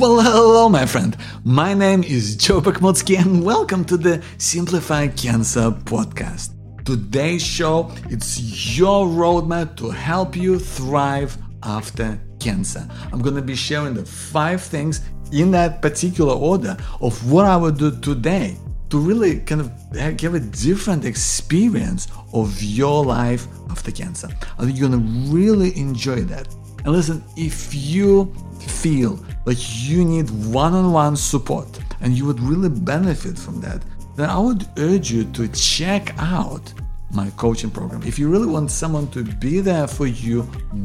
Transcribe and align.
Well, 0.00 0.22
hello, 0.22 0.70
my 0.70 0.86
friend. 0.86 1.14
My 1.44 1.74
name 1.74 2.02
is 2.02 2.34
Joe 2.34 2.62
Bakhmutsky, 2.62 3.18
and 3.18 3.44
welcome 3.44 3.84
to 3.84 3.98
the 3.98 4.24
Simplify 4.38 5.08
Cancer 5.08 5.70
podcast. 5.70 6.54
Today's 6.86 7.42
show 7.42 7.92
it's 8.08 8.40
your 8.78 9.06
roadmap 9.06 9.76
to 9.76 9.90
help 9.90 10.36
you 10.36 10.58
thrive 10.58 11.36
after 11.64 12.18
cancer. 12.38 12.88
I'm 13.12 13.20
going 13.20 13.34
to 13.34 13.42
be 13.42 13.54
sharing 13.54 13.92
the 13.92 14.06
five 14.06 14.62
things 14.62 15.02
in 15.32 15.50
that 15.50 15.82
particular 15.82 16.32
order 16.32 16.78
of 17.02 17.30
what 17.30 17.44
I 17.44 17.58
would 17.58 17.76
do 17.76 17.90
today 18.00 18.56
to 18.88 18.98
really 18.98 19.40
kind 19.40 19.60
of 19.60 20.16
give 20.16 20.32
a 20.32 20.40
different 20.40 21.04
experience 21.04 22.08
of 22.32 22.62
your 22.62 23.04
life 23.04 23.46
after 23.68 23.92
cancer. 23.92 24.30
I 24.58 24.64
think 24.64 24.78
you're 24.78 24.88
going 24.88 25.02
to 25.02 25.30
really 25.30 25.76
enjoy 25.76 26.22
that. 26.22 26.48
And 26.86 26.94
listen, 26.94 27.22
if 27.36 27.74
you 27.74 28.34
feel 28.60 29.22
like 29.44 29.58
you 29.60 30.04
need 30.04 30.30
one 30.52 30.74
on 30.74 30.92
one 30.92 31.16
support 31.16 31.68
and 32.00 32.16
you 32.16 32.26
would 32.26 32.40
really 32.40 32.68
benefit 32.68 33.38
from 33.38 33.60
that, 33.60 33.82
then 34.16 34.28
I 34.28 34.38
would 34.38 34.66
urge 34.78 35.10
you 35.10 35.24
to 35.32 35.48
check 35.48 36.14
out 36.18 36.72
my 37.12 37.30
coaching 37.30 37.70
program. 37.70 38.02
If 38.02 38.18
you 38.18 38.28
really 38.28 38.46
want 38.46 38.70
someone 38.70 39.08
to 39.10 39.24
be 39.24 39.60
there 39.60 39.86
for 39.86 40.06
you 40.06 40.42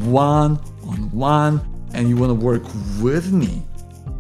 one 0.07 0.59
on 0.87 1.11
one 1.11 1.61
and 1.93 2.09
you 2.09 2.17
want 2.17 2.31
to 2.31 2.45
work 2.45 2.63
with 3.01 3.31
me, 3.31 3.63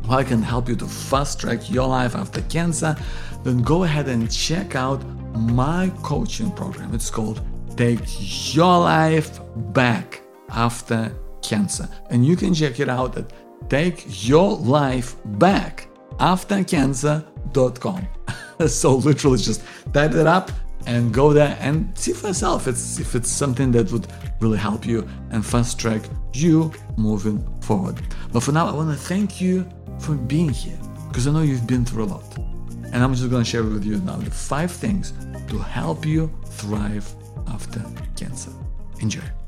how 0.07 0.17
I 0.17 0.23
can 0.23 0.41
help 0.41 0.69
you 0.69 0.75
to 0.75 0.85
fast 0.85 1.39
track 1.39 1.69
your 1.69 1.87
life 1.87 2.15
after 2.15 2.41
cancer, 2.43 2.95
then 3.43 3.63
go 3.63 3.83
ahead 3.83 4.07
and 4.07 4.31
check 4.31 4.75
out 4.75 5.03
my 5.35 5.91
coaching 6.03 6.51
program. 6.51 6.93
It's 6.93 7.09
called 7.09 7.41
Take 7.75 8.55
Your 8.55 8.79
Life 8.79 9.39
Back 9.73 10.21
After 10.49 11.11
Cancer. 11.41 11.89
And 12.09 12.25
you 12.25 12.35
can 12.35 12.53
check 12.53 12.79
it 12.79 12.89
out 12.89 13.17
at 13.17 13.31
Take 13.69 14.27
Your 14.27 14.57
Life 14.57 15.15
Back 15.25 15.87
After 16.19 16.63
Cancer.com. 16.63 18.07
so 18.67 18.95
literally 18.95 19.37
just 19.37 19.61
type 19.93 20.11
that 20.11 20.27
up 20.27 20.51
and 20.87 21.13
go 21.13 21.33
there 21.33 21.57
and 21.59 21.97
see 21.97 22.13
for 22.13 22.27
yourself 22.27 22.67
it's, 22.67 22.99
if 22.99 23.15
it's 23.15 23.29
something 23.29 23.71
that 23.71 23.91
would 23.91 24.07
really 24.39 24.57
help 24.57 24.85
you 24.85 25.07
and 25.31 25.45
fast 25.45 25.79
track 25.79 26.01
you 26.33 26.71
moving 26.97 27.43
forward. 27.61 27.99
But 28.31 28.43
for 28.43 28.51
now, 28.51 28.67
I 28.67 28.73
want 28.73 28.91
to 28.91 28.97
thank 28.97 29.41
you 29.41 29.67
for 29.99 30.13
being 30.13 30.49
here 30.49 30.77
because 31.07 31.27
I 31.27 31.31
know 31.31 31.41
you've 31.41 31.67
been 31.67 31.85
through 31.85 32.03
a 32.03 32.05
lot. 32.05 32.37
And 32.91 33.03
I'm 33.03 33.13
just 33.13 33.29
going 33.29 33.43
to 33.43 33.49
share 33.49 33.63
with 33.63 33.83
you 33.83 33.97
now 33.97 34.17
the 34.17 34.31
five 34.31 34.71
things 34.71 35.13
to 35.49 35.57
help 35.57 36.05
you 36.05 36.31
thrive 36.45 37.09
after 37.47 37.83
cancer. 38.15 38.51
Enjoy. 39.01 39.44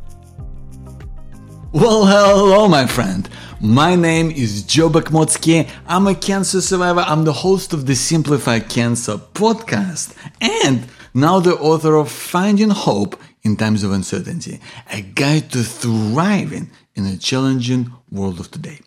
Well, 1.80 2.08
hello, 2.08 2.68
my 2.68 2.88
friend. 2.88 3.30
My 3.62 3.94
name 3.94 4.32
is 4.32 4.64
Joe 4.64 4.90
Bakhmutsky. 4.90 5.70
I'm 5.86 6.08
a 6.08 6.16
cancer 6.16 6.60
survivor. 6.60 7.02
I'm 7.02 7.24
the 7.24 7.34
host 7.34 7.72
of 7.72 7.86
the 7.86 7.94
Simplify 7.94 8.62
Cancer 8.62 9.18
podcast 9.18 10.16
and 10.42 10.88
now 11.14 11.40
the 11.40 11.54
author 11.54 11.96
of 11.96 12.10
Finding 12.10 12.72
Hope 12.72 13.22
in 13.44 13.58
Times 13.58 13.84
of 13.84 13.92
Uncertainty, 13.92 14.60
a 14.92 15.02
guide 15.02 15.52
to 15.52 15.62
thriving 15.64 16.72
in 16.96 17.06
a 17.06 17.16
challenging 17.16 17.94
world 18.12 18.40
of 18.40 18.50
today. 18.50 18.80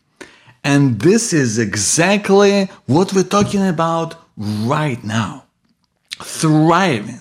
And 0.65 0.99
this 0.99 1.33
is 1.33 1.61
exactly 1.61 2.65
what 2.87 3.13
we're 3.13 3.23
talking 3.23 3.69
about 3.69 4.17
right 4.37 5.03
now. 5.05 5.45
Thriving. 6.19 7.21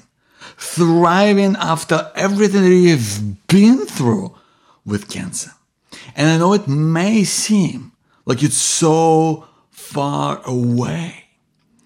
Thriving 0.58 1.56
after 1.58 2.12
everything 2.16 2.64
that 2.64 2.76
you've 2.76 3.46
been 3.46 3.86
through 3.86 4.36
with 4.84 5.12
cancer. 5.12 5.52
And 6.16 6.30
I 6.30 6.38
know 6.38 6.54
it 6.54 6.68
may 6.68 7.24
seem 7.24 7.92
like 8.26 8.44
it's 8.44 8.58
so 8.58 9.48
far 9.72 10.42
away 10.46 11.26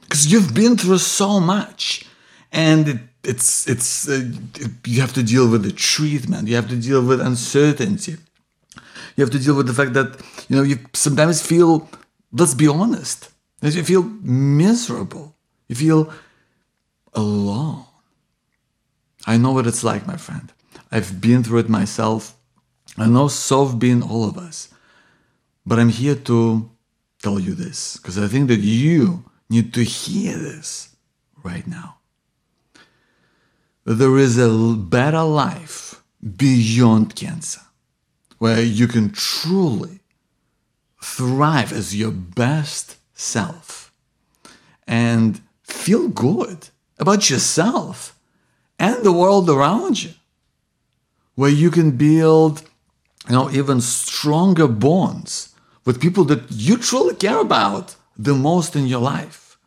because 0.01 0.31
you've 0.31 0.53
been 0.53 0.75
through 0.77 0.97
so 0.97 1.39
much 1.39 2.05
and 2.51 2.87
it, 2.87 2.97
it's 3.23 3.67
it's 3.67 4.09
uh, 4.09 4.29
you 4.85 4.99
have 4.99 5.13
to 5.13 5.23
deal 5.23 5.49
with 5.49 5.63
the 5.63 5.71
treatment 5.71 6.47
you 6.49 6.55
have 6.55 6.67
to 6.67 6.75
deal 6.75 7.05
with 7.05 7.21
uncertainty 7.21 8.17
you 9.15 9.23
have 9.23 9.29
to 9.29 9.39
deal 9.39 9.55
with 9.55 9.67
the 9.67 9.73
fact 9.73 9.93
that 9.93 10.19
you 10.49 10.55
know 10.57 10.63
you 10.63 10.77
sometimes 10.93 11.41
feel 11.41 11.87
let's 12.33 12.55
be 12.55 12.67
honest 12.67 13.31
that 13.61 13.73
you 13.73 13.83
feel 13.83 14.03
miserable 14.21 15.33
you 15.67 15.75
feel 15.75 16.11
alone. 17.13 17.85
I 19.25 19.37
know 19.37 19.51
what 19.51 19.67
it's 19.67 19.83
like 19.83 20.05
my 20.05 20.17
friend. 20.17 20.51
I've 20.91 21.21
been 21.21 21.43
through 21.43 21.59
it 21.59 21.69
myself 21.69 22.35
I 22.97 23.07
know 23.07 23.27
so 23.27 23.65
have 23.65 23.79
been 23.79 24.03
all 24.03 24.27
of 24.27 24.37
us. 24.37 24.69
But 25.65 25.79
I'm 25.79 25.89
here 25.89 26.15
to 26.15 26.69
tell 27.21 27.39
you 27.39 27.53
this 27.55 27.97
because 27.97 28.17
I 28.17 28.27
think 28.27 28.49
that 28.49 28.59
you 28.59 29.23
need 29.49 29.73
to 29.73 29.83
hear 29.83 30.37
this 30.37 30.95
right 31.43 31.65
now. 31.65 31.97
There 33.85 34.17
is 34.17 34.37
a 34.37 34.75
better 34.75 35.23
life 35.23 36.03
beyond 36.37 37.15
cancer 37.15 37.61
where 38.37 38.61
you 38.61 38.87
can 38.87 39.11
truly 39.11 39.99
thrive 41.01 41.73
as 41.73 41.95
your 41.95 42.11
best 42.11 42.97
self 43.13 43.91
and 44.87 45.41
feel 45.63 46.07
good 46.07 46.69
about 46.97 47.29
yourself 47.29 48.17
and 48.79 49.03
the 49.03 49.11
world 49.11 49.49
around 49.49 50.01
you, 50.03 50.11
where 51.35 51.49
you 51.49 51.69
can 51.71 51.91
build 51.91 52.63
you 53.27 53.33
know, 53.33 53.49
even 53.51 53.81
stronger 53.81 54.67
bonds 54.67 55.55
with 55.85 56.01
people 56.01 56.23
that 56.25 56.43
you 56.51 56.77
truly 56.77 57.15
care 57.15 57.39
about 57.39 57.95
the 58.17 58.33
most 58.33 58.75
in 58.75 58.87
your 58.87 59.01
life, 59.01 59.57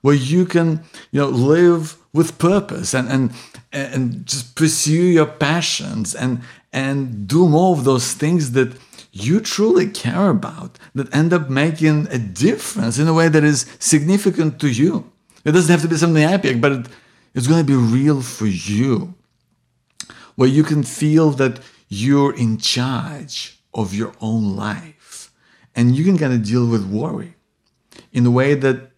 where 0.00 0.14
you 0.14 0.44
can, 0.44 0.82
you 1.10 1.20
know, 1.20 1.28
live 1.28 1.96
with 2.12 2.38
purpose 2.38 2.94
and 2.94 3.08
and 3.08 3.32
and 3.72 4.26
just 4.26 4.54
pursue 4.54 5.06
your 5.18 5.26
passions 5.26 6.14
and 6.14 6.40
and 6.72 7.26
do 7.26 7.48
more 7.48 7.76
of 7.76 7.84
those 7.84 8.12
things 8.12 8.52
that 8.52 8.72
you 9.12 9.40
truly 9.40 9.88
care 9.88 10.30
about 10.30 10.78
that 10.94 11.14
end 11.14 11.32
up 11.32 11.50
making 11.50 12.08
a 12.10 12.18
difference 12.18 12.98
in 12.98 13.06
a 13.06 13.12
way 13.12 13.28
that 13.28 13.44
is 13.44 13.66
significant 13.78 14.58
to 14.60 14.68
you. 14.68 15.10
It 15.44 15.52
doesn't 15.52 15.70
have 15.70 15.82
to 15.82 15.88
be 15.88 15.96
something 15.96 16.22
epic, 16.22 16.60
but 16.60 16.72
it, 16.72 16.86
it's 17.34 17.46
going 17.46 17.64
to 17.64 17.72
be 17.72 17.76
real 17.76 18.22
for 18.22 18.46
you. 18.46 19.14
Where 20.36 20.48
you 20.48 20.62
can 20.62 20.82
feel 20.82 21.30
that 21.32 21.60
you're 21.92 22.34
in 22.34 22.56
charge 22.56 23.60
of 23.74 23.92
your 23.92 24.14
own 24.20 24.56
life. 24.56 25.30
And 25.74 25.94
you 25.94 26.04
can 26.04 26.16
kind 26.16 26.32
of 26.32 26.42
deal 26.42 26.66
with 26.66 26.86
worry 26.86 27.34
in 28.12 28.24
a 28.24 28.30
way 28.30 28.54
that 28.54 28.90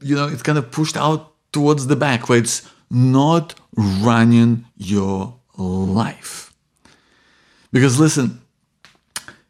you 0.00 0.16
know 0.16 0.26
it's 0.26 0.42
kind 0.42 0.58
of 0.58 0.70
pushed 0.72 0.96
out 0.96 1.32
towards 1.52 1.86
the 1.86 1.94
back 1.94 2.28
where 2.28 2.38
it's 2.38 2.68
not 2.90 3.54
running 3.76 4.64
your 4.76 5.38
life. 5.56 6.52
Because 7.72 8.00
listen 8.00 8.40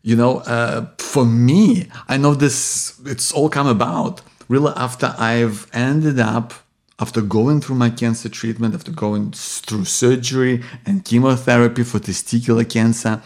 you 0.03 0.15
know 0.15 0.39
uh, 0.41 0.87
for 0.99 1.25
me 1.25 1.89
i 2.09 2.17
know 2.19 2.35
this 2.35 3.01
it's 3.07 3.33
all 3.33 3.49
come 3.49 3.67
about 3.67 4.21
really 4.49 4.73
after 4.77 5.15
i've 5.19 5.67
ended 5.73 6.21
up 6.21 6.53
after 6.99 7.21
going 7.21 7.61
through 7.61 7.77
my 7.77 7.91
cancer 7.91 8.29
treatment, 8.29 8.75
after 8.75 8.93
going 8.93 9.33
through 9.33 9.85
surgery 9.85 10.63
and 10.87 11.05
chemotherapy 11.05 11.83
for 11.83 11.99
testicular 11.99 12.69
cancer, 12.69 13.23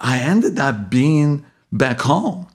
I 0.00 0.18
ended 0.18 0.58
up 0.58 0.90
being 0.90 1.44
back 1.72 2.00
home. 2.00 2.46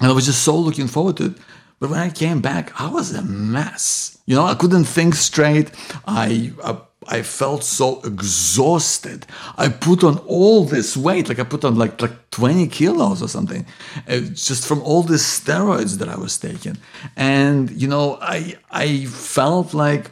And 0.00 0.10
I 0.10 0.12
was 0.12 0.26
just 0.26 0.42
so 0.42 0.56
looking 0.56 0.88
forward 0.88 1.16
to 1.18 1.26
it. 1.26 1.32
But 1.78 1.90
when 1.90 1.98
I 1.98 2.10
came 2.10 2.40
back, 2.40 2.78
I 2.80 2.88
was 2.88 3.14
a 3.14 3.22
mess. 3.22 4.18
You 4.26 4.36
know, 4.36 4.44
I 4.44 4.54
couldn't 4.54 4.84
think 4.84 5.14
straight. 5.14 5.70
I, 6.06 6.52
I 6.62 6.78
I 7.08 7.22
felt 7.22 7.64
so 7.64 8.00
exhausted. 8.02 9.26
I 9.56 9.68
put 9.68 10.04
on 10.04 10.18
all 10.18 10.64
this 10.64 10.96
weight, 10.96 11.28
like 11.28 11.38
I 11.38 11.44
put 11.44 11.64
on 11.64 11.76
like 11.76 12.00
like 12.02 12.30
20 12.30 12.66
kilos 12.66 13.22
or 13.22 13.28
something, 13.28 13.64
uh, 14.06 14.20
just 14.20 14.66
from 14.66 14.82
all 14.82 15.02
the 15.02 15.14
steroids 15.14 15.98
that 15.98 16.08
I 16.08 16.16
was 16.16 16.36
taking. 16.36 16.76
And 17.16 17.70
you 17.70 17.88
know, 17.88 18.18
I 18.20 18.56
I 18.70 19.06
felt 19.06 19.72
like 19.72 20.10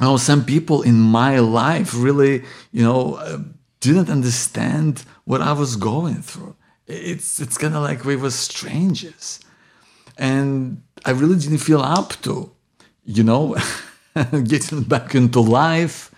you 0.00 0.06
know 0.06 0.16
some 0.16 0.44
people 0.44 0.82
in 0.82 1.00
my 1.00 1.38
life 1.38 1.94
really 1.94 2.42
you 2.72 2.82
know 2.82 3.14
uh, 3.14 3.38
didn't 3.80 4.10
understand 4.10 5.04
what 5.24 5.40
I 5.40 5.52
was 5.52 5.76
going 5.76 6.22
through. 6.22 6.56
It's 6.88 7.38
it's 7.38 7.56
kind 7.56 7.76
of 7.76 7.82
like 7.82 8.04
we 8.04 8.16
were 8.16 8.32
strangers, 8.32 9.38
and 10.16 10.82
I 11.04 11.12
really 11.12 11.38
didn't 11.38 11.58
feel 11.58 11.80
up 11.80 12.14
to, 12.22 12.50
you 13.04 13.22
know. 13.22 13.56
getting 14.44 14.82
back 14.82 15.14
into 15.14 15.40
life 15.40 16.10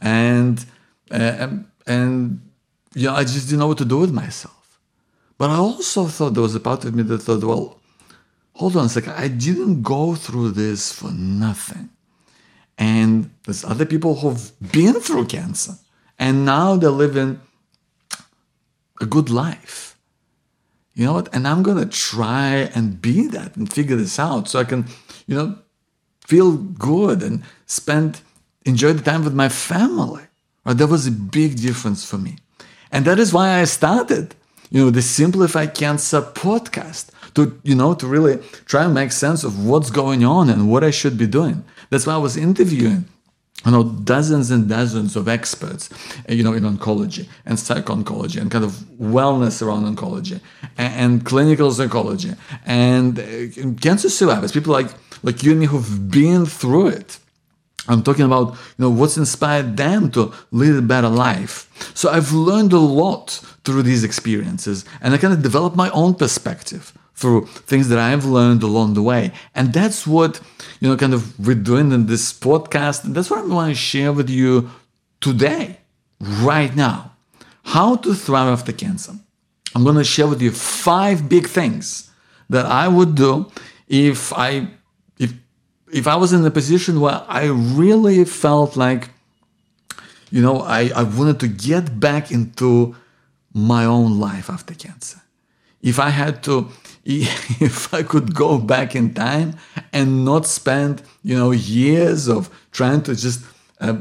and 0.00 0.64
uh, 1.10 1.48
and 1.86 2.40
you 2.94 3.06
know 3.06 3.14
I 3.14 3.22
just 3.22 3.46
didn't 3.46 3.60
know 3.60 3.68
what 3.68 3.78
to 3.78 3.84
do 3.84 3.98
with 3.98 4.12
myself. 4.12 4.80
But 5.36 5.50
I 5.50 5.56
also 5.56 6.06
thought 6.06 6.34
there 6.34 6.42
was 6.42 6.54
a 6.54 6.60
part 6.60 6.84
of 6.84 6.94
me 6.94 7.02
that 7.02 7.18
thought, 7.18 7.42
well, 7.42 7.80
hold 8.54 8.76
on 8.76 8.86
a 8.86 8.88
second, 8.88 9.14
I 9.14 9.28
didn't 9.28 9.82
go 9.82 10.14
through 10.14 10.52
this 10.52 10.92
for 10.92 11.10
nothing. 11.10 11.90
And 12.78 13.30
there's 13.44 13.64
other 13.64 13.84
people 13.84 14.16
who've 14.16 14.52
been 14.72 14.94
through 15.00 15.26
cancer 15.26 15.74
and 16.18 16.44
now 16.44 16.76
they're 16.76 16.90
living 16.90 17.40
a 19.00 19.06
good 19.06 19.28
life. 19.30 19.96
you 20.94 21.06
know 21.06 21.14
what? 21.14 21.34
And 21.34 21.48
I'm 21.48 21.62
gonna 21.64 21.86
try 21.86 22.70
and 22.74 23.00
be 23.02 23.26
that 23.28 23.56
and 23.56 23.72
figure 23.72 23.96
this 23.96 24.18
out 24.18 24.48
so 24.48 24.60
I 24.60 24.64
can, 24.64 24.86
you 25.26 25.36
know, 25.36 25.58
feel 26.24 26.56
good 26.56 27.22
and 27.22 27.42
spend 27.66 28.20
enjoy 28.64 28.92
the 28.94 29.02
time 29.02 29.24
with 29.24 29.34
my 29.34 29.48
family. 29.48 30.24
Right? 30.64 30.76
That 30.76 30.88
was 30.88 31.06
a 31.06 31.12
big 31.12 31.56
difference 31.56 32.08
for 32.08 32.18
me. 32.18 32.36
And 32.90 33.04
that 33.04 33.18
is 33.18 33.32
why 33.32 33.60
I 33.60 33.64
started, 33.64 34.34
you 34.70 34.84
know, 34.84 34.90
the 34.90 35.02
Simplify 35.02 35.66
Cancer 35.66 36.22
podcast 36.22 37.10
to, 37.34 37.60
you 37.64 37.74
know, 37.74 37.94
to 37.94 38.06
really 38.06 38.38
try 38.66 38.84
and 38.84 38.94
make 38.94 39.12
sense 39.12 39.44
of 39.44 39.64
what's 39.64 39.90
going 39.90 40.24
on 40.24 40.48
and 40.48 40.70
what 40.70 40.84
I 40.84 40.90
should 40.90 41.18
be 41.18 41.26
doing. 41.26 41.64
That's 41.90 42.06
why 42.06 42.14
I 42.14 42.18
was 42.18 42.36
interviewing 42.36 43.06
you 43.64 43.70
know 43.70 43.84
dozens 43.84 44.50
and 44.50 44.68
dozens 44.68 45.16
of 45.16 45.26
experts 45.28 45.88
you 46.28 46.42
know 46.42 46.52
in 46.52 46.64
oncology 46.64 47.28
and 47.46 47.58
psych-oncology 47.58 48.40
and 48.40 48.50
kind 48.50 48.64
of 48.64 48.72
wellness 49.00 49.62
around 49.62 49.84
oncology 49.96 50.40
and, 50.76 50.94
and 50.94 51.24
clinical 51.24 51.70
psychology 51.70 52.32
and 52.66 53.18
uh, 53.18 53.80
cancer 53.80 54.10
survivors 54.10 54.52
people 54.52 54.72
like 54.72 54.88
like 55.24 55.42
you 55.42 55.50
and 55.50 55.60
me 55.60 55.66
who've 55.66 56.10
been 56.10 56.46
through 56.46 56.88
it 56.88 57.18
i'm 57.88 58.02
talking 58.02 58.24
about 58.24 58.52
you 58.52 58.82
know 58.82 58.90
what's 58.90 59.16
inspired 59.16 59.76
them 59.76 60.10
to 60.10 60.32
lead 60.52 60.76
a 60.76 60.82
better 60.82 61.08
life 61.08 61.54
so 61.94 62.08
i've 62.10 62.32
learned 62.32 62.72
a 62.72 62.78
lot 63.02 63.26
through 63.64 63.82
these 63.82 64.04
experiences 64.04 64.84
and 65.00 65.12
i 65.12 65.18
kind 65.18 65.34
of 65.34 65.42
developed 65.42 65.76
my 65.76 65.90
own 65.90 66.14
perspective 66.14 66.92
through 67.14 67.46
things 67.46 67.88
that 67.88 67.98
I've 67.98 68.24
learned 68.24 68.62
along 68.62 68.94
the 68.94 69.02
way. 69.02 69.32
And 69.54 69.72
that's 69.72 70.06
what, 70.06 70.40
you 70.80 70.88
know, 70.88 70.96
kind 70.96 71.14
of 71.14 71.38
we're 71.38 71.54
doing 71.54 71.92
in 71.92 72.06
this 72.06 72.32
podcast. 72.32 73.04
And 73.04 73.14
that's 73.14 73.30
what 73.30 73.38
I 73.40 73.46
want 73.46 73.70
to 73.70 73.74
share 73.74 74.12
with 74.12 74.28
you 74.28 74.70
today, 75.20 75.78
right 76.20 76.74
now. 76.74 77.12
How 77.64 77.96
to 77.96 78.14
thrive 78.14 78.48
after 78.48 78.72
cancer. 78.72 79.14
I'm 79.74 79.84
going 79.84 79.96
to 79.96 80.04
share 80.04 80.26
with 80.26 80.42
you 80.42 80.50
five 80.50 81.28
big 81.28 81.48
things 81.48 82.10
that 82.50 82.66
I 82.66 82.88
would 82.88 83.14
do 83.14 83.50
if 83.88 84.32
I 84.32 84.68
if 85.94 86.06
I 86.06 86.16
was 86.16 86.32
in 86.32 86.44
a 86.44 86.50
position 86.50 87.00
where 87.00 87.22
I 87.28 87.44
really 87.46 88.24
felt 88.24 88.76
like 88.76 89.10
you 90.30 90.42
know 90.42 90.56
I, 90.60 90.90
I 91.00 91.02
wanted 91.04 91.38
to 91.40 91.48
get 91.48 92.00
back 92.00 92.30
into 92.30 92.96
my 93.52 93.84
own 93.84 94.18
life 94.18 94.50
after 94.50 94.74
cancer. 94.74 95.20
If 95.80 95.98
I 95.98 96.10
had 96.10 96.42
to 96.44 96.68
if 97.04 97.92
I 97.92 98.02
could 98.02 98.34
go 98.34 98.58
back 98.58 98.96
in 98.96 99.12
time 99.12 99.56
and 99.92 100.24
not 100.24 100.46
spend, 100.46 101.02
you 101.22 101.36
know, 101.36 101.50
years 101.50 102.28
of 102.28 102.48
trying 102.72 103.02
to 103.02 103.14
just 103.14 103.44
uh, 103.78 103.96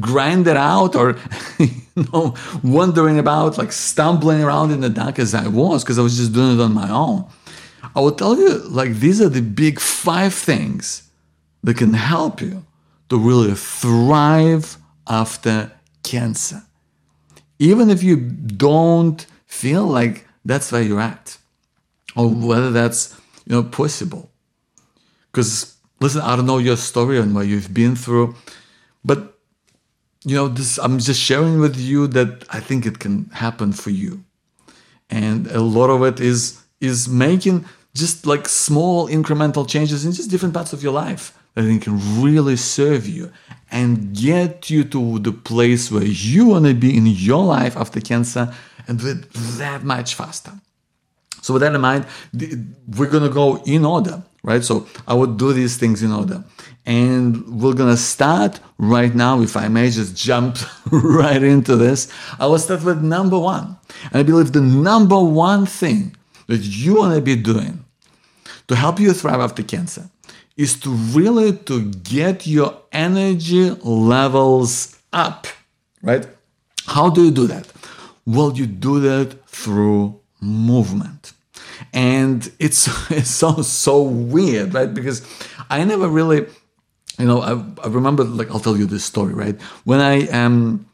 grind 0.00 0.48
it 0.48 0.56
out 0.56 0.96
or, 0.96 1.16
you 1.58 1.70
know, 2.12 2.34
wondering 2.64 3.20
about, 3.20 3.58
like 3.58 3.70
stumbling 3.70 4.42
around 4.42 4.72
in 4.72 4.80
the 4.80 4.90
dark 4.90 5.20
as 5.20 5.34
I 5.34 5.46
was 5.46 5.84
because 5.84 6.00
I 6.00 6.02
was 6.02 6.16
just 6.16 6.32
doing 6.32 6.58
it 6.58 6.60
on 6.60 6.74
my 6.74 6.90
own. 6.90 7.26
I 7.94 8.00
will 8.00 8.12
tell 8.12 8.36
you, 8.38 8.58
like, 8.68 8.94
these 8.94 9.20
are 9.20 9.28
the 9.28 9.42
big 9.42 9.80
five 9.80 10.34
things 10.34 11.10
that 11.62 11.76
can 11.76 11.94
help 11.94 12.40
you 12.40 12.64
to 13.08 13.18
really 13.18 13.54
thrive 13.54 14.76
after 15.08 15.72
cancer. 16.02 16.62
Even 17.58 17.90
if 17.90 18.02
you 18.02 18.16
don't 18.16 19.26
feel 19.46 19.84
like 19.84 20.26
that's 20.44 20.72
where 20.72 20.82
you're 20.82 21.00
at 21.00 21.38
or 22.16 22.28
whether 22.28 22.70
that's 22.70 23.18
you 23.46 23.54
know 23.54 23.62
possible 23.62 24.30
because 25.30 25.76
listen 26.00 26.20
i 26.22 26.34
don't 26.36 26.46
know 26.46 26.58
your 26.58 26.76
story 26.76 27.18
and 27.18 27.34
what 27.34 27.46
you've 27.46 27.72
been 27.72 27.94
through 27.96 28.34
but 29.04 29.38
you 30.24 30.34
know 30.34 30.48
this 30.48 30.78
i'm 30.78 30.98
just 30.98 31.20
sharing 31.20 31.60
with 31.60 31.76
you 31.76 32.06
that 32.06 32.44
i 32.50 32.60
think 32.60 32.86
it 32.86 32.98
can 32.98 33.26
happen 33.32 33.72
for 33.72 33.90
you 33.90 34.24
and 35.10 35.46
a 35.48 35.60
lot 35.60 35.90
of 35.90 36.02
it 36.02 36.20
is 36.20 36.62
is 36.80 37.08
making 37.08 37.64
just 37.94 38.26
like 38.26 38.48
small 38.48 39.08
incremental 39.08 39.68
changes 39.68 40.04
in 40.04 40.12
just 40.12 40.30
different 40.30 40.54
parts 40.54 40.72
of 40.72 40.82
your 40.82 40.92
life 40.92 41.36
that 41.54 41.64
I 41.64 41.66
think 41.66 41.82
can 41.84 42.22
really 42.22 42.56
serve 42.56 43.06
you 43.06 43.32
and 43.70 44.14
get 44.14 44.70
you 44.70 44.84
to 44.84 45.18
the 45.20 45.32
place 45.32 45.90
where 45.90 46.04
you 46.04 46.46
want 46.46 46.66
to 46.66 46.74
be 46.74 46.96
in 46.96 47.06
your 47.06 47.44
life 47.44 47.76
after 47.76 48.00
cancer 48.00 48.52
and 48.86 48.98
do 48.98 49.08
it 49.08 49.32
that 49.32 49.84
much 49.84 50.14
faster. 50.14 50.52
So 51.40 51.52
with 51.52 51.62
that 51.62 51.74
in 51.74 51.80
mind, 51.80 52.06
we're 52.96 53.10
gonna 53.10 53.28
go 53.28 53.62
in 53.64 53.84
order, 53.84 54.22
right? 54.42 54.64
So 54.64 54.86
I 55.06 55.14
would 55.14 55.36
do 55.36 55.52
these 55.52 55.76
things 55.76 56.02
in 56.02 56.10
order. 56.10 56.42
And 56.86 57.60
we're 57.60 57.74
gonna 57.74 57.96
start 57.96 58.60
right 58.78 59.14
now, 59.14 59.40
if 59.40 59.56
I 59.56 59.68
may 59.68 59.90
just 59.90 60.16
jump 60.16 60.56
right 60.90 61.42
into 61.42 61.76
this. 61.76 62.08
I 62.38 62.46
will 62.46 62.58
start 62.58 62.82
with 62.82 63.02
number 63.02 63.38
one. 63.38 63.76
And 64.04 64.20
I 64.20 64.22
believe 64.22 64.52
the 64.52 64.62
number 64.62 65.22
one 65.22 65.66
thing 65.66 66.16
that 66.46 66.62
you 66.62 66.96
wanna 66.96 67.20
be 67.20 67.36
doing 67.36 67.83
to 68.68 68.76
help 68.76 69.00
you 69.00 69.12
thrive 69.12 69.40
after 69.40 69.62
cancer 69.62 70.08
is 70.56 70.78
to 70.80 70.90
really 70.90 71.52
to 71.52 71.90
get 71.90 72.46
your 72.46 72.80
energy 72.92 73.70
levels 73.82 74.96
up, 75.12 75.46
right? 76.02 76.26
How 76.86 77.10
do 77.10 77.24
you 77.24 77.30
do 77.30 77.46
that? 77.48 77.66
Well, 78.26 78.52
you 78.52 78.66
do 78.66 79.00
that 79.00 79.46
through 79.48 80.20
movement. 80.40 81.32
And 81.92 82.50
it's, 82.58 82.86
it 83.10 83.26
sounds 83.26 83.68
so 83.68 84.02
weird, 84.02 84.74
right? 84.74 84.92
Because 84.92 85.26
I 85.70 85.82
never 85.84 86.08
really, 86.08 86.46
you 87.18 87.26
know, 87.26 87.40
I, 87.40 87.84
I 87.84 87.88
remember, 87.88 88.24
like, 88.24 88.50
I'll 88.50 88.60
tell 88.60 88.76
you 88.76 88.86
this 88.86 89.04
story, 89.04 89.34
right? 89.34 89.60
When 89.84 90.00
I, 90.00 90.28
um, 90.28 90.86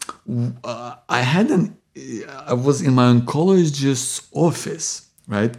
uh, 0.65 0.97
I 1.09 1.21
had 1.21 1.51
an, 1.51 1.77
I 2.47 2.55
was 2.55 2.83
in 2.83 2.95
my 2.95 3.13
oncologist's 3.13 4.29
office, 4.33 5.09
right? 5.27 5.55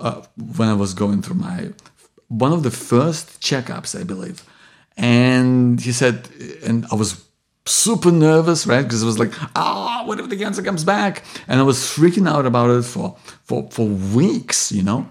Uh, 0.00 0.22
when 0.56 0.68
I 0.68 0.74
was 0.74 0.94
going 0.94 1.22
through 1.22 1.36
my, 1.36 1.70
one 2.28 2.52
of 2.52 2.62
the 2.62 2.70
first 2.70 3.40
checkups, 3.40 3.98
I 3.98 4.04
believe. 4.04 4.42
And 4.96 5.80
he 5.80 5.92
said, 5.92 6.28
and 6.62 6.86
I 6.90 6.94
was 6.94 7.24
super 7.66 8.10
nervous, 8.10 8.66
right? 8.66 8.82
Because 8.82 9.02
it 9.02 9.06
was 9.06 9.18
like, 9.18 9.32
ah, 9.56 10.02
what 10.06 10.18
if 10.20 10.28
the 10.28 10.36
cancer 10.36 10.62
comes 10.62 10.84
back? 10.84 11.24
And 11.48 11.60
I 11.60 11.62
was 11.62 11.78
freaking 11.78 12.28
out 12.28 12.46
about 12.46 12.70
it 12.70 12.82
for 12.82 13.16
for 13.44 13.68
for 13.70 13.86
weeks, 13.86 14.72
you 14.72 14.82
know. 14.82 15.10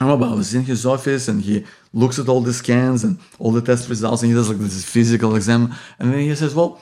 I 0.00 0.04
remember 0.04 0.26
I 0.26 0.34
was 0.34 0.54
in 0.54 0.64
his 0.64 0.86
office 0.86 1.28
and 1.28 1.42
he 1.42 1.64
looks 1.92 2.18
at 2.18 2.28
all 2.28 2.40
the 2.40 2.54
scans 2.54 3.04
and 3.04 3.18
all 3.38 3.52
the 3.52 3.60
test 3.60 3.88
results 3.88 4.22
and 4.22 4.30
he 4.30 4.34
does 4.34 4.48
like 4.48 4.58
this 4.58 4.84
physical 4.84 5.36
exam 5.36 5.74
and 5.98 6.12
then 6.12 6.20
he 6.20 6.34
says, 6.34 6.54
well, 6.54 6.80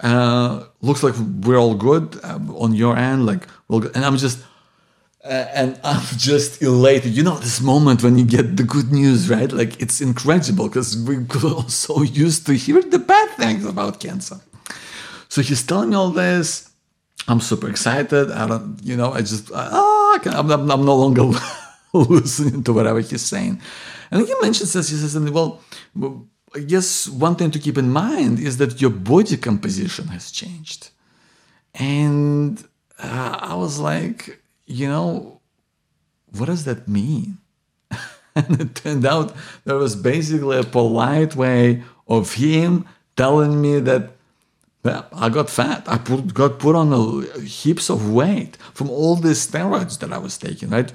uh, 0.00 0.64
looks 0.80 1.02
like 1.02 1.14
we're 1.44 1.58
all 1.58 1.74
good 1.74 2.18
uh, 2.24 2.38
on 2.64 2.74
your 2.74 2.96
end, 2.96 3.26
like 3.26 3.46
well, 3.68 3.86
and 3.94 4.04
I'm 4.04 4.16
just. 4.16 4.44
Uh, 5.28 5.46
and 5.52 5.78
I'm 5.84 6.02
just 6.16 6.62
elated. 6.62 7.12
You 7.12 7.22
know, 7.22 7.38
this 7.38 7.60
moment 7.60 8.02
when 8.02 8.16
you 8.18 8.24
get 8.24 8.56
the 8.56 8.62
good 8.62 8.90
news, 8.90 9.28
right? 9.28 9.52
Like 9.52 9.80
it's 9.80 10.00
incredible 10.00 10.68
because 10.68 10.96
we're 10.96 11.26
so 11.68 12.02
used 12.02 12.46
to 12.46 12.54
hearing 12.54 12.90
the 12.90 12.98
bad 12.98 13.28
things 13.36 13.64
about 13.66 14.00
cancer. 14.00 14.40
So 15.28 15.42
he's 15.42 15.62
telling 15.62 15.90
me 15.90 15.96
all 15.96 16.10
this. 16.10 16.70
I'm 17.28 17.40
super 17.40 17.68
excited. 17.68 18.30
I 18.30 18.46
don't, 18.46 18.78
you 18.82 18.96
know, 18.96 19.12
I 19.12 19.20
just, 19.20 19.50
ah, 19.54 20.18
I'm, 20.24 20.50
I'm, 20.50 20.70
I'm 20.70 20.84
no 20.84 20.96
longer 20.96 21.38
listening 21.92 22.62
to 22.64 22.72
whatever 22.72 23.00
he's 23.00 23.20
saying. 23.20 23.60
And 24.10 24.26
he 24.26 24.34
mentions 24.40 24.72
this. 24.72 24.88
He 24.88 24.96
says, 24.96 25.14
well, 25.30 25.60
I 26.54 26.60
guess 26.60 27.06
one 27.06 27.36
thing 27.36 27.50
to 27.50 27.58
keep 27.58 27.76
in 27.76 27.90
mind 27.90 28.38
is 28.38 28.56
that 28.56 28.80
your 28.80 28.90
body 28.90 29.36
composition 29.36 30.08
has 30.08 30.30
changed. 30.30 30.88
And 31.74 32.58
uh, 32.98 33.38
I 33.40 33.54
was 33.54 33.78
like, 33.78 34.37
you 34.68 34.86
know, 34.86 35.40
what 36.36 36.46
does 36.46 36.64
that 36.64 36.86
mean? 36.86 37.38
and 38.36 38.60
it 38.60 38.74
turned 38.74 39.06
out 39.06 39.34
there 39.64 39.76
was 39.76 39.96
basically 39.96 40.58
a 40.58 40.62
polite 40.62 41.34
way 41.34 41.82
of 42.06 42.34
him 42.34 42.86
telling 43.16 43.60
me 43.60 43.80
that 43.80 44.10
I 45.12 45.28
got 45.28 45.50
fat. 45.50 45.84
I 45.86 45.98
put, 45.98 46.32
got 46.34 46.58
put 46.58 46.76
on 46.76 46.92
a, 46.92 47.40
heaps 47.40 47.90
of 47.90 48.10
weight 48.10 48.56
from 48.74 48.90
all 48.90 49.16
these 49.16 49.46
steroids 49.46 49.98
that 49.98 50.12
I 50.12 50.18
was 50.18 50.38
taking, 50.38 50.70
right? 50.70 50.92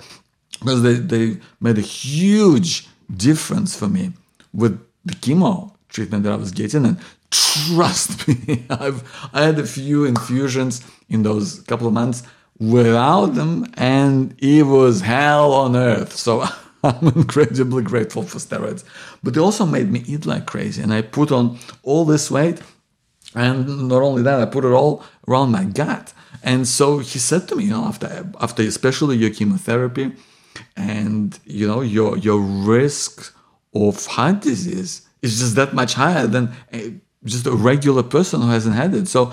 Because 0.60 0.84
they, 0.84 0.94
they 0.94 1.40
made 1.60 1.78
a 1.78 1.82
huge 1.82 2.88
difference 3.14 3.76
for 3.76 3.88
me 3.88 4.14
with 4.54 4.80
the 5.04 5.14
chemo 5.14 5.74
treatment 5.90 6.24
that 6.24 6.34
I 6.34 6.38
was 6.38 6.52
getting. 6.52 6.86
And 6.86 7.00
trust 7.30 8.28
me, 8.48 8.66
I've 8.70 9.04
I 9.34 9.44
had 9.44 9.60
a 9.60 9.66
few 9.66 10.06
infusions 10.06 10.82
in 11.10 11.24
those 11.24 11.62
couple 11.62 11.88
of 11.88 11.94
months 11.94 12.24
without 12.60 13.36
them, 13.36 13.72
and 13.76 14.36
it 14.40 14.64
was 14.64 15.02
hell 15.02 15.54
on 15.54 15.76
earth. 15.76 16.14
So 16.16 16.46
I'm 16.84 17.08
incredibly 17.08 17.84
grateful 17.84 18.24
for 18.24 18.40
steroids. 18.40 18.84
But 19.24 19.34
they 19.34 19.42
also 19.42 19.66
made 19.66 19.92
me 19.92 20.04
eat 20.06 20.26
like 20.26 20.46
crazy, 20.46 20.82
and 20.82 20.94
I 20.94 21.02
put 21.02 21.32
on 21.32 21.58
all 21.84 22.06
this 22.06 22.30
weight 22.30 22.62
and 23.36 23.88
not 23.90 24.02
only 24.02 24.22
that, 24.24 24.40
I 24.40 24.46
put 24.46 24.66
it 24.66 24.72
all 24.72 25.04
around 25.28 25.52
my 25.52 25.64
gut. 25.64 26.14
And 26.44 26.68
so 26.68 27.00
he 27.00 27.20
said 27.20 27.48
to 27.48 27.56
me, 27.56 27.66
you 27.66 27.72
know, 27.72 27.86
after 27.86 28.30
after 28.40 28.64
especially 28.64 29.18
your 29.18 29.30
chemotherapy 29.30 30.12
and 30.76 31.40
you 31.46 31.68
know 31.68 31.82
your 31.82 32.18
your 32.18 32.40
risk 32.40 33.34
of 33.74 34.06
heart 34.06 34.42
disease 34.42 35.08
is 35.22 35.40
just 35.40 35.56
that 35.56 35.74
much 35.74 35.94
higher 35.94 36.28
than 36.28 36.52
a, 36.74 36.94
just 37.24 37.48
a 37.48 37.52
regular 37.52 38.04
person 38.04 38.42
who 38.42 38.50
hasn't 38.50 38.76
had 38.76 38.94
it. 38.94 39.08
So 39.08 39.32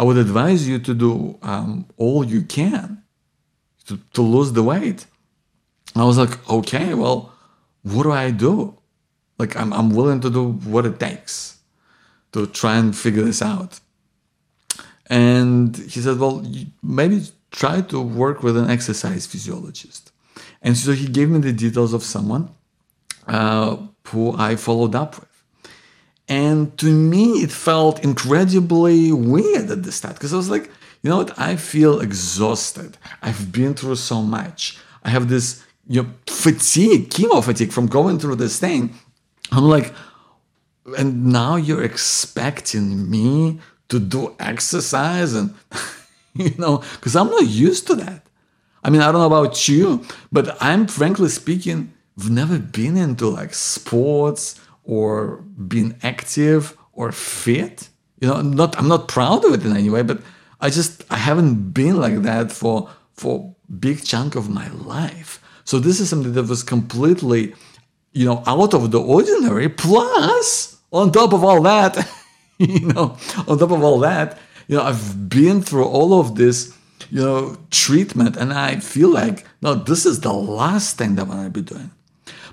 I 0.00 0.02
would 0.02 0.16
advise 0.16 0.66
you 0.66 0.78
to 0.78 0.94
do 0.94 1.38
um, 1.42 1.84
all 1.98 2.24
you 2.24 2.40
can 2.40 3.02
to, 3.86 3.98
to 4.14 4.22
lose 4.22 4.50
the 4.52 4.62
weight. 4.62 5.04
I 5.94 6.04
was 6.04 6.16
like, 6.16 6.34
okay, 6.48 6.94
well, 6.94 7.34
what 7.82 8.04
do 8.04 8.12
I 8.12 8.30
do? 8.30 8.78
Like, 9.38 9.56
I'm, 9.56 9.74
I'm 9.74 9.90
willing 9.90 10.20
to 10.20 10.30
do 10.30 10.52
what 10.74 10.86
it 10.86 10.98
takes 10.98 11.58
to 12.32 12.46
try 12.46 12.76
and 12.78 12.96
figure 12.96 13.24
this 13.24 13.42
out. 13.42 13.80
And 15.10 15.76
he 15.76 16.00
said, 16.00 16.18
well, 16.18 16.46
maybe 16.82 17.26
try 17.50 17.82
to 17.82 18.00
work 18.00 18.42
with 18.42 18.56
an 18.56 18.70
exercise 18.70 19.26
physiologist. 19.26 20.12
And 20.62 20.78
so 20.78 20.92
he 20.92 21.08
gave 21.08 21.28
me 21.28 21.40
the 21.40 21.52
details 21.52 21.92
of 21.92 22.04
someone 22.04 22.48
uh, 23.26 23.76
who 24.08 24.34
I 24.38 24.56
followed 24.56 24.94
up 24.94 25.20
with. 25.20 25.29
And 26.30 26.78
to 26.78 26.86
me, 26.86 27.42
it 27.42 27.50
felt 27.50 28.04
incredibly 28.04 29.10
weird 29.10 29.68
at 29.68 29.82
the 29.82 29.90
start 29.90 30.14
because 30.14 30.32
I 30.32 30.36
was 30.36 30.48
like, 30.48 30.70
you 31.02 31.10
know 31.10 31.16
what? 31.16 31.36
I 31.36 31.56
feel 31.56 32.00
exhausted. 32.00 32.96
I've 33.20 33.50
been 33.50 33.74
through 33.74 33.96
so 33.96 34.22
much. 34.22 34.78
I 35.02 35.10
have 35.10 35.28
this 35.28 35.64
you 35.88 36.04
know, 36.04 36.10
fatigue, 36.28 37.10
chemo 37.10 37.42
fatigue 37.44 37.72
from 37.72 37.88
going 37.88 38.20
through 38.20 38.36
this 38.36 38.60
thing. 38.60 38.94
I'm 39.50 39.64
like, 39.64 39.92
and 40.96 41.26
now 41.26 41.56
you're 41.56 41.82
expecting 41.82 43.10
me 43.10 43.58
to 43.88 43.98
do 43.98 44.36
exercise 44.38 45.34
and, 45.34 45.52
you 46.34 46.54
know, 46.58 46.84
because 46.92 47.16
I'm 47.16 47.28
not 47.28 47.46
used 47.46 47.88
to 47.88 47.96
that. 47.96 48.24
I 48.84 48.90
mean, 48.90 49.00
I 49.00 49.10
don't 49.10 49.20
know 49.20 49.26
about 49.26 49.66
you, 49.66 50.06
but 50.30 50.56
I'm 50.62 50.86
frankly 50.86 51.28
speaking, 51.28 51.92
I've 52.16 52.30
never 52.30 52.60
been 52.60 52.96
into 52.96 53.28
like 53.28 53.52
sports 53.52 54.59
or 54.84 55.44
being 55.68 55.96
active 56.02 56.76
or 56.92 57.12
fit. 57.12 57.88
You 58.20 58.28
know, 58.28 58.34
I'm 58.34 58.52
not 58.52 58.78
I'm 58.78 58.88
not 58.88 59.08
proud 59.08 59.44
of 59.44 59.54
it 59.54 59.64
in 59.64 59.76
any 59.76 59.90
way, 59.90 60.02
but 60.02 60.20
I 60.60 60.70
just 60.70 61.04
I 61.10 61.16
haven't 61.16 61.72
been 61.72 61.96
like 61.96 62.22
that 62.22 62.52
for 62.52 62.90
for 63.14 63.54
big 63.78 64.04
chunk 64.04 64.34
of 64.34 64.48
my 64.48 64.68
life. 64.70 65.40
So 65.64 65.78
this 65.78 66.00
is 66.00 66.08
something 66.08 66.32
that 66.32 66.48
was 66.48 66.62
completely, 66.62 67.54
you 68.12 68.26
know, 68.26 68.42
out 68.46 68.74
of 68.74 68.90
the 68.90 69.00
ordinary. 69.00 69.68
Plus, 69.68 70.76
on 70.90 71.12
top 71.12 71.32
of 71.32 71.44
all 71.44 71.62
that, 71.62 71.96
you 72.58 72.86
know, 72.92 73.16
on 73.46 73.58
top 73.58 73.70
of 73.70 73.82
all 73.82 74.00
that, 74.00 74.38
you 74.66 74.76
know, 74.76 74.82
I've 74.82 75.28
been 75.28 75.62
through 75.62 75.84
all 75.84 76.18
of 76.18 76.34
this, 76.34 76.76
you 77.10 77.22
know, 77.22 77.56
treatment, 77.70 78.36
and 78.36 78.52
I 78.52 78.80
feel 78.80 79.10
like 79.10 79.44
no, 79.62 79.74
this 79.74 80.06
is 80.06 80.20
the 80.20 80.32
last 80.32 80.98
thing 80.98 81.14
that 81.14 81.22
I'm 81.22 81.28
gonna 81.28 81.50
be 81.50 81.62
doing. 81.62 81.90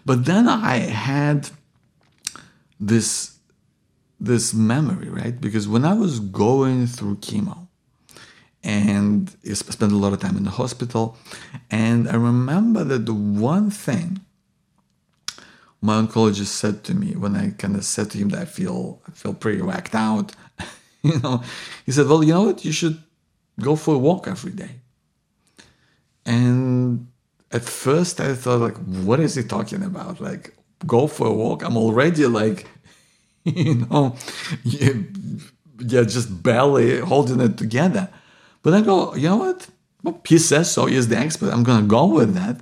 But 0.05 0.25
then 0.25 0.47
I 0.47 0.77
had 0.77 1.49
this 2.79 3.37
this 4.19 4.53
memory, 4.53 5.09
right? 5.09 5.39
Because 5.39 5.67
when 5.67 5.85
I 5.85 5.93
was 5.93 6.19
going 6.19 6.87
through 6.87 7.17
chemo 7.17 7.67
and 8.63 9.35
I 9.47 9.53
spent 9.53 9.91
a 9.91 9.95
lot 9.95 10.13
of 10.13 10.19
time 10.19 10.37
in 10.37 10.43
the 10.43 10.49
hospital, 10.49 11.17
and 11.69 12.09
I 12.09 12.15
remember 12.15 12.83
that 12.83 13.05
the 13.05 13.13
one 13.13 13.69
thing 13.69 14.21
my 15.81 16.01
oncologist 16.01 16.47
said 16.47 16.83
to 16.85 16.95
me 16.95 17.15
when 17.15 17.35
I 17.35 17.51
kind 17.51 17.75
of 17.75 17.85
said 17.85 18.09
to 18.11 18.17
him 18.17 18.29
that 18.29 18.41
I 18.41 18.45
feel 18.45 19.01
I 19.07 19.11
feel 19.11 19.33
pretty 19.33 19.61
whacked 19.61 19.95
out, 19.95 20.35
you 21.03 21.19
know, 21.19 21.43
he 21.85 21.91
said, 21.91 22.07
"Well, 22.07 22.23
you 22.23 22.33
know 22.33 22.43
what? 22.43 22.65
You 22.65 22.71
should 22.71 23.01
go 23.59 23.75
for 23.75 23.95
a 23.95 23.99
walk 23.99 24.27
every 24.27 24.51
day." 24.51 24.81
And 26.25 27.07
at 27.51 27.63
first, 27.63 28.19
I 28.19 28.35
thought, 28.35 28.59
like, 28.59 28.75
what 28.75 29.19
is 29.21 29.35
he 29.35 29.43
talking 29.43 29.83
about? 29.83 30.19
Like, 30.19 30.56
go 30.85 31.07
for 31.07 31.27
a 31.27 31.33
walk. 31.33 31.63
I'm 31.63 31.77
already 31.77 32.25
like, 32.25 32.67
you 33.43 33.87
know, 33.89 34.15
yeah, 34.63 36.03
just 36.03 36.43
barely 36.43 36.99
holding 36.99 37.39
it 37.39 37.57
together. 37.57 38.09
But 38.61 38.73
I 38.73 38.81
go, 38.81 39.15
you 39.15 39.29
know 39.29 39.37
what? 39.37 39.67
Well, 40.03 40.21
he 40.27 40.37
says 40.37 40.71
so. 40.71 40.85
He's 40.85 41.07
the 41.07 41.17
expert. 41.17 41.51
I'm 41.51 41.63
gonna 41.63 41.87
go 41.87 42.05
with 42.05 42.33
that. 42.35 42.61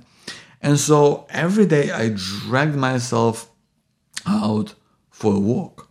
And 0.62 0.78
so 0.78 1.26
every 1.30 1.66
day 1.66 1.90
I 1.90 2.10
dragged 2.14 2.76
myself 2.76 3.50
out 4.26 4.74
for 5.10 5.34
a 5.34 5.38
walk, 5.38 5.88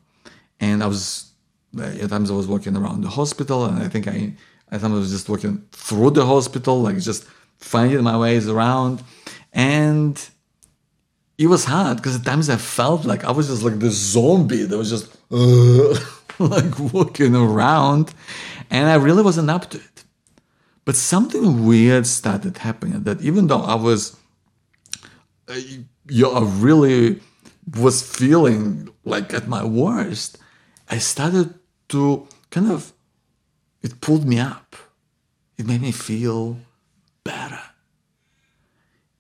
and 0.60 0.84
I 0.84 0.88
was 0.88 1.32
at 1.80 2.10
times 2.10 2.32
I 2.32 2.34
was 2.34 2.48
walking 2.48 2.76
around 2.76 3.02
the 3.02 3.10
hospital, 3.10 3.66
and 3.66 3.82
I 3.82 3.88
think 3.88 4.08
I 4.08 4.34
at 4.72 4.82
times 4.82 4.94
I 4.94 4.98
was 4.98 5.12
just 5.12 5.30
walking 5.30 5.64
through 5.72 6.12
the 6.12 6.26
hospital, 6.26 6.82
like 6.82 6.98
just 7.00 7.26
finding 7.58 8.04
my 8.04 8.18
ways 8.18 8.50
around, 8.50 9.04
and 9.54 10.30
it 11.38 11.48
was 11.48 11.66
hard 11.66 11.98
because 11.98 12.16
at 12.16 12.26
times 12.26 12.50
I 12.50 12.58
felt 12.58 13.06
like 13.06 13.24
I 13.24 13.32
was 13.32 13.48
just 13.48 13.64
like 13.64 13.80
the 13.80 13.92
zombie 13.92 14.64
that 14.64 14.78
was 14.78 14.90
just 14.90 15.16
uh, 15.32 16.00
like 16.40 16.80
walking 16.94 17.36
around, 17.36 18.14
and 18.70 18.90
I 18.90 18.96
really 18.96 19.24
wasn't 19.24 19.50
up 19.50 19.70
to 19.72 19.78
it. 19.78 20.04
But 20.86 20.96
something 20.96 21.66
weird 21.66 22.06
started 22.06 22.60
happening 22.60 23.04
that 23.04 23.22
even 23.22 23.48
though 23.48 23.62
I 23.62 23.76
was, 23.76 24.16
uh, 25.50 25.54
you 26.08 26.24
know, 26.24 26.34
I 26.34 26.44
really 26.44 27.20
was 27.76 28.02
feeling 28.04 28.90
like 29.04 29.34
at 29.34 29.48
my 29.48 29.66
worst, 29.66 30.38
I 30.90 31.00
started 31.00 31.56
to 31.90 32.28
kind 32.52 32.72
of, 32.72 32.94
it 33.82 34.00
pulled 34.00 34.26
me 34.26 34.40
up. 34.40 34.76
It 35.58 35.66
made 35.66 35.82
me 35.82 35.92
feel 35.92 36.58
better. 37.24 37.60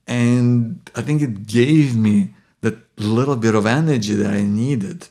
And 0.07 0.89
I 0.95 1.01
think 1.01 1.21
it 1.21 1.47
gave 1.47 1.95
me 1.95 2.33
that 2.61 2.77
little 2.97 3.35
bit 3.35 3.55
of 3.55 3.65
energy 3.65 4.13
that 4.15 4.33
I 4.33 4.41
needed. 4.41 5.07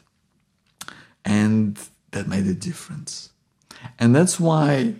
And 1.25 1.79
that 2.13 2.29
made 2.29 2.47
a 2.47 2.55
difference. 2.55 3.31
And 3.99 4.15
that's 4.15 4.39
why 4.39 4.95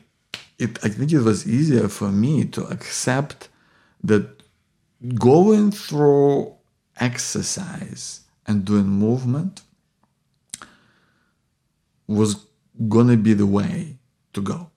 it, 0.59 0.85
I 0.85 0.89
think 0.89 1.13
it 1.13 1.21
was 1.21 1.49
easier 1.49 1.89
for 1.89 2.11
me 2.11 2.45
to 2.47 2.65
accept 2.67 3.49
that 4.03 4.43
going 5.15 5.71
through 5.71 6.55
exercise 7.01 8.21
and 8.47 8.65
doing 8.65 8.87
movement 8.87 9.63
was 12.07 12.47
going 12.89 13.09
to 13.09 13.17
be 13.17 13.35
the 13.35 13.47
way 13.47 13.97
to 14.33 14.41
go. 14.43 14.71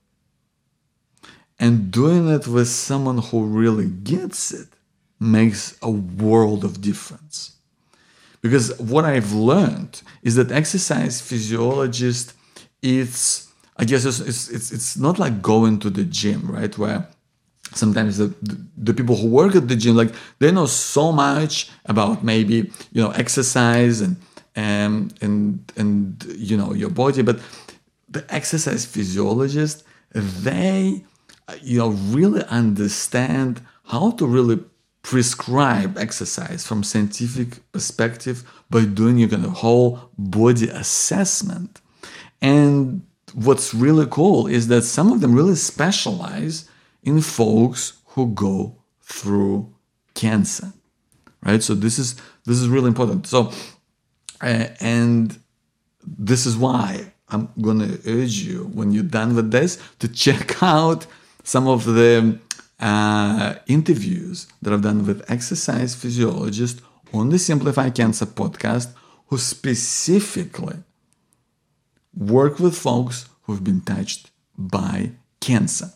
And 1.59 1.91
doing 1.91 2.29
it 2.29 2.47
with 2.47 2.67
someone 2.67 3.17
who 3.17 3.45
really 3.45 3.89
gets 3.89 4.51
it 4.51 4.69
makes 5.19 5.77
a 5.81 5.89
world 5.89 6.63
of 6.63 6.81
difference. 6.81 7.53
Because 8.41 8.77
what 8.79 9.03
I've 9.05 9.33
learned 9.33 10.01
is 10.21 10.36
that 10.36 10.51
exercise 10.51 11.21
physiologist, 11.21 12.33
it's 12.81 13.51
I 13.77 13.86
guess 13.86 14.05
it's 14.05 14.50
it's 14.50 14.71
it's 14.71 14.97
not 14.97 15.19
like 15.19 15.41
going 15.41 15.79
to 15.79 15.89
the 15.89 16.03
gym, 16.03 16.50
right? 16.50 16.75
Where 16.77 17.07
sometimes 17.74 18.17
the, 18.17 18.33
the 18.77 18.93
people 18.93 19.15
who 19.15 19.27
work 19.27 19.55
at 19.55 19.67
the 19.67 19.75
gym 19.75 19.95
like 19.95 20.13
they 20.39 20.51
know 20.51 20.65
so 20.65 21.12
much 21.12 21.69
about 21.86 22.24
maybe 22.24 22.71
you 22.91 23.01
know 23.01 23.12
exercise 23.12 24.01
and 24.01 24.15
and 24.55 25.13
and 25.21 25.71
and 25.75 26.25
you 26.38 26.55
know 26.55 26.74
your 26.74 26.89
body 26.89 27.21
but 27.21 27.39
the 28.09 28.25
exercise 28.33 28.86
physiologist 28.86 29.83
they 30.13 31.03
you 31.62 31.77
know 31.77 31.89
really 31.89 32.43
understand 32.45 33.62
how 33.86 34.12
to 34.12 34.25
really 34.25 34.59
prescribe 35.08 35.98
exercise 35.98 36.68
from 36.68 36.84
scientific 36.84 37.50
perspective 37.72 38.44
by 38.70 38.84
doing 38.84 39.24
a 39.24 39.28
kind 39.28 39.46
of 39.46 39.52
whole 39.52 40.12
body 40.18 40.68
assessment. 40.68 41.80
And 42.42 43.06
what's 43.34 43.74
really 43.74 44.08
cool 44.10 44.48
is 44.48 44.68
that 44.68 44.82
some 44.82 45.12
of 45.14 45.22
them 45.22 45.34
really 45.34 45.56
specialize 45.56 46.70
in 47.04 47.22
folks 47.22 47.94
who 48.08 48.34
go 48.34 48.76
through 49.02 49.74
cancer 50.14 50.74
right? 51.48 51.64
So 51.64 51.74
this 51.74 51.98
is 51.98 52.16
this 52.46 52.58
is 52.58 52.68
really 52.68 52.88
important. 52.88 53.28
So 53.28 53.52
uh, 54.42 54.68
and 54.80 55.40
this 56.06 56.46
is 56.46 56.56
why 56.56 57.12
i'm 57.30 57.50
going 57.62 57.80
to 57.80 58.00
urge 58.10 58.36
you 58.36 58.64
when 58.74 58.94
you're 58.94 59.04
done 59.04 59.36
with 59.36 59.52
this 59.52 59.78
to 60.00 60.08
check 60.24 60.64
out 60.64 61.06
some 61.44 61.68
of 61.68 61.84
the 61.84 62.40
uh, 62.79 63.55
interviews 63.67 64.48
that 64.62 64.74
I've 64.74 64.81
done 64.81 65.05
with 65.05 65.29
exercise 65.29 65.96
physiologists 65.96 66.81
on 67.13 67.29
the 67.29 67.39
Simplify 67.39 67.89
Cancer 67.89 68.25
podcast 68.25 68.93
who 69.27 69.38
specifically 69.38 70.77
work 72.15 72.60
with 72.60 72.77
folks 72.77 73.29
who've 73.43 73.63
been 73.63 73.81
touched 73.81 74.31
by 74.57 75.12
cancer. 75.39 75.91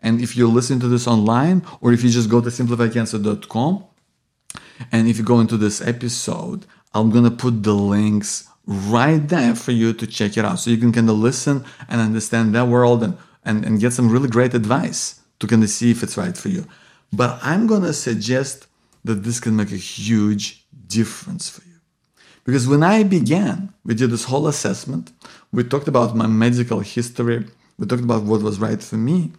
And 0.00 0.20
if 0.20 0.36
you're 0.36 0.48
listening 0.48 0.80
to 0.80 0.88
this 0.88 1.06
online, 1.06 1.64
or 1.80 1.92
if 1.92 2.04
you 2.04 2.10
just 2.10 2.30
go 2.30 2.40
to 2.40 2.48
simplifycancer.com, 2.48 3.84
and 4.92 5.08
if 5.08 5.18
you 5.18 5.24
go 5.24 5.40
into 5.40 5.56
this 5.56 5.80
episode, 5.80 6.66
I'm 6.94 7.10
gonna 7.10 7.30
put 7.30 7.62
the 7.62 7.74
links 7.74 8.48
right 8.66 9.26
there 9.28 9.54
for 9.54 9.72
you 9.72 9.92
to 9.94 10.06
check 10.06 10.36
it 10.36 10.44
out. 10.44 10.58
So 10.58 10.70
you 10.70 10.76
can 10.76 10.92
kind 10.92 11.08
of 11.08 11.16
listen 11.16 11.64
and 11.88 12.00
understand 12.00 12.54
that 12.54 12.68
world 12.68 13.02
and, 13.02 13.16
and, 13.44 13.64
and 13.64 13.80
get 13.80 13.92
some 13.92 14.10
really 14.10 14.28
great 14.28 14.54
advice 14.54 15.20
to 15.40 15.46
kind 15.46 15.62
of 15.62 15.70
see 15.70 15.90
if 15.90 16.02
it's 16.02 16.16
right 16.16 16.36
for 16.36 16.48
you. 16.48 16.66
But 17.12 17.38
I'm 17.42 17.66
gonna 17.66 17.92
suggest 17.92 18.66
that 19.04 19.22
this 19.24 19.40
can 19.40 19.56
make 19.56 19.72
a 19.72 19.76
huge 19.76 20.64
difference 20.86 21.48
for 21.48 21.62
you. 21.64 21.74
Because 22.44 22.68
when 22.68 22.82
I 22.82 23.02
began, 23.02 23.72
we 23.84 23.94
did 23.94 24.10
this 24.10 24.24
whole 24.24 24.46
assessment, 24.46 25.12
we 25.52 25.64
talked 25.64 25.88
about 25.88 26.16
my 26.16 26.26
medical 26.26 26.80
history, 26.80 27.46
we 27.78 27.86
talked 27.86 28.02
about 28.02 28.22
what 28.24 28.42
was 28.42 28.58
right 28.58 28.82
for 28.82 28.96
me. 28.96 29.32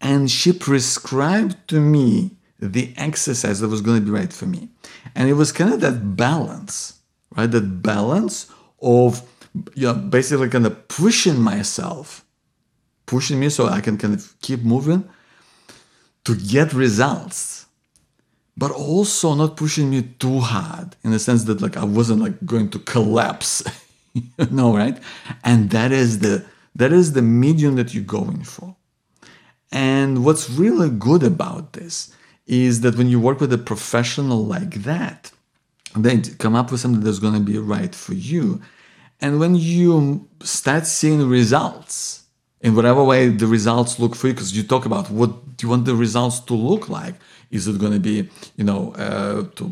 and 0.00 0.30
she 0.30 0.52
prescribed 0.52 1.56
to 1.68 1.80
me 1.80 2.32
the 2.58 2.92
exercise 2.96 3.60
that 3.60 3.68
was 3.68 3.80
going 3.80 4.00
to 4.00 4.04
be 4.04 4.10
right 4.10 4.32
for 4.32 4.46
me. 4.46 4.68
And 5.14 5.28
it 5.28 5.34
was 5.34 5.52
kind 5.52 5.72
of 5.72 5.80
that 5.80 6.16
balance, 6.16 7.00
right? 7.36 7.50
That 7.50 7.82
balance 7.82 8.50
of, 8.80 9.22
you 9.74 9.86
know, 9.86 9.94
basically 9.94 10.48
kind 10.48 10.66
of 10.66 10.88
pushing 10.88 11.40
myself, 11.40 12.23
pushing 13.06 13.40
me 13.40 13.48
so 13.48 13.66
I 13.66 13.80
can 13.80 13.98
kind 13.98 14.14
of 14.14 14.34
keep 14.40 14.62
moving 14.62 15.08
to 16.24 16.34
get 16.34 16.72
results, 16.72 17.66
but 18.56 18.70
also 18.70 19.34
not 19.34 19.56
pushing 19.56 19.90
me 19.90 20.02
too 20.18 20.40
hard 20.40 20.96
in 21.04 21.10
the 21.10 21.18
sense 21.18 21.44
that 21.44 21.60
like 21.60 21.76
I 21.76 21.84
wasn't 21.84 22.20
like 22.20 22.44
going 22.46 22.70
to 22.70 22.78
collapse, 22.78 23.62
you 24.14 24.46
know, 24.50 24.76
right? 24.76 24.98
And 25.44 25.70
that 25.70 25.92
is 25.92 26.20
the 26.20 26.44
that 26.74 26.92
is 26.92 27.12
the 27.12 27.22
medium 27.22 27.76
that 27.76 27.94
you're 27.94 28.02
going 28.02 28.42
for. 28.42 28.74
And 29.70 30.24
what's 30.24 30.50
really 30.50 30.90
good 30.90 31.22
about 31.22 31.74
this 31.74 32.12
is 32.46 32.80
that 32.82 32.96
when 32.96 33.08
you 33.08 33.20
work 33.20 33.40
with 33.40 33.52
a 33.52 33.58
professional 33.58 34.44
like 34.44 34.82
that, 34.82 35.32
they 35.96 36.18
come 36.18 36.54
up 36.54 36.70
with 36.70 36.80
something 36.80 37.02
that's 37.02 37.20
going 37.20 37.34
to 37.34 37.40
be 37.40 37.58
right 37.58 37.94
for 37.94 38.14
you. 38.14 38.60
And 39.20 39.38
when 39.38 39.54
you 39.54 40.28
start 40.42 40.86
seeing 40.86 41.28
results 41.28 42.23
in 42.64 42.74
whatever 42.74 43.02
way 43.04 43.28
the 43.28 43.46
results 43.46 43.92
look 44.02 44.14
for 44.16 44.26
you, 44.28 44.34
because 44.34 44.56
you 44.56 44.62
talk 44.62 44.84
about 44.90 45.10
what 45.18 45.30
do 45.56 45.60
you 45.64 45.70
want 45.70 45.84
the 45.84 45.94
results 46.06 46.40
to 46.48 46.54
look 46.54 46.84
like? 46.88 47.14
Is 47.50 47.68
it 47.68 47.78
going 47.78 47.92
to 47.92 48.04
be, 48.12 48.16
you 48.56 48.64
know, 48.70 48.82
uh, 49.06 49.44
to 49.56 49.64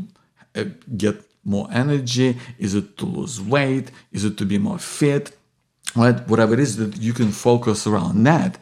uh, 0.54 0.64
get 1.04 1.16
more 1.54 1.66
energy? 1.72 2.36
Is 2.58 2.74
it 2.74 2.86
to 2.98 3.06
lose 3.06 3.40
weight? 3.40 3.86
Is 4.16 4.22
it 4.28 4.36
to 4.40 4.44
be 4.44 4.58
more 4.58 4.78
fit? 4.78 5.36
Right? 5.96 6.18
Whatever 6.28 6.52
it 6.54 6.60
is 6.60 6.76
that 6.76 6.92
you 7.06 7.14
can 7.14 7.32
focus 7.32 7.86
around 7.86 8.22
that. 8.24 8.58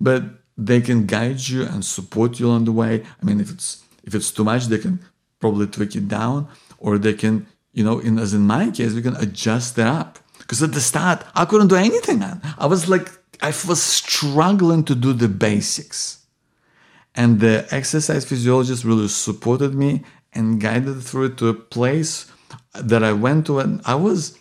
But 0.00 0.22
they 0.58 0.80
can 0.80 1.06
guide 1.06 1.40
you 1.48 1.62
and 1.62 1.84
support 1.84 2.40
you 2.40 2.48
along 2.48 2.64
the 2.64 2.72
way. 2.82 3.04
I 3.20 3.24
mean, 3.24 3.40
if 3.40 3.50
it's 3.50 3.84
if 4.02 4.14
it's 4.16 4.32
too 4.32 4.44
much, 4.44 4.66
they 4.66 4.78
can 4.78 4.98
probably 5.38 5.68
tweak 5.68 5.94
it 5.94 6.08
down, 6.08 6.48
or 6.78 6.98
they 6.98 7.14
can, 7.14 7.46
you 7.72 7.84
know, 7.84 8.00
in 8.00 8.18
as 8.18 8.34
in 8.34 8.42
my 8.46 8.70
case, 8.70 8.92
we 8.94 9.02
can 9.08 9.16
adjust 9.16 9.78
it 9.78 9.86
up. 9.86 10.18
Because 10.38 10.60
at 10.62 10.72
the 10.72 10.80
start, 10.80 11.24
I 11.34 11.44
couldn't 11.44 11.68
do 11.68 11.76
anything, 11.76 12.18
man. 12.18 12.40
I 12.58 12.66
was 12.66 12.88
like, 12.88 13.08
I 13.42 13.48
was 13.66 13.82
struggling 13.82 14.84
to 14.84 14.94
do 14.94 15.12
the 15.12 15.28
basics. 15.28 16.18
And 17.14 17.40
the 17.40 17.66
exercise 17.70 18.24
physiologist 18.24 18.84
really 18.84 19.08
supported 19.08 19.74
me 19.74 20.04
and 20.32 20.60
guided 20.60 21.02
through 21.02 21.34
to 21.36 21.48
a 21.48 21.54
place 21.54 22.30
that 22.74 23.02
I 23.02 23.12
went 23.12 23.46
to, 23.46 23.58
and 23.58 23.80
I 23.84 23.96
was, 23.96 24.38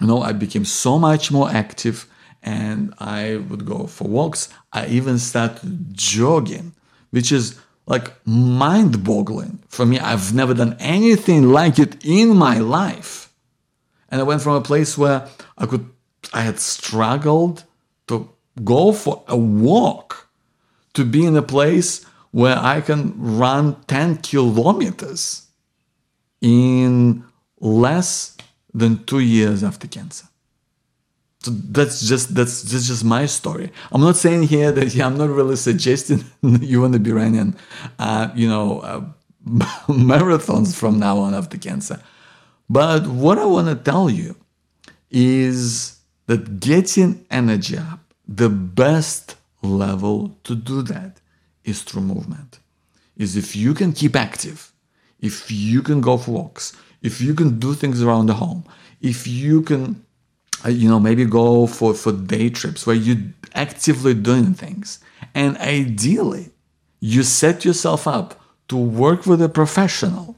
you 0.00 0.06
know, 0.06 0.20
I 0.20 0.32
became 0.32 0.64
so 0.64 0.98
much 0.98 1.30
more 1.30 1.48
active 1.48 2.06
and 2.42 2.94
I 2.98 3.36
would 3.48 3.64
go 3.64 3.86
for 3.86 4.06
walks. 4.06 4.48
I 4.72 4.86
even 4.86 5.18
started 5.18 5.94
jogging, 5.94 6.74
which 7.10 7.32
is 7.32 7.58
like 7.86 8.12
mind 8.26 9.02
boggling 9.02 9.60
for 9.68 9.86
me. 9.86 9.98
I've 9.98 10.34
never 10.34 10.54
done 10.54 10.76
anything 10.78 11.50
like 11.50 11.78
it 11.78 12.04
in 12.04 12.36
my 12.36 12.58
life. 12.58 13.32
And 14.10 14.20
I 14.20 14.24
went 14.24 14.42
from 14.42 14.54
a 14.54 14.60
place 14.60 14.96
where 14.96 15.26
I 15.56 15.66
could, 15.66 15.88
I 16.32 16.42
had 16.42 16.60
struggled 16.60 17.64
to 18.08 18.28
go 18.64 18.92
for 18.92 19.22
a 19.28 19.36
walk 19.36 20.28
to 20.94 21.04
be 21.04 21.24
in 21.24 21.36
a 21.36 21.42
place 21.42 22.04
where 22.30 22.58
I 22.58 22.80
can 22.80 23.14
run 23.16 23.76
10 23.86 24.18
kilometers 24.18 25.46
in 26.40 27.24
less 27.60 28.36
than 28.74 29.04
two 29.04 29.20
years 29.20 29.64
after 29.64 29.86
cancer. 29.86 30.26
So 31.40 31.52
that's 31.52 32.06
just 32.06 32.34
that's, 32.34 32.62
that's 32.62 32.88
just 32.88 33.04
my 33.04 33.26
story. 33.26 33.70
I'm 33.92 34.00
not 34.00 34.16
saying 34.16 34.44
here 34.44 34.72
that 34.72 34.94
yeah, 34.94 35.06
I'm 35.06 35.16
not 35.16 35.30
really 35.30 35.56
suggesting 35.56 36.24
you 36.42 36.80
want 36.80 36.94
to 36.94 36.98
be 36.98 37.12
running, 37.12 37.54
uh, 37.98 38.30
you 38.34 38.48
know, 38.48 38.80
uh, 38.80 39.04
marathons 39.86 40.76
from 40.76 40.98
now 40.98 41.18
on 41.18 41.34
after 41.34 41.56
cancer. 41.56 42.02
But 42.68 43.06
what 43.06 43.38
I 43.38 43.46
want 43.46 43.68
to 43.68 43.76
tell 43.76 44.10
you 44.10 44.36
is 45.10 45.97
that 46.28 46.60
getting 46.60 47.26
energy 47.30 47.76
up, 47.76 48.00
the 48.26 48.50
best 48.50 49.36
level 49.62 50.38
to 50.44 50.54
do 50.54 50.82
that 50.82 51.20
is 51.64 51.82
through 51.82 52.02
movement. 52.02 52.60
Is 53.16 53.34
if 53.36 53.56
you 53.56 53.74
can 53.74 53.92
keep 53.92 54.14
active, 54.14 54.72
if 55.18 55.50
you 55.50 55.82
can 55.82 56.00
go 56.00 56.18
for 56.18 56.30
walks, 56.30 56.76
if 57.02 57.20
you 57.20 57.34
can 57.34 57.58
do 57.58 57.74
things 57.74 58.02
around 58.02 58.26
the 58.26 58.34
home, 58.34 58.64
if 59.00 59.26
you 59.26 59.62
can 59.62 60.04
uh, 60.64 60.68
you 60.68 60.88
know 60.88 61.00
maybe 61.00 61.24
go 61.24 61.66
for 61.66 61.94
for 61.94 62.12
day 62.12 62.50
trips 62.50 62.86
where 62.86 62.96
you're 62.96 63.22
actively 63.54 64.12
doing 64.12 64.54
things 64.54 64.98
and 65.34 65.56
ideally 65.58 66.50
you 67.00 67.22
set 67.22 67.64
yourself 67.64 68.06
up 68.06 68.40
to 68.66 68.76
work 68.76 69.24
with 69.24 69.40
a 69.40 69.48
professional 69.48 70.36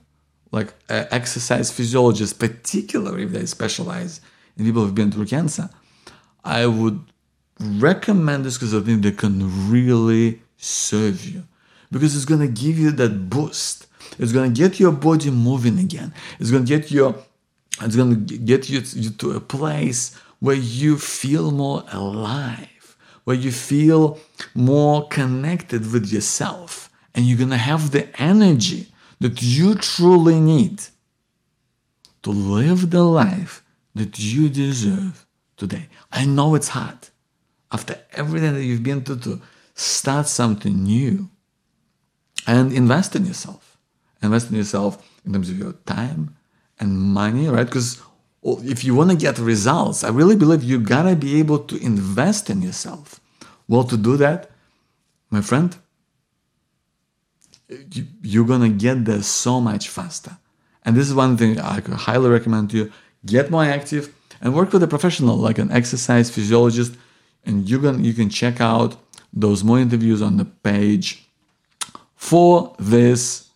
like 0.52 0.74
an 0.88 1.06
exercise 1.10 1.70
physiologist 1.70 2.38
particularly 2.38 3.22
if 3.22 3.30
they 3.30 3.46
specialize 3.46 4.20
in 4.58 4.64
people 4.64 4.84
who've 4.84 4.94
been 4.94 5.10
through 5.10 5.26
cancer 5.26 5.70
i 6.44 6.66
would 6.66 7.00
recommend 7.58 8.44
this 8.44 8.56
because 8.56 8.74
i 8.74 8.80
think 8.80 9.02
they 9.02 9.12
can 9.12 9.70
really 9.70 10.40
serve 10.60 11.24
you. 11.24 11.44
Because 11.90 12.14
it's 12.14 12.24
going 12.24 12.40
to 12.40 12.48
give 12.48 12.78
you 12.78 12.92
that 12.92 13.28
boost. 13.28 13.86
It's 14.18 14.32
going 14.32 14.52
to 14.52 14.60
get 14.60 14.78
your 14.78 14.92
body 14.92 15.30
moving 15.30 15.78
again. 15.78 16.14
It's 16.38 16.50
going 16.50 16.64
to 16.64 16.68
get 16.78 16.90
your 16.90 17.16
it's 17.82 17.96
going 17.96 18.26
to 18.26 18.38
get 18.38 18.68
you 18.68 18.82
to 18.82 19.30
a 19.32 19.40
place 19.40 20.14
where 20.38 20.56
you 20.56 20.98
feel 20.98 21.50
more 21.50 21.82
alive, 21.90 22.96
where 23.24 23.36
you 23.36 23.50
feel 23.50 24.18
more 24.54 25.08
connected 25.08 25.90
with 25.90 26.12
yourself, 26.12 26.90
and 27.14 27.24
you're 27.24 27.38
going 27.38 27.50
to 27.50 27.56
have 27.56 27.90
the 27.90 28.08
energy 28.20 28.88
that 29.20 29.40
you 29.40 29.74
truly 29.76 30.40
need 30.40 30.82
to 32.22 32.30
live 32.30 32.90
the 32.90 33.02
life 33.02 33.64
that 33.94 34.18
you 34.18 34.50
deserve 34.50 35.26
today. 35.60 35.84
I 36.10 36.24
know 36.24 36.56
it's 36.56 36.68
hard. 36.68 37.00
After 37.70 37.94
everything 38.12 38.54
that 38.54 38.64
you've 38.64 38.82
been 38.82 39.02
through, 39.02 39.20
to 39.26 39.40
start 39.74 40.26
something 40.26 40.82
new 40.82 41.28
and 42.46 42.72
invest 42.72 43.14
in 43.14 43.24
yourself. 43.26 43.78
Invest 44.22 44.50
in 44.50 44.56
yourself 44.56 44.92
in 45.24 45.32
terms 45.32 45.48
of 45.50 45.58
your 45.58 45.74
time, 45.98 46.34
and 46.80 46.98
money, 46.98 47.46
right? 47.46 47.66
Because 47.66 48.00
if 48.74 48.84
you 48.84 48.94
want 48.94 49.10
to 49.10 49.16
get 49.16 49.38
results, 49.38 50.02
I 50.02 50.08
really 50.08 50.36
believe 50.42 50.64
you 50.64 50.78
gotta 50.80 51.14
be 51.14 51.38
able 51.38 51.60
to 51.70 51.76
invest 51.76 52.50
in 52.50 52.62
yourself. 52.62 53.20
Well, 53.68 53.84
to 53.84 53.96
do 53.96 54.16
that, 54.16 54.50
my 55.30 55.42
friend, 55.42 55.76
you're 58.22 58.46
gonna 58.52 58.74
get 58.86 59.04
there 59.04 59.22
so 59.22 59.60
much 59.60 59.88
faster. 59.88 60.38
And 60.84 60.96
this 60.96 61.06
is 61.08 61.14
one 61.14 61.36
thing 61.36 61.60
I 61.60 61.80
could 61.80 61.94
highly 62.08 62.30
recommend 62.30 62.70
to 62.70 62.76
you. 62.78 62.92
Get 63.24 63.50
more 63.50 63.64
active 63.64 64.04
and 64.40 64.54
work 64.54 64.72
with 64.72 64.82
a 64.82 64.88
professional 64.88 65.36
like 65.36 65.58
an 65.58 65.70
exercise 65.70 66.30
physiologist. 66.30 66.94
And 67.44 67.68
you 67.68 67.78
can 67.80 68.04
you 68.04 68.12
can 68.12 68.28
check 68.28 68.60
out 68.60 68.96
those 69.32 69.64
more 69.64 69.78
interviews 69.78 70.20
on 70.22 70.36
the 70.36 70.44
page 70.44 71.26
for 72.14 72.74
this 72.78 73.48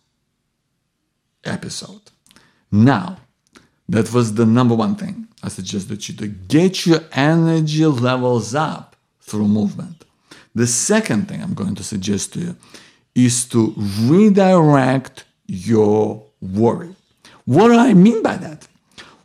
episode. 1.43 2.01
Now, 2.71 3.17
that 3.87 4.11
was 4.11 4.33
the 4.33 4.45
number 4.45 4.75
one 4.75 4.95
thing 4.95 5.27
I 5.43 5.49
suggest 5.49 5.87
suggested 5.89 6.09
you 6.09 6.15
to 6.15 6.27
get 6.27 6.85
your 6.85 7.01
energy 7.11 7.85
levels 7.85 8.55
up 8.55 8.95
through 9.19 9.47
movement. 9.47 10.03
The 10.55 10.65
second 10.65 11.27
thing 11.27 11.41
I'm 11.43 11.53
going 11.53 11.75
to 11.75 11.83
suggest 11.83 12.33
to 12.33 12.39
you 12.39 12.55
is 13.13 13.45
to 13.49 13.73
redirect 14.01 15.25
your 15.45 16.25
worry. 16.41 16.95
What 17.45 17.67
do 17.67 17.75
I 17.75 17.93
mean 17.93 18.23
by 18.23 18.37
that? 18.37 18.67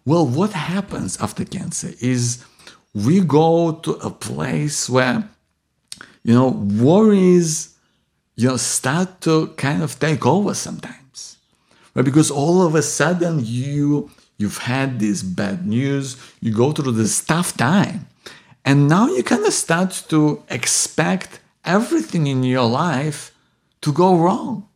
Well, 0.04 0.26
what 0.26 0.52
happens 0.52 1.20
after 1.20 1.44
cancer 1.44 1.92
is 2.00 2.44
we 2.94 3.20
go 3.20 3.72
to 3.72 3.92
a 3.92 4.10
place 4.10 4.88
where, 4.88 5.28
you 6.24 6.34
know, 6.34 6.48
worries, 6.48 7.76
you 8.36 8.48
know, 8.48 8.56
start 8.56 9.20
to 9.22 9.48
kind 9.56 9.82
of 9.82 9.98
take 9.98 10.26
over 10.26 10.54
sometimes 10.54 11.00
right? 11.94 12.04
Because 12.04 12.30
all 12.30 12.62
of 12.62 12.74
a 12.74 12.82
sudden 12.82 13.40
you 13.44 14.10
you've 14.38 14.58
had 14.58 14.98
this 14.98 15.22
bad 15.22 15.66
news, 15.66 16.16
you 16.40 16.52
go 16.52 16.72
through 16.72 16.92
this 16.92 17.22
tough 17.22 17.56
time, 17.56 18.06
and 18.64 18.88
now 18.88 19.06
you 19.06 19.22
kind 19.22 19.44
of 19.44 19.52
start 19.52 19.90
to 20.08 20.42
expect 20.48 21.40
everything 21.64 22.26
in 22.26 22.42
your 22.42 22.66
life 22.66 23.34
to 23.82 23.92
go 23.92 24.16
wrong. 24.16 24.66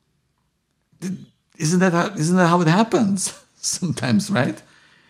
Isn't 1.56 1.80
that 1.80 1.92
how, 1.92 2.08
isn't 2.08 2.36
that 2.36 2.48
how 2.48 2.60
it 2.60 2.68
happens 2.68 3.32
sometimes, 3.56 4.30
right? 4.30 4.60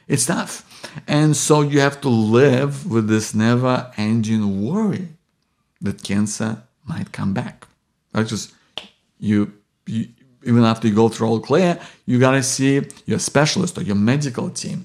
It's 0.07 0.27
tough. 0.27 0.65
And 1.07 1.37
so 1.37 1.63
you 1.63 1.81
have 1.81 2.01
to 2.03 2.09
live 2.09 2.91
with 2.91 3.09
this 3.09 3.35
never 3.35 3.91
ending 3.97 4.67
worry 4.67 5.09
that 5.81 6.03
cancer 6.03 6.63
might 6.85 7.13
come 7.13 7.33
back. 7.33 7.67
Right? 8.13 8.27
Just 8.27 8.53
you, 9.19 9.53
you 9.87 10.09
even 10.47 10.63
after 10.65 10.87
you 10.89 10.95
go 10.95 11.09
through 11.09 11.29
all 11.29 11.41
clear, 11.41 11.81
you 12.07 12.19
gotta 12.19 12.43
see 12.43 12.83
your 13.07 13.19
specialist 13.19 13.79
or 13.79 13.83
your 13.83 13.97
medical 13.97 14.51
team 14.51 14.85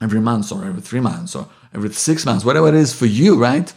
every 0.00 0.20
month 0.20 0.52
or 0.52 0.64
every 0.64 0.80
three 0.80 1.00
months 1.00 1.34
or 1.34 1.48
every 1.74 1.92
six 1.92 2.24
months, 2.24 2.44
whatever 2.44 2.68
it 2.68 2.74
is 2.74 2.92
for 2.92 3.06
you, 3.06 3.40
right? 3.40 3.72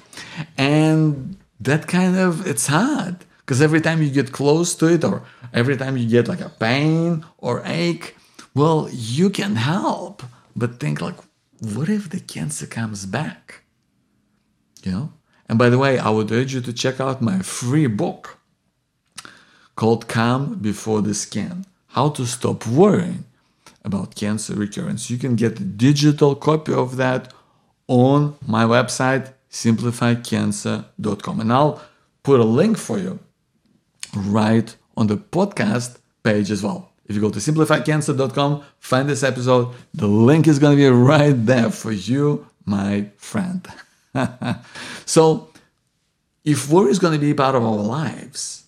And 0.58 1.38
that 1.60 1.88
kind 1.88 2.16
of 2.18 2.46
it's 2.46 2.68
hard 2.68 3.26
Because 3.46 3.62
every 3.62 3.80
time 3.80 4.02
you 4.02 4.10
get 4.10 4.32
close 4.32 4.74
to 4.76 4.88
it, 4.88 5.04
or 5.04 5.22
every 5.54 5.78
time 5.78 5.98
you 5.98 6.08
get 6.10 6.28
like 6.28 6.42
a 6.42 6.50
pain 6.50 7.24
or 7.38 7.62
ache, 7.66 8.16
well, 8.56 8.90
you 8.92 9.30
can 9.30 9.56
help, 9.56 10.24
but 10.56 10.80
think 10.80 11.02
like, 11.02 11.18
what 11.60 11.90
if 11.90 12.10
the 12.10 12.20
cancer 12.20 12.66
comes 12.66 13.06
back? 13.06 13.64
You 14.84 14.92
know? 14.92 15.14
And 15.48 15.60
by 15.60 15.70
the 15.70 15.78
way, 15.78 16.00
I 16.00 16.10
would 16.10 16.32
urge 16.32 16.54
you 16.54 16.62
to 16.62 16.74
check 16.74 17.00
out 17.00 17.22
my 17.22 17.40
free 17.40 17.88
book 17.88 18.40
called 19.76 20.08
Calm 20.08 20.56
Before 20.56 21.02
the 21.02 21.14
Scan 21.14 21.66
How 21.88 22.10
to 22.10 22.26
Stop 22.26 22.66
Worrying 22.66 23.26
About 23.84 24.16
Cancer 24.16 24.56
Recurrence. 24.56 25.10
You 25.10 25.18
can 25.18 25.36
get 25.36 25.60
a 25.60 25.64
digital 25.64 26.36
copy 26.36 26.74
of 26.74 26.98
that 26.98 27.34
on 27.88 28.36
my 28.48 28.64
website, 28.64 29.34
simplifycancer.com. 29.52 31.40
And 31.40 31.54
I'll 31.54 31.82
put 32.24 32.40
a 32.40 32.44
link 32.44 32.78
for 32.78 32.98
you 32.98 33.20
right 34.16 34.76
on 34.98 35.08
the 35.08 35.18
podcast 35.18 36.00
page 36.24 36.50
as 36.50 36.64
well. 36.64 36.95
If 37.06 37.16
you 37.16 37.22
go 37.22 37.30
to 37.30 37.40
simplifycancer.com, 37.40 38.64
find 38.80 39.08
this 39.10 39.24
episode, 39.24 39.74
the 39.94 40.08
link 40.08 40.48
is 40.48 40.60
going 40.60 40.76
to 40.76 40.82
be 40.82 40.90
right 40.90 41.34
there 41.34 41.70
for 41.70 41.92
you, 41.92 42.48
my 42.66 43.10
friend. 43.18 43.68
so, 45.06 45.50
if 46.44 46.70
worry 46.70 46.92
is 46.92 47.00
going 47.00 47.14
to 47.14 47.20
be 47.20 47.34
part 47.34 47.56
of 47.56 47.64
our 47.64 47.76
lives, 47.76 48.66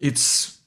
it's 0.00 0.58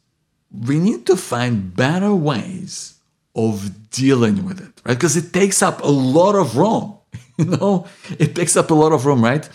we 0.52 0.80
need 0.80 1.06
to 1.06 1.16
find 1.16 1.76
better 1.76 2.14
ways 2.14 2.96
of 3.36 3.90
dealing 3.92 4.46
with 4.46 4.60
it, 4.60 4.82
right? 4.86 4.96
Because 4.96 5.16
it 5.16 5.32
takes 5.32 5.62
up 5.62 5.82
a 5.84 5.88
lot 5.88 6.36
of 6.36 6.58
room. 6.58 6.96
You 7.40 7.46
know, 7.46 7.88
it 8.20 8.36
takes 8.36 8.58
up 8.58 8.70
a 8.70 8.74
lot 8.74 8.92
of 8.92 9.06
room, 9.06 9.24
right? 9.24 9.48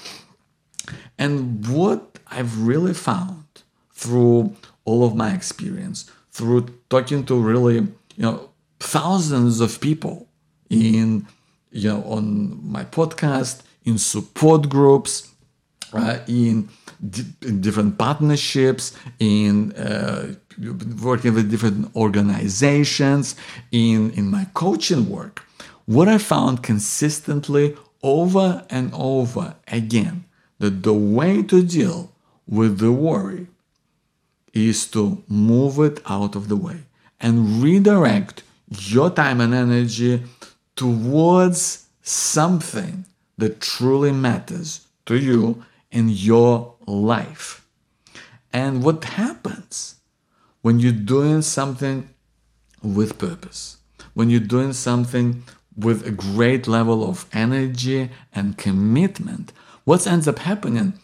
And 1.18 1.68
what 1.68 2.18
I've 2.26 2.66
really 2.66 2.94
found 2.94 3.44
through 3.92 4.56
all 4.86 5.04
of 5.04 5.14
my 5.14 5.34
experience, 5.34 6.10
through 6.34 6.66
talking 6.90 7.24
to 7.24 7.40
really, 7.40 7.76
you 7.76 8.22
know, 8.24 8.50
thousands 8.80 9.60
of 9.60 9.80
people 9.80 10.28
in, 10.68 11.26
you 11.70 11.88
know, 11.88 12.02
on 12.04 12.60
my 12.70 12.84
podcast, 12.84 13.62
in 13.84 13.96
support 13.98 14.68
groups, 14.68 15.30
uh, 15.92 16.18
in, 16.26 16.68
in, 17.42 17.60
different 17.60 17.96
partnerships, 17.98 18.96
in 19.20 19.72
uh, 19.74 20.34
working 21.00 21.34
with 21.34 21.48
different 21.48 21.94
organizations, 21.94 23.36
in, 23.70 24.10
in 24.12 24.28
my 24.28 24.46
coaching 24.54 25.08
work. 25.08 25.46
What 25.86 26.08
I 26.08 26.18
found 26.18 26.64
consistently 26.64 27.76
over 28.02 28.66
and 28.70 28.92
over 28.92 29.54
again 29.68 30.24
that 30.58 30.82
the 30.82 30.94
way 30.94 31.42
to 31.44 31.62
deal 31.62 32.10
with 32.48 32.78
the 32.78 32.90
worry 32.90 33.46
is 34.54 34.86
to 34.86 35.22
move 35.28 35.78
it 35.80 36.00
out 36.06 36.34
of 36.36 36.48
the 36.48 36.56
way 36.56 36.84
and 37.20 37.62
redirect 37.62 38.42
your 38.68 39.10
time 39.10 39.40
and 39.40 39.52
energy 39.52 40.22
towards 40.76 41.86
something 42.02 43.04
that 43.36 43.60
truly 43.60 44.12
matters 44.12 44.86
to 45.06 45.16
you 45.16 45.64
in 45.90 46.08
your 46.08 46.74
life. 46.86 47.66
And 48.52 48.82
what 48.82 49.04
happens 49.04 49.96
when 50.62 50.78
you're 50.78 50.92
doing 50.92 51.42
something 51.42 52.08
with 52.82 53.18
purpose, 53.18 53.78
when 54.14 54.30
you're 54.30 54.40
doing 54.40 54.72
something 54.72 55.42
with 55.76 56.06
a 56.06 56.10
great 56.10 56.68
level 56.68 57.08
of 57.08 57.26
energy 57.32 58.10
and 58.32 58.56
commitment, 58.56 59.52
what 59.84 60.06
ends 60.06 60.28
up 60.28 60.38
happening 60.38 60.94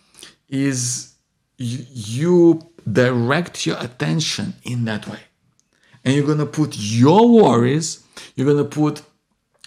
is 0.48 1.14
you, 1.58 2.69
direct 2.92 3.66
your 3.66 3.78
attention 3.78 4.54
in 4.64 4.84
that 4.84 5.06
way. 5.06 5.20
And 6.04 6.14
you're 6.14 6.26
going 6.26 6.38
to 6.38 6.46
put 6.46 6.76
your 6.76 7.28
worries, 7.28 8.02
you're 8.34 8.46
going 8.46 8.64
to 8.64 8.64
put 8.64 9.02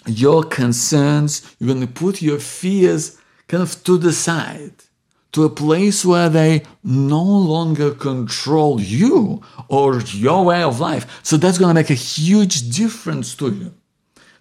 your 0.06 0.44
concerns, 0.44 1.56
you're 1.60 1.74
going 1.74 1.86
to 1.86 1.94
put 1.94 2.22
your 2.22 2.40
fears 2.40 3.18
kind 3.48 3.64
of 3.64 3.84
to 3.84 3.98
the 3.98 4.12
side, 4.12 4.74
to 5.32 5.44
a 5.44 5.50
place 5.50 6.04
where 6.06 6.30
they 6.30 6.64
no 6.84 7.24
longer 7.24 7.92
control 7.92 8.82
you 8.82 9.42
or 9.68 10.00
your 10.02 10.46
way 10.46 10.64
of 10.64 10.80
life. 10.80 11.20
So 11.24 11.38
that's 11.38 11.58
going 11.58 11.70
to 11.70 11.80
make 11.80 11.90
a 11.90 11.96
huge 11.96 12.70
difference 12.70 13.36
to 13.36 13.52
you. 13.52 13.74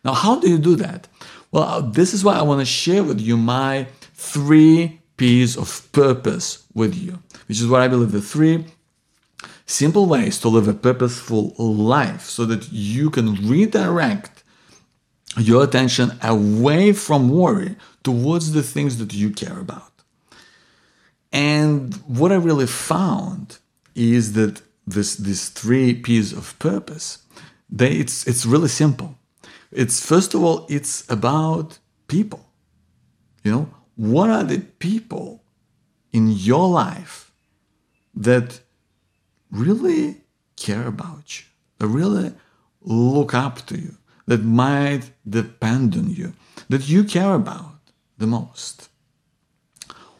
Now, 0.05 0.15
how 0.15 0.41
do 0.41 0.49
you 0.49 0.59
do 0.59 0.77
that? 0.77 1.09
Well, 1.51 1.83
this 1.83 2.15
is 2.15 2.25
why 2.25 2.35
I 2.35 2.43
want 2.43 2.61
to 2.61 2.67
share 2.67 3.05
with 3.05 3.21
you 3.21 3.37
my 3.37 3.87
three 4.15 5.02
P's 5.17 5.57
of 5.57 5.91
purpose 5.93 6.65
with 6.75 6.95
you, 6.95 7.23
which 7.49 7.61
is 7.61 7.67
what 7.67 7.81
I 7.81 7.89
believe 7.89 8.13
the 8.13 8.21
three 8.21 8.65
simple 9.67 10.07
ways 10.07 10.39
to 10.41 10.49
live 10.49 10.69
a 10.69 10.75
purposeful 10.75 11.55
life 11.59 12.23
so 12.23 12.45
that 12.47 12.73
you 12.73 13.11
can 13.11 13.35
redirect 13.49 14.43
your 15.39 15.65
attention 15.65 16.13
away 16.23 16.93
from 16.93 17.29
worry 17.29 17.77
towards 18.03 18.53
the 18.53 18.63
things 18.63 18.99
that 18.99 19.15
you 19.15 19.31
care 19.31 19.59
about. 19.59 19.93
And 21.33 21.95
what 22.07 22.33
I 22.33 22.37
really 22.37 22.67
found 22.67 23.59
is 23.95 24.35
that 24.35 24.61
this 24.87 25.15
these 25.17 25.49
three 25.49 25.95
P's 25.95 26.33
of 26.33 26.59
purpose, 26.59 27.19
they 27.71 27.93
it's 27.93 28.27
it's 28.27 28.45
really 28.45 28.69
simple. 28.69 29.17
It's 29.71 30.05
first 30.05 30.35
of 30.35 30.43
all, 30.43 30.67
it's 30.69 31.11
about 31.11 31.79
people. 32.09 32.45
You 33.43 33.53
know, 33.53 33.69
what 34.03 34.29
are 34.31 34.43
the 34.43 34.59
people 34.59 35.45
in 36.13 36.33
your 36.33 36.69
life 36.69 37.31
that 38.17 38.61
really 39.53 40.23
care 40.57 40.89
about 40.89 41.39
you, 41.39 41.45
that 41.79 41.87
really 41.87 42.33
look 42.81 43.33
up 43.33 43.65
to 43.67 43.79
you, 43.79 43.97
that 44.27 44.43
might 44.43 45.13
depend 45.29 45.95
on 45.95 46.11
you, 46.11 46.33
that 46.69 46.89
you 46.89 47.05
care 47.05 47.35
about 47.35 47.77
the 48.19 48.27
most? 48.27 48.89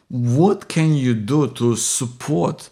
What 0.07 0.69
can 0.69 0.93
you 0.93 1.13
do 1.13 1.49
to 1.49 1.75
support 1.75 2.69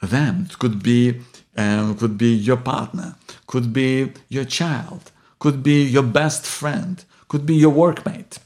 them? 0.00 0.46
It 0.48 0.60
could 0.60 0.80
be 0.80 1.22
um, 1.56 1.96
could 1.96 2.16
be 2.16 2.32
your 2.32 2.56
partner, 2.56 3.16
could 3.48 3.72
be 3.72 4.12
your 4.28 4.44
child, 4.44 5.10
could 5.40 5.64
be 5.64 5.82
your 5.82 6.04
best 6.04 6.46
friend, 6.46 7.04
could 7.26 7.44
be 7.44 7.56
your 7.56 7.72
workmate, 7.72 8.38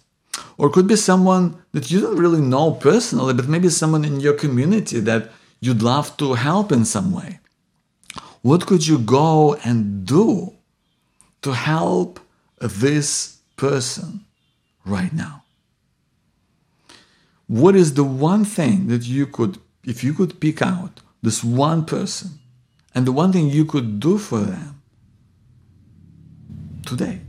or 0.58 0.70
could 0.70 0.86
be 0.86 0.96
someone 0.96 1.62
that 1.72 1.90
you 1.90 2.00
don't 2.00 2.16
really 2.16 2.40
know 2.40 2.72
personally, 2.72 3.34
but 3.34 3.48
maybe 3.48 3.68
someone 3.68 4.04
in 4.04 4.20
your 4.20 4.34
community 4.34 5.00
that 5.00 5.30
you'd 5.60 5.82
love 5.82 6.16
to 6.16 6.34
help 6.34 6.72
in 6.72 6.84
some 6.84 7.12
way. 7.12 7.40
What 8.42 8.66
could 8.66 8.86
you 8.86 8.98
go 8.98 9.54
and 9.64 10.06
do 10.06 10.54
to 11.42 11.52
help 11.52 12.20
this 12.60 13.38
person 13.56 14.24
right 14.84 15.12
now? 15.12 15.42
What 17.48 17.76
is 17.76 17.94
the 17.94 18.04
one 18.04 18.44
thing 18.44 18.88
that 18.88 19.04
you 19.06 19.26
could, 19.26 19.58
if 19.84 20.02
you 20.02 20.14
could 20.14 20.40
pick 20.40 20.62
out 20.62 21.00
this 21.22 21.44
one 21.44 21.84
person 21.84 22.38
and 22.94 23.06
the 23.06 23.12
one 23.12 23.32
thing 23.32 23.48
you 23.48 23.64
could 23.64 24.00
do 24.00 24.18
for 24.18 24.40
them 24.40 24.80
today? 26.84 27.20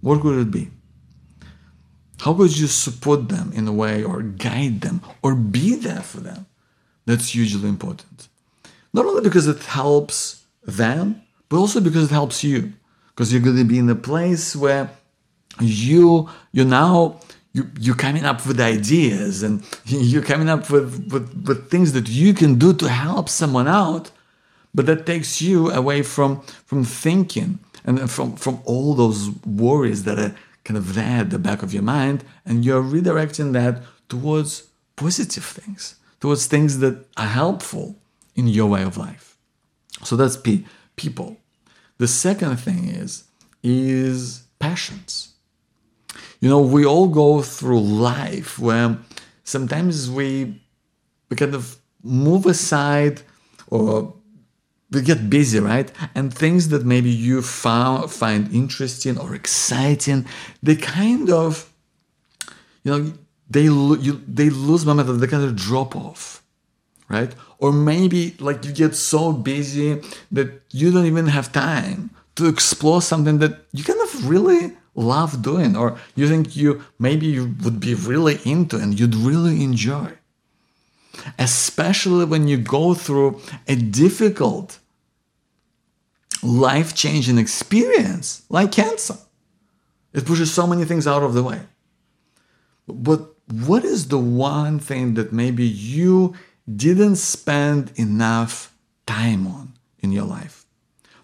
What 0.00 0.20
could 0.20 0.38
it 0.38 0.50
be? 0.50 0.70
How 2.20 2.34
could 2.34 2.56
you 2.56 2.66
support 2.66 3.28
them 3.28 3.52
in 3.54 3.66
a 3.66 3.72
way 3.72 4.04
or 4.04 4.22
guide 4.22 4.82
them 4.82 5.00
or 5.22 5.34
be 5.34 5.74
there 5.74 6.02
for 6.02 6.20
them? 6.20 6.46
That's 7.06 7.30
hugely 7.34 7.68
important. 7.68 8.28
Not 8.92 9.06
only 9.06 9.22
because 9.22 9.46
it 9.46 9.62
helps 9.64 10.44
them, 10.62 11.22
but 11.48 11.56
also 11.56 11.80
because 11.80 12.04
it 12.04 12.14
helps 12.14 12.44
you. 12.44 12.72
Because 13.08 13.32
you're 13.32 13.42
going 13.42 13.56
to 13.56 13.64
be 13.64 13.78
in 13.78 13.88
a 13.88 13.94
place 13.94 14.54
where 14.54 14.90
you 15.60 16.28
you 16.52 16.64
now 16.64 17.20
you 17.52 17.70
you're 17.78 17.96
coming 17.96 18.24
up 18.24 18.46
with 18.46 18.60
ideas 18.60 19.42
and 19.42 19.62
you're 19.86 20.22
coming 20.22 20.48
up 20.48 20.70
with, 20.70 21.12
with, 21.12 21.44
with 21.46 21.70
things 21.70 21.92
that 21.92 22.08
you 22.08 22.32
can 22.34 22.58
do 22.58 22.72
to 22.74 22.88
help 22.88 23.28
someone 23.28 23.68
out, 23.68 24.10
but 24.74 24.86
that 24.86 25.06
takes 25.06 25.42
you 25.42 25.70
away 25.70 26.02
from 26.02 26.40
from 26.66 26.84
thinking 26.84 27.58
and 27.84 28.10
from 28.10 28.36
from 28.36 28.60
all 28.64 28.94
those 28.94 29.30
worries 29.44 30.04
that 30.04 30.18
are 30.18 30.34
kind 30.64 30.76
of 30.76 30.94
there 30.94 31.20
at 31.20 31.30
the 31.30 31.38
back 31.38 31.62
of 31.62 31.72
your 31.72 31.82
mind, 31.82 32.24
and 32.44 32.64
you're 32.64 32.82
redirecting 32.82 33.52
that 33.52 33.82
towards 34.08 34.68
positive 34.96 35.44
things, 35.44 35.96
towards 36.20 36.46
things 36.46 36.78
that 36.78 37.06
are 37.16 37.26
helpful 37.26 37.96
in 38.34 38.46
your 38.48 38.68
way 38.68 38.82
of 38.82 38.96
life. 38.96 39.36
So 40.02 40.16
that's 40.16 40.36
P, 40.36 40.66
people. 40.96 41.36
The 41.98 42.08
second 42.08 42.56
thing 42.56 42.88
is 42.88 43.24
is 43.62 44.44
passions. 44.58 45.34
You 46.40 46.48
know, 46.48 46.60
we 46.60 46.86
all 46.86 47.08
go 47.08 47.42
through 47.42 47.80
life 47.80 48.58
where 48.58 48.98
sometimes 49.44 50.10
we 50.10 50.62
we 51.28 51.36
kind 51.36 51.54
of 51.54 51.76
move 52.02 52.46
aside 52.46 53.22
or 53.68 54.14
we 54.90 55.02
get 55.02 55.30
busy, 55.30 55.60
right? 55.60 55.90
And 56.14 56.32
things 56.34 56.68
that 56.68 56.84
maybe 56.84 57.10
you 57.10 57.42
found, 57.42 58.10
find 58.10 58.52
interesting 58.52 59.18
or 59.18 59.34
exciting, 59.34 60.26
they 60.62 60.76
kind 60.76 61.30
of, 61.30 61.72
you 62.82 62.90
know, 62.90 63.12
they 63.48 63.64
you, 63.64 64.22
they 64.26 64.50
lose 64.50 64.86
momentum. 64.86 65.18
They 65.18 65.26
kind 65.26 65.44
of 65.44 65.56
drop 65.56 65.96
off, 65.96 66.42
right? 67.08 67.34
Or 67.58 67.72
maybe 67.72 68.36
like 68.38 68.64
you 68.64 68.72
get 68.72 68.94
so 68.94 69.32
busy 69.32 70.00
that 70.30 70.62
you 70.70 70.90
don't 70.92 71.06
even 71.06 71.26
have 71.26 71.52
time 71.52 72.10
to 72.36 72.46
explore 72.46 73.02
something 73.02 73.38
that 73.38 73.66
you 73.72 73.84
kind 73.84 74.00
of 74.00 74.28
really 74.28 74.76
love 74.94 75.42
doing 75.42 75.76
or 75.76 75.98
you 76.14 76.28
think 76.28 76.56
you 76.56 76.82
maybe 76.98 77.26
you 77.26 77.54
would 77.62 77.80
be 77.80 77.94
really 77.94 78.38
into 78.44 78.76
and 78.76 78.98
you'd 78.98 79.14
really 79.14 79.62
enjoy. 79.62 80.12
Especially 81.38 82.24
when 82.24 82.48
you 82.48 82.56
go 82.56 82.94
through 82.94 83.40
a 83.66 83.76
difficult 83.76 84.78
life 86.42 86.94
changing 86.94 87.38
experience 87.38 88.42
like 88.48 88.72
cancer. 88.72 89.16
It 90.12 90.26
pushes 90.26 90.52
so 90.52 90.66
many 90.66 90.84
things 90.84 91.06
out 91.06 91.22
of 91.22 91.34
the 91.34 91.42
way. 91.42 91.60
But 92.88 93.28
what 93.50 93.84
is 93.84 94.08
the 94.08 94.18
one 94.18 94.78
thing 94.78 95.14
that 95.14 95.32
maybe 95.32 95.64
you 95.64 96.34
didn't 96.76 97.16
spend 97.16 97.92
enough 97.96 98.74
time 99.06 99.46
on 99.46 99.72
in 100.00 100.12
your 100.12 100.24
life? 100.24 100.64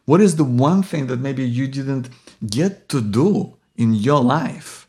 What 0.05 0.20
is 0.20 0.37
the 0.37 0.44
one 0.44 0.83
thing 0.83 1.09
that 1.09 1.18
maybe 1.18 1.44
you 1.44 1.66
didn't 1.66 2.09
get 2.49 2.88
to 2.90 3.01
do 3.01 3.57
in 3.77 3.94
your 3.94 4.22
life 4.22 4.87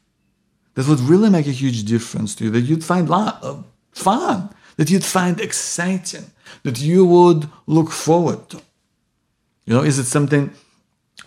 that 0.75 0.87
would 0.87 0.99
really 0.99 1.29
make 1.29 1.47
a 1.47 1.51
huge 1.51 1.85
difference 1.85 2.35
to 2.35 2.45
you, 2.45 2.51
that 2.51 2.61
you'd 2.61 2.83
find 2.83 3.09
uh, 3.09 3.55
fun, 3.91 4.49
that 4.77 4.89
you'd 4.89 5.03
find 5.03 5.39
exciting, 5.41 6.31
that 6.63 6.79
you 6.79 7.05
would 7.05 7.49
look 7.65 7.91
forward 7.91 8.49
to? 8.49 8.61
You 9.65 9.73
know, 9.73 9.83
is 9.83 9.99
it 9.99 10.05
something 10.05 10.51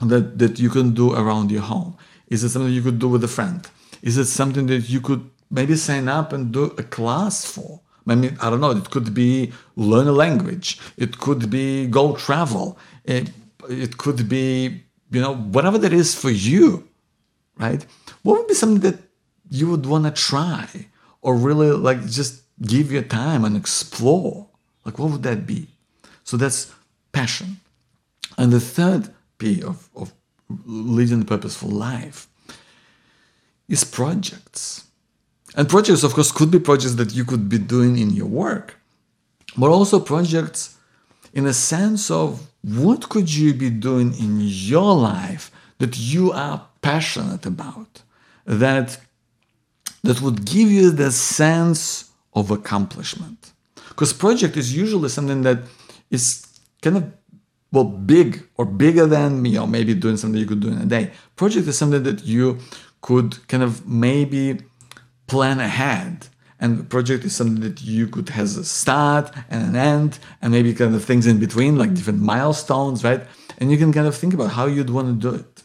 that, 0.01 0.39
that 0.39 0.59
you 0.59 0.71
can 0.71 0.95
do 0.95 1.13
around 1.15 1.51
your 1.51 1.63
home? 1.63 1.97
Is 2.29 2.43
it 2.43 2.51
something 2.51 2.73
you 2.73 2.83
could 2.83 2.99
do 2.99 3.09
with 3.09 3.23
a 3.25 3.29
friend? 3.29 3.69
Is 4.03 4.17
it 4.17 4.27
something 4.27 4.67
that 4.67 4.89
you 4.89 5.01
could 5.01 5.29
maybe 5.51 5.77
sign 5.77 6.09
up 6.09 6.33
and 6.33 6.53
do 6.53 6.65
a 6.79 6.83
class 6.83 7.45
for? 7.45 7.81
I 8.07 8.15
mean, 8.15 8.37
I 8.41 8.51
don't 8.51 8.61
know. 8.61 8.71
It 8.71 8.91
could 8.91 9.13
be 9.15 9.53
learn 9.77 10.09
a 10.09 10.13
language. 10.13 10.79
It 10.97 11.19
could 11.19 11.51
be 11.51 11.87
go 11.87 12.17
travel. 12.17 12.79
It, 13.05 13.31
it 13.69 13.99
could 13.99 14.29
be, 14.29 14.83
you 15.11 15.21
know, 15.21 15.35
whatever 15.37 15.79
that 15.79 15.93
is 15.93 16.15
for 16.15 16.31
you, 16.31 16.89
right? 17.59 17.85
What 18.23 18.39
would 18.39 18.49
be 18.49 18.55
something 18.55 18.81
that 18.81 19.01
you 19.51 19.69
would 19.71 19.87
want 19.87 20.05
to 20.05 20.11
try 20.11 20.67
or 21.23 21.37
really 21.37 21.71
like 21.71 22.07
just 22.07 22.43
give 22.63 22.93
your 22.93 23.03
time 23.03 23.45
and 23.45 23.57
explore? 23.57 24.47
Like, 24.85 24.99
what 24.99 25.11
would 25.11 25.23
that 25.23 25.47
be? 25.47 25.69
So 26.25 26.37
that's 26.37 26.73
passion. 27.13 27.61
And 28.39 28.53
the 28.53 28.61
third 28.61 29.13
P 29.39 29.63
of, 29.63 29.89
of 29.95 30.13
leading 30.65 31.23
a 31.23 31.25
purposeful 31.25 31.71
life 31.71 32.29
is 33.69 33.85
projects. 33.85 34.85
And 35.57 35.69
projects, 35.69 36.03
of 36.03 36.15
course, 36.15 36.31
could 36.33 36.51
be 36.51 36.59
projects 36.59 36.95
that 36.95 37.15
you 37.15 37.25
could 37.25 37.49
be 37.49 37.59
doing 37.59 37.99
in 37.99 38.11
your 38.11 38.27
work, 38.27 38.79
but 39.57 39.71
also 39.71 39.99
projects 39.99 40.77
in 41.33 41.47
a 41.47 41.53
sense 41.53 42.11
of 42.11 42.49
what 42.63 43.09
could 43.09 43.33
you 43.33 43.55
be 43.55 43.71
doing 43.71 44.15
in 44.19 44.41
your 44.41 44.95
life 44.95 45.51
that 45.79 45.99
you 45.99 46.31
are 46.33 46.67
passionate 46.83 47.47
about, 47.47 48.03
that 48.45 48.99
that 50.03 50.21
would 50.21 50.45
give 50.45 50.71
you 50.71 50.91
the 50.91 51.11
sense 51.11 52.10
of 52.33 52.51
accomplishment. 52.51 53.53
Because 53.89 54.13
project 54.13 54.57
is 54.57 54.75
usually 54.75 55.09
something 55.09 55.43
that 55.43 55.59
is 56.11 56.47
kind 56.83 56.97
of 56.97 57.13
well 57.73 57.85
big 57.85 58.43
or 58.57 58.65
bigger 58.65 59.07
than 59.07 59.45
you 59.45 59.55
know 59.55 59.67
maybe 59.67 59.95
doing 59.95 60.17
something 60.17 60.41
you 60.41 60.47
could 60.47 60.61
do 60.61 60.69
in 60.69 60.79
a 60.79 60.87
day. 60.87 61.13
Project 61.37 61.67
is 61.69 61.79
something 61.79 62.03
that 62.03 62.25
you 62.25 62.59
could 63.01 63.47
kind 63.49 63.63
of 63.63 63.87
maybe 63.87 64.61
plan 65.27 65.61
ahead. 65.61 66.27
And 66.63 66.91
project 66.91 67.25
is 67.25 67.35
something 67.35 67.61
that 67.61 67.81
you 67.81 68.07
could 68.07 68.29
has 68.31 68.57
a 68.59 68.65
start 68.65 69.35
and 69.49 69.71
an 69.71 69.77
end 69.77 70.19
and 70.43 70.53
maybe 70.53 70.75
kind 70.75 70.95
of 70.95 71.03
things 71.03 71.27
in 71.27 71.39
between 71.39 71.79
like 71.79 71.95
different 71.95 72.21
milestones 72.21 73.03
right? 73.03 73.23
And 73.59 73.71
you 73.71 73.79
can 73.79 73.93
kind 73.93 74.07
of 74.07 74.15
think 74.15 74.35
about 74.35 74.51
how 74.51 74.67
you'd 74.67 74.91
want 74.91 75.09
to 75.09 75.31
do 75.31 75.35
it 75.35 75.60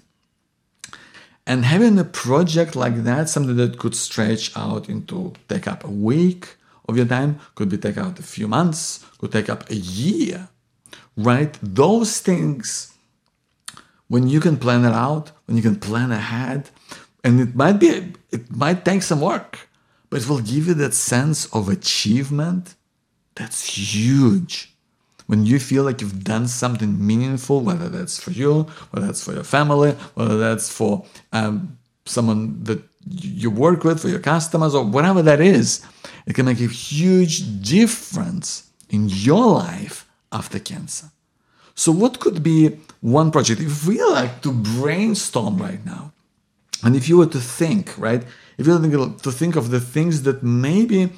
and 1.47 1.65
having 1.65 1.97
a 1.99 2.03
project 2.03 2.75
like 2.75 3.03
that 3.03 3.29
something 3.29 3.55
that 3.55 3.77
could 3.77 3.95
stretch 3.95 4.55
out 4.57 4.89
into 4.89 5.33
take 5.47 5.67
up 5.67 5.83
a 5.83 5.89
week 6.11 6.55
of 6.87 6.97
your 6.97 7.05
time 7.05 7.39
could 7.55 7.69
be 7.69 7.77
take 7.77 7.97
out 7.97 8.19
a 8.19 8.23
few 8.23 8.47
months 8.47 9.05
could 9.19 9.31
take 9.31 9.49
up 9.49 9.69
a 9.69 9.75
year 9.75 10.49
right? 11.17 11.57
Those 11.61 12.19
things, 12.19 12.93
when 14.07 14.27
you 14.27 14.39
can 14.39 14.57
plan 14.57 14.85
it 14.85 14.93
out, 14.93 15.31
when 15.45 15.57
you 15.57 15.63
can 15.63 15.77
plan 15.77 16.11
ahead, 16.11 16.69
and 17.23 17.39
it 17.39 17.55
might 17.55 17.79
be, 17.79 18.13
it 18.31 18.55
might 18.55 18.85
take 18.85 19.01
some 19.01 19.21
work, 19.21 19.67
but 20.09 20.21
it 20.21 20.29
will 20.29 20.41
give 20.41 20.67
you 20.67 20.73
that 20.75 20.93
sense 20.93 21.45
of 21.47 21.69
achievement 21.69 22.75
that's 23.35 23.65
huge. 23.77 24.74
When 25.27 25.45
you 25.45 25.59
feel 25.59 25.83
like 25.83 26.01
you've 26.01 26.23
done 26.23 26.47
something 26.47 27.05
meaningful, 27.05 27.61
whether 27.61 27.89
that's 27.89 28.19
for 28.19 28.31
you, 28.31 28.63
whether 28.91 29.07
that's 29.07 29.23
for 29.23 29.33
your 29.33 29.43
family, 29.43 29.91
whether 30.13 30.37
that's 30.37 30.71
for 30.71 31.05
um, 31.33 31.77
someone 32.05 32.63
that 32.63 32.81
you 33.09 33.49
work 33.49 33.83
with, 33.83 34.01
for 34.01 34.09
your 34.09 34.19
customers, 34.19 34.75
or 34.75 34.83
whatever 34.83 35.21
that 35.21 35.41
is, 35.41 35.85
it 36.25 36.35
can 36.35 36.45
make 36.45 36.59
a 36.59 36.67
huge 36.67 37.61
difference 37.61 38.69
in 38.89 39.09
your 39.09 39.45
life 39.47 40.07
after 40.31 40.59
cancer. 40.59 41.11
So, 41.75 41.91
what 41.91 42.19
could 42.19 42.41
be 42.41 42.79
one 43.01 43.31
project? 43.31 43.61
If 43.61 43.85
we 43.85 44.01
like 44.01 44.41
to 44.43 44.51
brainstorm 44.51 45.57
right 45.57 45.85
now, 45.85 46.13
and 46.83 46.95
if 46.95 47.09
you 47.09 47.17
were 47.17 47.27
to 47.27 47.39
think, 47.39 47.97
right, 47.97 48.23
if 48.57 48.65
you 48.65 48.77
were 48.77 49.09
to 49.09 49.31
think 49.31 49.55
of 49.55 49.71
the 49.71 49.79
things 49.79 50.23
that 50.23 50.41
maybe 50.43 51.11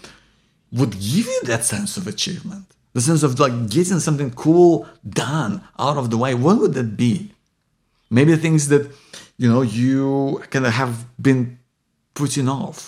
would 0.71 0.91
give 0.91 1.25
you 1.25 1.41
that 1.43 1.63
sense 1.63 1.97
of 1.97 2.07
achievement, 2.07 2.65
the 2.97 3.01
sense 3.01 3.21
of 3.21 3.39
like 3.39 3.55
getting 3.69 3.99
something 3.99 4.31
cool 4.31 4.87
done 5.07 5.53
out 5.77 5.97
of 5.97 6.09
the 6.09 6.17
way, 6.17 6.33
what 6.33 6.57
would 6.59 6.73
that 6.73 6.97
be? 6.97 7.31
Maybe 8.09 8.35
things 8.35 8.69
that 8.69 8.83
you 9.37 9.47
know 9.51 9.61
you 9.61 10.41
kind 10.49 10.65
of 10.65 10.73
have 10.73 11.05
been 11.21 11.59
putting 12.15 12.49
off, 12.49 12.79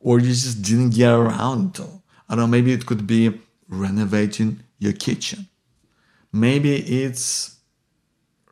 or 0.00 0.18
you 0.18 0.28
just 0.28 0.62
didn't 0.62 0.90
get 0.90 1.12
around 1.12 1.76
to. 1.76 1.84
I 2.28 2.34
don't 2.34 2.38
know. 2.38 2.46
Maybe 2.56 2.72
it 2.72 2.86
could 2.86 3.06
be 3.06 3.40
renovating 3.68 4.50
your 4.78 4.94
kitchen 4.94 5.46
Maybe 6.32 6.76
it's 6.76 7.58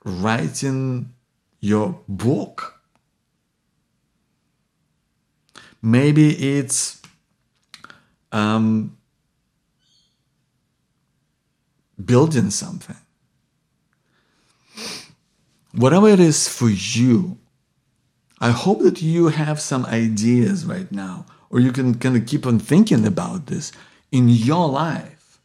writing 0.05 1.14
your 1.61 1.99
book. 2.07 2.81
Maybe 5.81 6.59
it's 6.59 7.01
um, 8.33 8.99
building 12.06 12.50
something. 12.50 12.96
Whatever 15.72 16.08
it 16.08 16.20
is 16.20 16.48
for 16.48 16.68
you, 16.68 17.38
I 18.40 18.50
hope 18.50 18.80
that 18.80 19.02
you 19.02 19.28
have 19.28 19.60
some 19.60 19.84
ideas 19.86 20.64
right 20.64 20.90
now, 20.90 21.26
or 21.50 21.60
you 21.60 21.72
can 21.72 21.94
kind 21.94 22.16
of 22.16 22.26
keep 22.26 22.46
on 22.46 22.58
thinking 22.58 23.06
about 23.06 23.46
this 23.46 23.70
in 24.10 24.28
your 24.28 24.68
life 24.68 25.40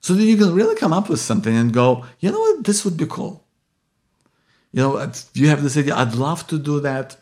so 0.00 0.14
that 0.14 0.24
you 0.24 0.36
can 0.36 0.54
really 0.54 0.76
come 0.76 0.92
up 0.92 1.08
with 1.08 1.20
something 1.20 1.54
and 1.54 1.72
go, 1.72 2.04
you 2.20 2.30
know 2.30 2.38
what, 2.38 2.64
this 2.64 2.84
would 2.84 2.96
be 2.96 3.06
cool. 3.06 3.44
You 4.72 4.82
know, 4.82 5.12
you 5.34 5.48
have 5.48 5.62
this 5.62 5.76
idea, 5.76 5.96
I'd 5.96 6.14
love 6.14 6.46
to 6.48 6.58
do 6.58 6.80
that. 6.80 7.16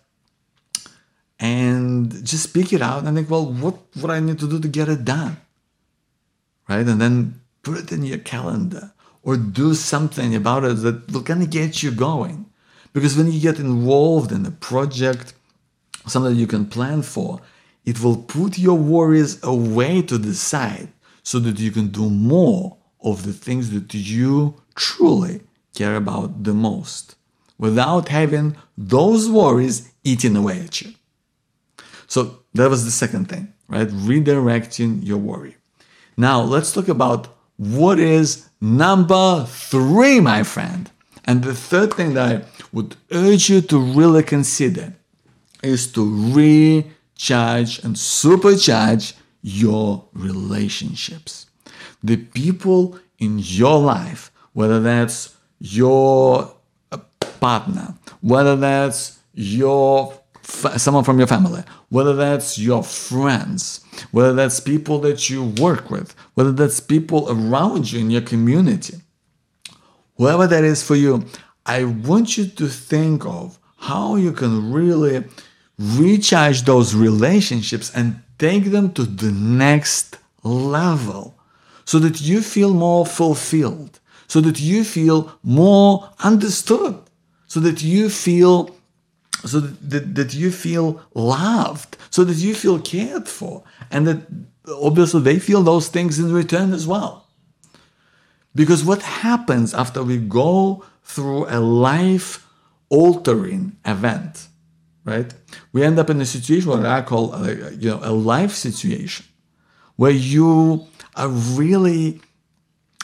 And 1.40 2.24
just 2.24 2.44
speak 2.44 2.72
it 2.72 2.80
out 2.80 3.04
and 3.04 3.16
think, 3.16 3.28
well, 3.28 3.50
what 3.50 3.76
what 3.96 4.10
I 4.10 4.20
need 4.20 4.38
to 4.38 4.48
do 4.48 4.60
to 4.60 4.68
get 4.68 4.88
it 4.88 5.04
done? 5.04 5.36
Right? 6.68 6.86
And 6.86 7.00
then 7.00 7.40
put 7.64 7.78
it 7.78 7.92
in 7.92 8.04
your 8.04 8.18
calendar 8.18 8.92
or 9.22 9.36
do 9.36 9.74
something 9.74 10.34
about 10.34 10.64
it 10.64 10.76
that 10.82 11.10
will 11.10 11.22
kind 11.22 11.42
of 11.42 11.50
get 11.50 11.82
you 11.82 11.90
going. 11.90 12.46
Because 12.92 13.16
when 13.16 13.32
you 13.32 13.40
get 13.40 13.58
involved 13.58 14.30
in 14.30 14.46
a 14.46 14.50
project, 14.50 15.32
something 16.06 16.36
you 16.36 16.46
can 16.46 16.66
plan 16.66 17.02
for, 17.02 17.40
it 17.84 18.00
will 18.00 18.16
put 18.16 18.58
your 18.58 18.78
worries 18.78 19.42
away 19.42 20.02
to 20.02 20.18
the 20.18 20.34
side 20.34 20.88
so 21.22 21.38
that 21.40 21.58
you 21.58 21.70
can 21.70 21.88
do 21.88 22.08
more 22.08 22.76
of 23.02 23.24
the 23.24 23.32
things 23.32 23.70
that 23.70 23.92
you 23.94 24.54
truly 24.74 25.40
care 25.74 25.96
about 25.96 26.44
the 26.44 26.54
most 26.54 27.16
without 27.58 28.08
having 28.08 28.56
those 28.76 29.28
worries 29.28 29.92
eating 30.02 30.36
away 30.36 30.60
at 30.60 30.82
you. 30.82 30.92
So 32.06 32.40
that 32.54 32.70
was 32.70 32.84
the 32.84 32.90
second 32.90 33.28
thing, 33.28 33.52
right? 33.68 33.88
Redirecting 33.88 35.04
your 35.04 35.18
worry. 35.18 35.56
Now 36.16 36.42
let's 36.42 36.72
talk 36.72 36.88
about 36.88 37.28
what 37.56 37.98
is 37.98 38.48
number 38.60 39.44
three, 39.48 40.20
my 40.20 40.42
friend. 40.42 40.90
And 41.24 41.42
the 41.42 41.54
third 41.54 41.94
thing 41.94 42.14
that 42.14 42.42
I 42.42 42.44
would 42.72 42.96
urge 43.10 43.48
you 43.48 43.60
to 43.62 43.78
really 43.78 44.22
consider 44.22 44.94
is 45.62 45.90
to 45.92 46.32
recharge 46.34 47.78
and 47.78 47.96
supercharge 47.96 49.14
your 49.40 50.04
relationships. 50.12 51.46
The 52.02 52.16
people 52.16 52.98
in 53.18 53.38
your 53.38 53.78
life, 53.78 54.30
whether 54.52 54.80
that's 54.80 55.36
your 55.58 56.54
partner, 57.40 57.94
whether 58.20 58.56
that's 58.56 59.18
your 59.32 60.20
f- 60.44 60.78
someone 60.80 61.04
from 61.04 61.18
your 61.18 61.26
family, 61.26 61.62
whether 61.88 62.14
that's 62.14 62.58
your 62.58 62.82
friends, 62.82 63.84
whether 64.10 64.32
that's 64.32 64.60
people 64.60 64.98
that 65.00 65.30
you 65.30 65.44
work 65.44 65.90
with, 65.90 66.14
whether 66.34 66.52
that's 66.52 66.80
people 66.80 67.26
around 67.30 67.90
you 67.90 68.00
in 68.00 68.10
your 68.10 68.22
community, 68.22 68.98
whoever 70.16 70.46
that 70.46 70.64
is 70.64 70.82
for 70.82 70.94
you, 70.94 71.24
I 71.66 71.84
want 71.84 72.36
you 72.36 72.46
to 72.46 72.68
think 72.68 73.24
of 73.24 73.58
how 73.78 74.16
you 74.16 74.32
can 74.32 74.72
really 74.72 75.24
recharge 75.78 76.62
those 76.62 76.94
relationships 76.94 77.90
and 77.94 78.22
take 78.38 78.66
them 78.66 78.92
to 78.92 79.04
the 79.04 79.32
next 79.32 80.18
level 80.42 81.34
so 81.84 81.98
that 81.98 82.20
you 82.20 82.40
feel 82.40 82.72
more 82.72 83.04
fulfilled, 83.06 84.00
so 84.26 84.40
that 84.40 84.60
you 84.60 84.84
feel 84.84 85.32
more 85.42 86.10
understood, 86.20 86.98
so 87.46 87.60
that 87.60 87.82
you 87.82 88.08
feel 88.08 88.74
so 89.46 89.60
that, 89.60 90.14
that, 90.14 90.34
you 90.34 90.50
feel 90.50 91.00
loved, 91.14 91.96
so 92.10 92.24
that 92.24 92.36
you 92.36 92.54
feel 92.54 92.78
cared 92.78 93.28
for, 93.28 93.62
and 93.90 94.06
that 94.06 94.26
obviously 94.68 95.20
they 95.20 95.38
feel 95.38 95.62
those 95.62 95.88
things 95.88 96.18
in 96.18 96.32
return 96.32 96.72
as 96.72 96.86
well. 96.86 97.26
Because 98.54 98.84
what 98.84 99.02
happens 99.02 99.74
after 99.74 100.02
we 100.02 100.16
go 100.18 100.84
through 101.02 101.46
a 101.48 101.60
life 101.60 102.46
altering 102.88 103.76
event, 103.84 104.48
right? 105.04 105.32
We 105.72 105.82
end 105.82 105.98
up 105.98 106.10
in 106.10 106.20
a 106.20 106.26
situation 106.26 106.70
what 106.70 106.86
I 106.86 107.02
call 107.02 107.34
a, 107.34 107.72
you 107.72 107.90
know 107.90 108.00
a 108.02 108.12
life 108.12 108.52
situation 108.52 109.26
where 109.96 110.12
you 110.12 110.86
are 111.16 111.28
really 111.28 112.20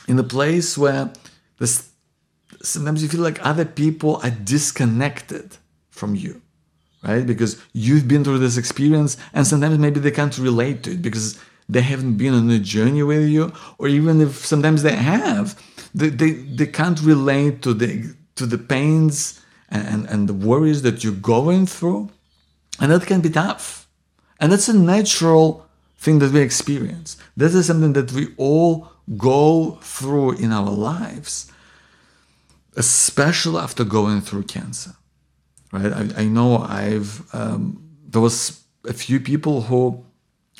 in 0.08 0.18
a 0.18 0.24
place 0.24 0.76
where 0.76 1.12
this, 1.58 1.90
sometimes 2.62 3.02
you 3.02 3.08
feel 3.08 3.20
like 3.20 3.44
other 3.44 3.64
people 3.64 4.20
are 4.22 4.30
disconnected 4.30 5.56
from 6.00 6.12
you, 6.24 6.32
right? 7.08 7.24
Because 7.32 7.52
you've 7.84 8.08
been 8.12 8.24
through 8.24 8.40
this 8.46 8.56
experience 8.56 9.12
and 9.34 9.46
sometimes 9.46 9.78
maybe 9.78 10.00
they 10.00 10.16
can't 10.20 10.36
relate 10.38 10.78
to 10.84 10.90
it 10.94 11.02
because 11.02 11.26
they 11.74 11.82
haven't 11.92 12.16
been 12.16 12.34
on 12.34 12.50
a 12.50 12.58
journey 12.58 13.04
with 13.12 13.28
you, 13.28 13.52
or 13.78 13.86
even 13.98 14.20
if 14.20 14.32
sometimes 14.52 14.82
they 14.82 14.96
have, 14.96 15.44
they, 15.94 16.08
they, 16.20 16.32
they 16.58 16.66
can't 16.66 17.00
relate 17.12 17.62
to 17.62 17.72
the 17.74 17.90
to 18.36 18.46
the 18.46 18.58
pains 18.58 19.40
and, 19.68 19.86
and, 19.92 20.02
and 20.12 20.28
the 20.28 20.38
worries 20.48 20.80
that 20.82 21.04
you're 21.04 21.24
going 21.36 21.66
through. 21.66 22.08
And 22.80 22.90
that 22.90 23.06
can 23.06 23.20
be 23.20 23.30
tough. 23.30 23.86
And 24.40 24.50
that's 24.50 24.68
a 24.68 24.78
natural 24.94 25.66
thing 25.98 26.18
that 26.20 26.32
we 26.32 26.40
experience. 26.40 27.18
This 27.36 27.54
is 27.54 27.66
something 27.66 27.92
that 27.92 28.10
we 28.12 28.28
all 28.38 28.88
go 29.18 29.78
through 29.82 30.38
in 30.44 30.50
our 30.52 30.70
lives, 30.70 31.52
especially 32.76 33.60
after 33.60 33.84
going 33.84 34.22
through 34.22 34.44
cancer. 34.44 34.94
Right? 35.72 35.92
I, 35.92 36.22
I 36.22 36.24
know 36.24 36.58
I've 36.58 37.22
um, 37.34 37.90
there 38.08 38.20
was 38.20 38.64
a 38.88 38.92
few 38.92 39.20
people 39.20 39.62
who 39.62 40.04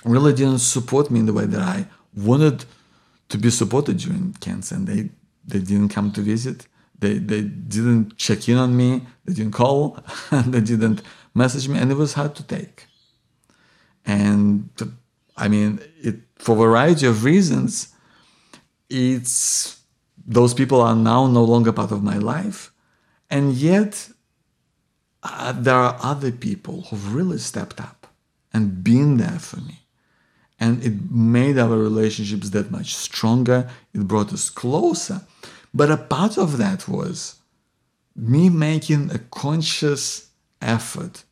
really 0.04 0.32
didn't 0.32 0.60
support 0.60 1.10
me 1.10 1.20
in 1.20 1.26
the 1.26 1.32
way 1.32 1.46
that 1.46 1.60
I 1.60 1.86
wanted 2.14 2.64
to 3.28 3.38
be 3.38 3.50
supported 3.50 3.98
during 3.98 4.34
cancer, 4.40 4.74
and 4.74 4.86
they 4.86 5.10
they 5.46 5.58
didn't 5.58 5.88
come 5.88 6.12
to 6.12 6.20
visit. 6.20 6.66
They 6.98 7.14
they 7.18 7.42
didn't 7.42 8.16
check 8.16 8.48
in 8.48 8.56
on 8.56 8.76
me. 8.76 9.06
They 9.24 9.34
didn't 9.34 9.52
call. 9.52 9.98
they 10.32 10.60
didn't 10.60 11.02
message 11.34 11.68
me, 11.68 11.78
and 11.78 11.90
it 11.90 11.96
was 11.96 12.14
hard 12.14 12.34
to 12.36 12.42
take. 12.42 12.86
And 14.04 14.68
I 15.36 15.48
mean, 15.48 15.80
it 16.02 16.16
for 16.36 16.52
a 16.52 16.58
variety 16.58 17.06
of 17.06 17.24
reasons, 17.24 17.94
it's 18.88 19.80
those 20.26 20.54
people 20.54 20.80
are 20.80 20.94
now 20.94 21.26
no 21.26 21.44
longer 21.44 21.72
part 21.72 21.90
of 21.90 22.02
my 22.02 22.18
life, 22.18 22.72
and 23.30 23.54
yet 23.54 24.10
uh, 25.22 25.52
there 25.52 25.74
are 25.74 25.98
other 26.02 26.32
people 26.32 26.82
who've 26.82 27.14
really 27.14 27.38
stepped 27.38 27.80
up 27.80 28.06
and 28.52 28.82
been 28.82 29.16
there 29.16 29.38
for 29.38 29.58
me. 29.58 29.80
And 30.58 30.84
it 30.84 31.10
made 31.10 31.58
our 31.58 31.76
relationships 31.76 32.50
that 32.50 32.70
much 32.70 32.94
stronger. 32.94 33.68
It 33.94 34.06
brought 34.06 34.32
us 34.32 34.50
closer. 34.50 35.22
But 35.72 35.90
a 35.90 35.96
part 35.96 36.36
of 36.36 36.58
that 36.58 36.88
was 36.88 37.36
me 38.14 38.50
making 38.50 39.10
a 39.10 39.18
conscious 39.18 40.28
effort 40.60 41.24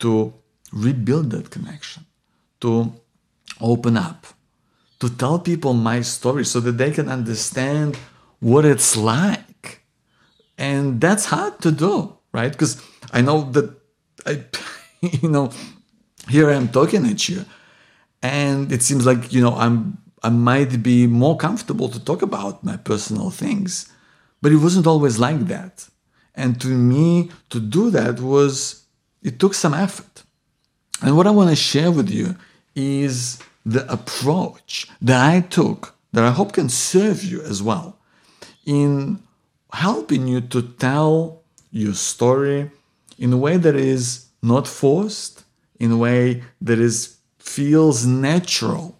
to 0.00 0.34
rebuild 0.72 1.30
that 1.30 1.50
connection, 1.50 2.06
to 2.60 2.92
open 3.60 3.96
up, 3.96 4.26
to 4.98 5.08
tell 5.08 5.38
people 5.38 5.74
my 5.74 6.00
story 6.00 6.44
so 6.44 6.58
that 6.60 6.72
they 6.72 6.90
can 6.90 7.08
understand 7.08 7.96
what 8.40 8.64
it's 8.64 8.96
like. 8.96 9.82
And 10.58 11.00
that's 11.00 11.26
hard 11.26 11.60
to 11.60 11.70
do, 11.70 12.16
right? 12.32 12.50
Because 12.50 12.82
I 13.12 13.20
know 13.20 13.50
that 13.52 13.74
I, 14.26 14.44
you 15.00 15.28
know, 15.28 15.50
here 16.28 16.50
I 16.50 16.54
am 16.54 16.68
talking 16.68 17.06
at 17.06 17.28
you, 17.28 17.44
and 18.22 18.72
it 18.72 18.82
seems 18.82 19.04
like 19.06 19.32
you 19.32 19.42
know 19.42 19.54
I'm 19.54 19.98
I 20.22 20.30
might 20.30 20.82
be 20.82 21.06
more 21.06 21.36
comfortable 21.36 21.88
to 21.88 22.02
talk 22.02 22.22
about 22.22 22.64
my 22.64 22.76
personal 22.76 23.30
things, 23.30 23.90
but 24.40 24.52
it 24.52 24.56
wasn't 24.56 24.86
always 24.86 25.18
like 25.18 25.46
that. 25.48 25.88
And 26.34 26.60
to 26.60 26.68
me, 26.68 27.30
to 27.50 27.60
do 27.60 27.90
that 27.90 28.20
was 28.20 28.84
it 29.22 29.38
took 29.38 29.54
some 29.54 29.74
effort. 29.74 30.22
And 31.02 31.16
what 31.16 31.26
I 31.26 31.30
want 31.30 31.50
to 31.50 31.56
share 31.56 31.90
with 31.90 32.08
you 32.08 32.36
is 32.74 33.38
the 33.66 33.90
approach 33.92 34.88
that 35.00 35.20
I 35.20 35.40
took 35.40 35.94
that 36.12 36.24
I 36.24 36.30
hope 36.30 36.52
can 36.52 36.68
serve 36.68 37.24
you 37.24 37.42
as 37.42 37.62
well 37.62 37.98
in 38.64 39.22
helping 39.72 40.28
you 40.28 40.40
to 40.40 40.62
tell 40.62 41.42
your 41.70 41.94
story 41.94 42.70
in 43.18 43.32
a 43.32 43.36
way 43.36 43.56
that 43.56 43.76
is 43.76 44.26
not 44.42 44.66
forced, 44.66 45.44
in 45.78 45.92
a 45.92 45.96
way 45.96 46.42
that 46.60 46.78
is 46.78 47.18
feels 47.38 48.06
natural 48.06 48.96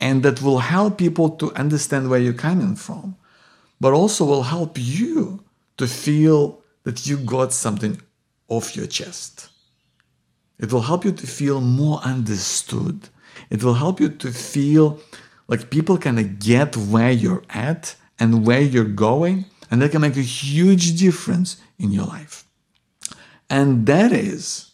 and 0.00 0.22
that 0.22 0.40
will 0.40 0.58
help 0.58 0.96
people 0.96 1.28
to 1.30 1.52
understand 1.54 2.08
where 2.08 2.20
you're 2.20 2.32
coming 2.32 2.76
from, 2.76 3.16
but 3.80 3.92
also 3.92 4.24
will 4.24 4.44
help 4.44 4.78
you 4.78 5.42
to 5.76 5.86
feel 5.86 6.62
that 6.84 7.06
you 7.06 7.16
got 7.16 7.52
something 7.52 8.00
off 8.48 8.76
your 8.76 8.86
chest. 8.86 9.48
It 10.58 10.72
will 10.72 10.82
help 10.82 11.04
you 11.04 11.12
to 11.12 11.26
feel 11.26 11.60
more 11.60 11.98
understood. 12.00 13.08
It 13.50 13.62
will 13.62 13.74
help 13.74 14.00
you 14.00 14.08
to 14.08 14.32
feel 14.32 15.00
like 15.48 15.70
people 15.70 15.98
can 15.98 16.36
get 16.38 16.76
where 16.76 17.12
you're 17.12 17.42
at 17.50 17.94
and 18.18 18.46
where 18.46 18.60
you're 18.60 18.84
going, 18.84 19.44
and 19.70 19.80
that 19.82 19.90
can 19.90 20.00
make 20.00 20.16
a 20.16 20.20
huge 20.22 20.98
difference 20.98 21.60
in 21.78 21.92
your 21.92 22.06
life. 22.06 22.44
And 23.50 23.86
that 23.86 24.12
is 24.12 24.72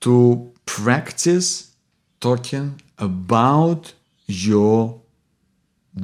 to 0.00 0.52
practice 0.66 1.74
talking 2.20 2.80
about 2.98 3.92
your 4.26 5.00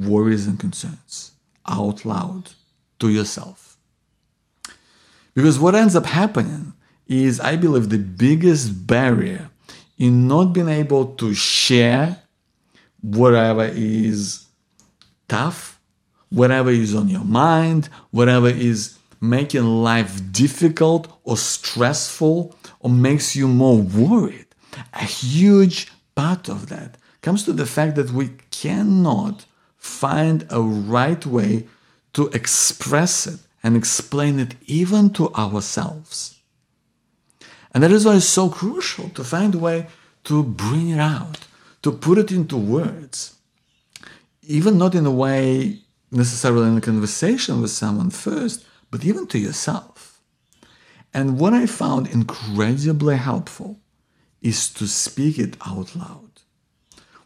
worries 0.01 0.47
and 0.47 0.59
concerns 0.59 1.31
out 1.67 2.05
loud 2.05 2.51
to 2.99 3.09
yourself. 3.09 3.77
Because 5.33 5.59
what 5.59 5.75
ends 5.75 5.95
up 5.95 6.05
happening 6.05 6.73
is, 7.07 7.39
I 7.39 7.55
believe, 7.55 7.89
the 7.89 7.97
biggest 7.97 8.87
barrier 8.87 9.49
in 9.97 10.27
not 10.27 10.53
being 10.53 10.69
able 10.69 11.07
to 11.15 11.33
share 11.33 12.21
whatever 13.01 13.69
is 13.73 14.47
tough, 15.27 15.79
whatever 16.29 16.69
is 16.69 16.95
on 16.95 17.07
your 17.07 17.23
mind, 17.23 17.89
whatever 18.11 18.49
is 18.49 18.97
making 19.29 19.63
life 19.63 20.21
difficult 20.31 21.07
or 21.23 21.37
stressful 21.37 22.55
or 22.79 22.89
makes 22.89 23.35
you 23.35 23.47
more 23.47 23.77
worried. 23.77 24.47
A 24.93 25.03
huge 25.03 25.91
part 26.15 26.49
of 26.49 26.69
that 26.69 26.97
comes 27.21 27.43
to 27.43 27.53
the 27.53 27.65
fact 27.65 27.95
that 27.95 28.11
we 28.11 28.29
cannot 28.51 29.45
find 29.77 30.45
a 30.49 30.61
right 30.61 31.25
way 31.25 31.67
to 32.13 32.27
express 32.29 33.27
it 33.27 33.39
and 33.63 33.75
explain 33.75 34.39
it 34.39 34.55
even 34.67 35.09
to 35.11 35.33
ourselves. 35.33 36.39
And 37.73 37.83
that 37.83 37.91
is 37.91 38.05
why 38.05 38.15
it's 38.15 38.25
so 38.25 38.49
crucial 38.49 39.09
to 39.09 39.23
find 39.23 39.53
a 39.53 39.57
way 39.59 39.87
to 40.25 40.43
bring 40.43 40.89
it 40.89 40.99
out, 40.99 41.47
to 41.81 41.91
put 41.91 42.17
it 42.17 42.31
into 42.31 42.57
words, 42.57 43.35
even 44.43 44.77
not 44.77 44.95
in 44.95 45.05
a 45.05 45.11
way 45.11 45.79
necessarily 46.11 46.67
in 46.67 46.77
a 46.77 46.81
conversation 46.81 47.61
with 47.61 47.71
someone 47.71 48.09
first, 48.09 48.65
but 48.95 49.03
even 49.03 49.27
to 49.27 49.37
yourself. 49.37 50.21
And 51.13 51.37
what 51.37 51.53
I 51.53 51.65
found 51.65 52.07
incredibly 52.07 53.17
helpful 53.17 53.77
is 54.41 54.69
to 54.75 54.87
speak 54.87 55.37
it 55.37 55.57
out 55.67 55.97
loud. 55.97 56.31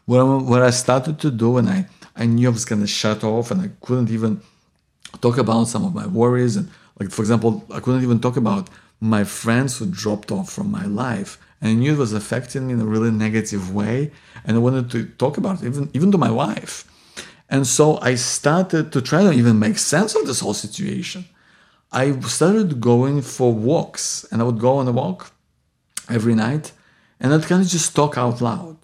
What 0.04 0.18
I, 0.18 0.24
what 0.24 0.62
I 0.62 0.70
started 0.70 1.20
to 1.20 1.30
do, 1.30 1.58
and 1.58 1.68
I, 1.68 1.86
I 2.16 2.26
knew 2.26 2.48
I 2.48 2.50
was 2.50 2.64
going 2.64 2.80
to 2.80 2.88
shut 2.88 3.22
off 3.22 3.52
and 3.52 3.60
I 3.60 3.70
couldn't 3.82 4.10
even 4.10 4.40
talk 5.20 5.38
about 5.38 5.68
some 5.68 5.84
of 5.84 5.94
my 5.94 6.08
worries. 6.08 6.56
And, 6.56 6.68
like, 6.98 7.12
for 7.12 7.22
example, 7.22 7.64
I 7.72 7.78
couldn't 7.78 8.02
even 8.02 8.18
talk 8.18 8.36
about 8.36 8.68
my 9.00 9.22
friends 9.22 9.78
who 9.78 9.86
dropped 9.86 10.32
off 10.32 10.50
from 10.50 10.72
my 10.72 10.86
life. 10.86 11.38
And 11.60 11.70
I 11.70 11.74
knew 11.74 11.92
it 11.92 11.98
was 11.98 12.12
affecting 12.12 12.66
me 12.66 12.72
in 12.72 12.80
a 12.80 12.84
really 12.84 13.12
negative 13.12 13.72
way. 13.72 14.10
And 14.44 14.56
I 14.56 14.58
wanted 14.58 14.90
to 14.90 15.04
talk 15.22 15.38
about 15.38 15.62
it, 15.62 15.66
even, 15.66 15.88
even 15.94 16.10
to 16.10 16.18
my 16.18 16.32
wife. 16.32 16.84
And 17.48 17.64
so 17.64 18.00
I 18.00 18.16
started 18.16 18.90
to 18.90 19.00
try 19.00 19.22
to 19.22 19.30
even 19.32 19.60
make 19.60 19.78
sense 19.78 20.16
of 20.16 20.26
this 20.26 20.40
whole 20.40 20.54
situation. 20.54 21.26
I 21.92 22.18
started 22.20 22.80
going 22.80 23.22
for 23.22 23.52
walks, 23.52 24.24
and 24.30 24.40
I 24.40 24.44
would 24.44 24.58
go 24.58 24.76
on 24.76 24.88
a 24.88 24.92
walk 24.92 25.32
every 26.08 26.34
night, 26.34 26.72
and 27.18 27.32
I'd 27.32 27.44
kind 27.44 27.62
of 27.62 27.68
just 27.68 27.94
talk 27.94 28.16
out 28.16 28.40
loud. 28.40 28.76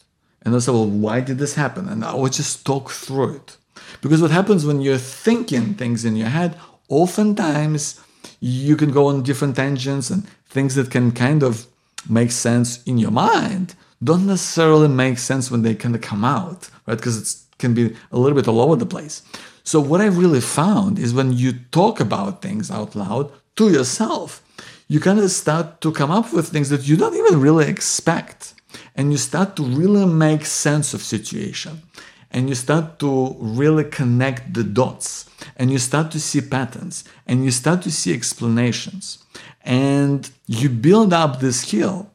And 0.43 0.55
I 0.55 0.59
said, 0.59 0.75
well, 0.75 0.87
why 0.89 1.21
did 1.21 1.39
this 1.39 1.55
happen? 1.55 1.89
And 1.89 2.05
I 2.05 2.15
would 2.15 2.33
just 2.33 2.65
talk 2.65 2.91
through 2.91 3.37
it. 3.37 3.57
Because 4.01 4.23
what 4.23 4.31
happens 4.31 4.65
when 4.65 4.81
you're 4.81 4.99
thinking 4.99 5.75
things 5.75 6.05
in 6.05 6.17
your 6.17 6.29
head, 6.29 6.57
oftentimes 6.89 8.01
you 8.41 8.77
can 8.77 8.93
go 8.93 9.07
on 9.07 9.23
different 9.23 9.57
tangents 9.57 10.11
and 10.11 10.29
things 10.49 10.75
that 10.75 10.91
can 10.91 11.11
kind 11.13 11.43
of 11.43 11.67
make 12.09 12.31
sense 12.31 12.83
in 12.85 12.99
your 12.99 13.11
mind 13.11 13.75
don't 14.03 14.27
necessarily 14.27 14.89
make 14.89 15.19
sense 15.19 15.51
when 15.51 15.63
they 15.63 15.75
kind 15.75 15.95
of 15.95 16.01
come 16.01 16.25
out, 16.25 16.69
right? 16.87 16.97
Because 16.97 17.17
it 17.33 17.59
can 17.59 17.75
be 17.75 17.97
a 18.13 18.19
little 18.19 18.37
bit 18.37 18.49
all 18.49 18.61
over 18.61 18.77
the 18.77 18.87
place. 18.87 19.23
So 19.67 19.81
what 19.81 20.01
I've 20.01 20.17
really 20.17 20.41
found 20.41 20.97
is 20.97 21.13
when 21.13 21.33
you 21.33 21.53
talk 21.73 21.99
about 21.99 22.41
things 22.41 22.71
out 22.71 22.95
loud 22.95 23.33
to 23.57 23.69
yourself, 23.69 24.41
you 24.87 25.01
kind 25.01 25.19
of 25.19 25.29
start 25.33 25.81
to 25.81 25.91
come 25.91 26.13
up 26.13 26.33
with 26.33 26.49
things 26.49 26.69
that 26.69 26.87
you 26.87 26.97
don't 26.97 27.17
even 27.17 27.41
really 27.41 27.67
expect. 27.67 28.55
And 28.95 29.11
you 29.11 29.19
start 29.19 29.57
to 29.57 29.65
really 29.65 30.07
make 30.07 30.47
sense 30.47 30.95
of 30.95 31.03
situation. 31.03 31.83
And 32.31 32.49
you 32.49 32.55
start 32.55 33.01
to 33.01 33.35
really 33.41 33.83
connect 33.83 34.55
the 34.55 34.63
dots. 34.63 35.29
And 35.57 35.73
you 35.73 35.79
start 35.79 36.13
to 36.13 36.21
see 36.21 36.43
patterns. 36.43 37.03
And 37.27 37.45
you 37.45 37.51
start 37.51 37.83
to 37.83 37.91
see 37.91 38.15
explanations. 38.15 39.19
And 39.65 40.31
you 40.47 40.69
build 40.69 41.13
up 41.13 41.41
the 41.41 41.53
skill 41.53 42.09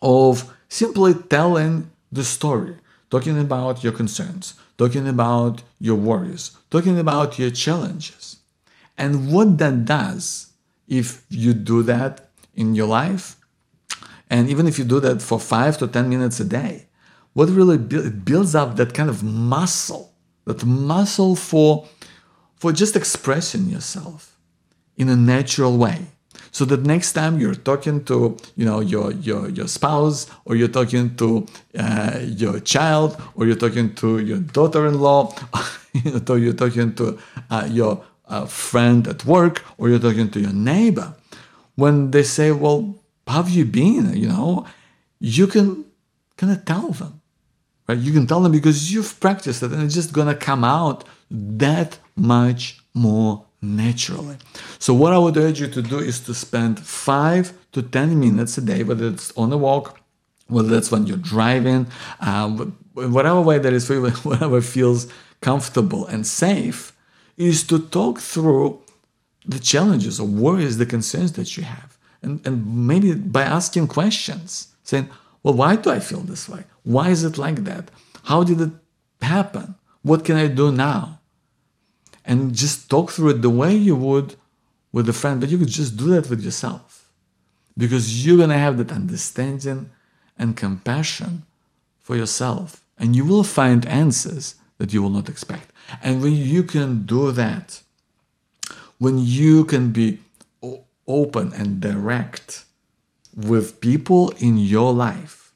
of 0.00 0.52
simply 0.68 1.14
telling 1.14 1.92
the 2.10 2.24
story, 2.24 2.74
talking 3.08 3.38
about 3.38 3.84
your 3.84 3.92
concerns, 3.92 4.54
talking 4.82 5.06
about 5.06 5.62
your 5.78 5.94
worries, 5.94 6.50
talking 6.68 6.98
about 6.98 7.38
your 7.38 7.52
challenges. 7.52 8.38
And 8.98 9.32
what 9.32 9.58
that 9.58 9.84
does, 9.84 10.52
if 10.88 11.24
you 11.28 11.52
do 11.54 11.84
that 11.84 12.30
in 12.56 12.74
your 12.74 12.88
life, 12.88 13.36
and 14.28 14.50
even 14.50 14.66
if 14.66 14.80
you 14.80 14.84
do 14.84 14.98
that 14.98 15.22
for 15.22 15.38
five 15.38 15.78
to 15.78 15.86
10 15.86 16.08
minutes 16.08 16.40
a 16.40 16.44
day, 16.44 16.86
what 17.32 17.48
really 17.48 17.78
builds 17.78 18.56
up 18.56 18.74
that 18.74 18.92
kind 18.92 19.08
of 19.08 19.22
muscle, 19.22 20.14
that 20.46 20.64
muscle 20.64 21.36
for, 21.36 21.86
for 22.56 22.72
just 22.72 22.96
expressing 22.96 23.66
yourself 23.68 24.36
in 24.96 25.08
a 25.08 25.14
natural 25.14 25.78
way 25.78 26.08
so 26.52 26.66
that 26.66 26.82
next 26.82 27.14
time 27.14 27.40
you're 27.40 27.54
talking 27.54 28.04
to 28.04 28.36
you 28.56 28.64
know 28.64 28.80
your 28.80 29.10
your 29.12 29.48
your 29.48 29.66
spouse 29.66 30.30
or 30.44 30.54
you're 30.54 30.68
talking 30.68 31.16
to 31.16 31.46
uh, 31.78 32.20
your 32.22 32.60
child 32.60 33.20
or 33.34 33.46
you're 33.46 33.56
talking 33.56 33.94
to 33.94 34.18
your 34.20 34.38
daughter-in-law 34.38 35.34
or 36.28 36.38
you're 36.38 36.52
talking 36.52 36.94
to 36.94 37.18
uh, 37.50 37.66
your 37.70 38.04
uh, 38.28 38.46
friend 38.46 39.08
at 39.08 39.24
work 39.24 39.64
or 39.78 39.88
you're 39.88 39.98
talking 39.98 40.30
to 40.30 40.38
your 40.38 40.52
neighbor 40.52 41.14
when 41.74 42.10
they 42.12 42.22
say 42.22 42.52
well 42.52 42.94
how 43.26 43.42
have 43.42 43.50
you 43.50 43.64
been? 43.64 44.14
You 44.14 44.28
know 44.28 44.66
you 45.18 45.46
can 45.46 45.84
kind 46.36 46.52
of 46.52 46.64
tell 46.64 46.90
them 46.90 47.22
right? 47.88 47.98
You 47.98 48.12
can 48.12 48.26
tell 48.26 48.40
them 48.40 48.52
because 48.52 48.92
you've 48.92 49.18
practiced 49.20 49.62
it 49.62 49.72
and 49.72 49.82
it's 49.82 49.94
just 49.94 50.12
gonna 50.12 50.34
come 50.34 50.64
out 50.64 51.04
that 51.30 51.98
much 52.14 52.80
more 52.94 53.46
naturally. 53.62 54.36
So, 54.78 54.92
what 54.92 55.12
I 55.12 55.18
would 55.18 55.36
urge 55.36 55.60
you 55.60 55.68
to 55.68 55.82
do 55.82 55.98
is 55.98 56.20
to 56.20 56.34
spend 56.34 56.80
five 56.80 57.52
to 57.72 57.82
10 57.82 58.18
minutes 58.18 58.58
a 58.58 58.60
day, 58.60 58.82
whether 58.82 59.08
it's 59.08 59.32
on 59.36 59.52
a 59.52 59.56
walk, 59.56 60.00
whether 60.48 60.68
that's 60.68 60.90
when 60.90 61.06
you're 61.06 61.16
driving, 61.16 61.86
uh, 62.20 62.48
whatever 62.94 63.40
way 63.40 63.58
that 63.58 63.72
is 63.72 63.86
for 63.86 63.94
you, 63.94 64.10
whatever 64.22 64.60
feels 64.60 65.06
comfortable 65.40 66.06
and 66.06 66.26
safe, 66.26 66.92
is 67.36 67.62
to 67.64 67.78
talk 67.78 68.18
through 68.18 68.80
the 69.46 69.58
challenges 69.58 70.20
or 70.20 70.26
worries, 70.26 70.78
the 70.78 70.86
concerns 70.86 71.32
that 71.32 71.56
you 71.56 71.62
have. 71.62 71.98
And, 72.22 72.44
and 72.46 72.86
maybe 72.86 73.14
by 73.14 73.42
asking 73.42 73.88
questions, 73.88 74.68
saying, 74.84 75.08
well, 75.42 75.54
why 75.54 75.76
do 75.76 75.90
I 75.90 75.98
feel 75.98 76.20
this 76.20 76.48
way? 76.48 76.64
Why 76.84 77.08
is 77.08 77.24
it 77.24 77.38
like 77.38 77.64
that? 77.64 77.90
How 78.24 78.44
did 78.44 78.60
it 78.60 78.70
happen? 79.20 79.74
What 80.02 80.24
can 80.24 80.36
I 80.36 80.46
do 80.46 80.70
now? 80.70 81.18
And 82.24 82.54
just 82.54 82.88
talk 82.88 83.10
through 83.10 83.30
it 83.30 83.42
the 83.42 83.50
way 83.50 83.74
you 83.74 83.96
would 83.96 84.36
with 84.92 85.08
a 85.08 85.12
friend, 85.12 85.40
but 85.40 85.50
you 85.50 85.58
could 85.58 85.68
just 85.68 85.96
do 85.96 86.06
that 86.06 86.28
with 86.28 86.42
yourself 86.42 87.08
because 87.76 88.24
you're 88.24 88.36
going 88.36 88.50
to 88.50 88.58
have 88.58 88.76
that 88.78 88.92
understanding 88.92 89.90
and 90.38 90.56
compassion 90.56 91.44
for 91.98 92.16
yourself, 92.16 92.84
and 92.98 93.16
you 93.16 93.24
will 93.24 93.44
find 93.44 93.86
answers 93.86 94.56
that 94.78 94.92
you 94.92 95.02
will 95.02 95.10
not 95.10 95.28
expect. 95.28 95.72
And 96.02 96.22
when 96.22 96.34
you 96.34 96.62
can 96.62 97.06
do 97.06 97.32
that, 97.32 97.82
when 98.98 99.18
you 99.18 99.64
can 99.64 99.92
be 99.92 100.18
open 101.06 101.52
and 101.52 101.80
direct 101.80 102.64
with 103.34 103.80
people 103.80 104.30
in 104.38 104.58
your 104.58 104.92
life, 104.92 105.52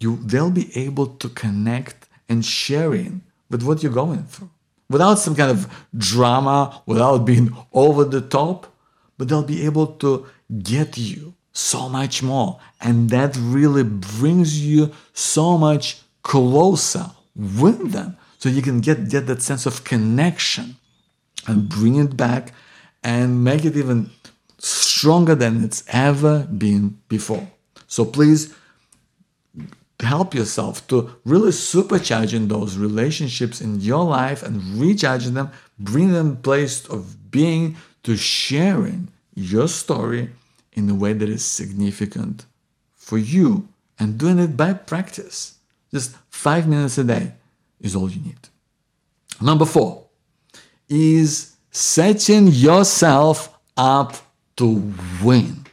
you 0.00 0.16
they'll 0.16 0.50
be 0.50 0.76
able 0.76 1.06
to 1.06 1.28
connect 1.28 2.08
and 2.28 2.44
sharing 2.44 3.22
with 3.50 3.62
what 3.62 3.82
you're 3.82 3.92
going 3.92 4.24
through 4.24 4.50
without 4.88 5.18
some 5.18 5.34
kind 5.34 5.50
of 5.50 5.86
drama, 5.96 6.82
without 6.86 7.18
being 7.24 7.56
over 7.72 8.04
the 8.04 8.20
top, 8.20 8.66
but 9.16 9.28
they'll 9.28 9.42
be 9.42 9.64
able 9.64 9.86
to 9.86 10.26
get 10.62 10.98
you 10.98 11.34
so 11.52 11.88
much 11.88 12.22
more. 12.22 12.58
And 12.80 13.10
that 13.10 13.36
really 13.36 13.84
brings 13.84 14.64
you 14.64 14.92
so 15.12 15.56
much 15.56 16.02
closer 16.22 17.10
with 17.34 17.92
them. 17.92 18.16
So 18.38 18.48
you 18.48 18.60
can 18.60 18.80
get, 18.80 19.08
get 19.08 19.26
that 19.26 19.42
sense 19.42 19.66
of 19.66 19.84
connection 19.84 20.76
and 21.46 21.68
bring 21.68 21.96
it 21.96 22.16
back 22.16 22.52
and 23.02 23.44
make 23.44 23.64
it 23.64 23.76
even 23.76 24.10
stronger 24.58 25.34
than 25.34 25.62
it's 25.64 25.84
ever 25.88 26.40
been 26.44 26.98
before. 27.08 27.48
So 27.86 28.04
please 28.04 28.54
help 30.04 30.34
yourself 30.34 30.86
to 30.88 31.10
really 31.24 31.50
supercharging 31.50 32.48
those 32.48 32.76
relationships 32.76 33.60
in 33.60 33.80
your 33.80 34.04
life 34.04 34.42
and 34.42 34.62
recharging 34.80 35.34
them, 35.34 35.50
bring 35.78 36.12
them 36.12 36.36
place 36.36 36.86
of 36.86 37.30
being 37.30 37.76
to 38.02 38.16
sharing 38.16 39.08
your 39.34 39.68
story 39.68 40.30
in 40.72 40.88
a 40.88 40.94
way 40.94 41.12
that 41.12 41.28
is 41.28 41.44
significant 41.44 42.46
for 42.94 43.18
you 43.18 43.68
and 43.98 44.18
doing 44.18 44.38
it 44.38 44.56
by 44.56 44.72
practice. 44.72 45.58
Just 45.90 46.16
five 46.28 46.68
minutes 46.68 46.98
a 46.98 47.04
day 47.04 47.32
is 47.80 47.94
all 47.94 48.10
you 48.10 48.20
need. 48.20 48.48
Number 49.40 49.64
four 49.64 50.06
is 50.88 51.56
setting 51.70 52.48
yourself 52.48 53.56
up 53.76 54.14
to 54.56 54.92
win. 55.22 55.63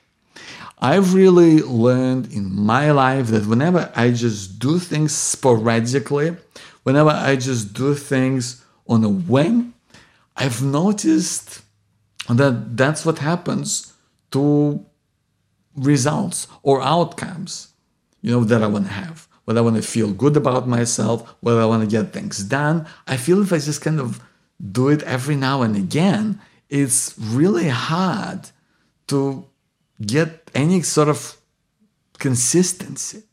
I've 0.81 1.13
really 1.13 1.61
learned 1.61 2.33
in 2.33 2.51
my 2.53 2.91
life 2.91 3.27
that 3.27 3.45
whenever 3.45 3.91
I 3.95 4.11
just 4.11 4.57
do 4.57 4.79
things 4.79 5.13
sporadically, 5.13 6.35
whenever 6.83 7.11
I 7.11 7.35
just 7.35 7.73
do 7.73 7.93
things 7.93 8.65
on 8.87 9.03
a 9.03 9.09
whim, 9.09 9.75
I've 10.35 10.63
noticed 10.63 11.61
that 12.27 12.75
that's 12.75 13.05
what 13.05 13.19
happens 13.19 13.93
to 14.31 14.83
results 15.75 16.47
or 16.63 16.81
outcomes, 16.81 17.73
you 18.21 18.31
know, 18.31 18.43
that 18.43 18.63
I 18.63 18.67
want 18.67 18.87
to 18.87 18.93
have. 18.93 19.27
Whether 19.45 19.59
I 19.59 19.63
want 19.63 19.75
to 19.75 19.81
feel 19.81 20.11
good 20.11 20.37
about 20.37 20.67
myself, 20.67 21.35
whether 21.41 21.61
I 21.61 21.65
want 21.65 21.83
to 21.83 21.95
get 21.95 22.13
things 22.13 22.43
done. 22.43 22.87
I 23.07 23.17
feel 23.17 23.41
if 23.41 23.51
I 23.53 23.57
just 23.57 23.81
kind 23.81 23.99
of 23.99 24.21
do 24.71 24.89
it 24.89 25.03
every 25.03 25.35
now 25.35 25.61
and 25.61 25.75
again, 25.75 26.39
it's 26.69 27.15
really 27.17 27.67
hard 27.67 28.49
to 29.07 29.45
get 30.05 30.40
any 30.55 30.81
sort 30.81 31.09
of 31.09 31.37
consistency. 32.17 33.23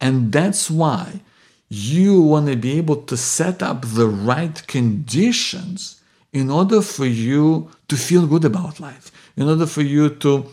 And 0.00 0.32
that's 0.32 0.70
why 0.70 1.20
you 1.68 2.20
want 2.20 2.48
to 2.48 2.56
be 2.56 2.78
able 2.78 2.96
to 2.96 3.16
set 3.16 3.62
up 3.62 3.82
the 3.82 4.08
right 4.08 4.66
conditions 4.66 6.00
in 6.32 6.50
order 6.50 6.80
for 6.80 7.06
you 7.06 7.70
to 7.88 7.96
feel 7.96 8.26
good 8.26 8.44
about 8.44 8.80
life, 8.80 9.10
in 9.36 9.48
order 9.48 9.66
for 9.66 9.82
you 9.82 10.08
to 10.08 10.46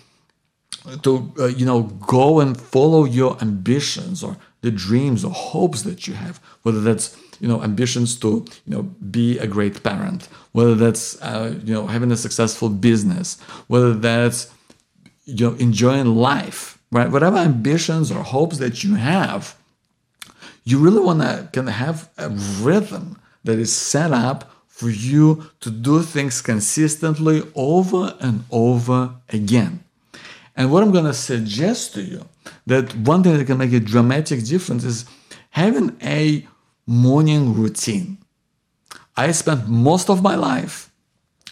to 1.03 1.33
uh, 1.39 1.47
you 1.47 1.65
know 1.65 1.83
go 1.83 2.39
and 2.39 2.59
follow 2.59 3.03
your 3.05 3.37
ambitions 3.41 4.23
or 4.23 4.37
the 4.61 4.71
dreams 4.71 5.23
or 5.25 5.31
hopes 5.31 5.81
that 5.81 6.07
you 6.07 6.13
have 6.13 6.39
whether 6.63 6.79
that's 6.81 7.17
you 7.39 7.47
know 7.47 7.61
ambitions 7.61 8.17
to 8.17 8.45
you 8.65 8.73
know 8.73 8.83
be 9.11 9.37
a 9.39 9.47
great 9.47 9.83
parent 9.83 10.29
whether 10.53 10.75
that's 10.75 11.21
uh, 11.21 11.53
you 11.63 11.73
know 11.73 11.87
having 11.87 12.11
a 12.11 12.17
successful 12.17 12.69
business 12.69 13.39
whether 13.67 13.93
that's 13.93 14.49
you 15.27 15.49
know, 15.51 15.55
enjoying 15.57 16.15
life, 16.15 16.79
right? 16.91 17.11
Whatever 17.11 17.37
ambitions 17.37 18.11
or 18.11 18.23
hopes 18.23 18.57
that 18.57 18.83
you 18.83 18.95
have, 18.95 19.55
you 20.63 20.79
really 20.79 21.01
want 21.01 21.21
to 21.21 21.49
kind 21.53 21.67
of 21.67 21.75
have 21.75 22.09
a 22.17 22.29
rhythm 22.29 23.19
that 23.43 23.59
is 23.59 23.75
set 23.75 24.11
up 24.11 24.51
for 24.67 24.89
you 24.89 25.49
to 25.59 25.69
do 25.69 26.01
things 26.01 26.41
consistently 26.41 27.43
over 27.55 28.15
and 28.19 28.45
over 28.51 29.15
again. 29.29 29.83
And 30.55 30.71
what 30.71 30.81
I'm 30.81 30.91
going 30.91 31.05
to 31.05 31.13
suggest 31.13 31.93
to 31.93 32.01
you 32.01 32.25
that 32.65 32.95
one 32.95 33.21
thing 33.21 33.37
that 33.37 33.45
can 33.45 33.57
make 33.57 33.73
a 33.73 33.79
dramatic 33.79 34.43
difference 34.45 34.83
is 34.83 35.05
having 35.49 35.97
a 36.01 36.47
morning 36.85 37.53
routine. 37.53 38.17
I 39.15 39.31
spent 39.31 39.67
most 39.67 40.09
of 40.09 40.21
my 40.23 40.35
life 40.35 40.86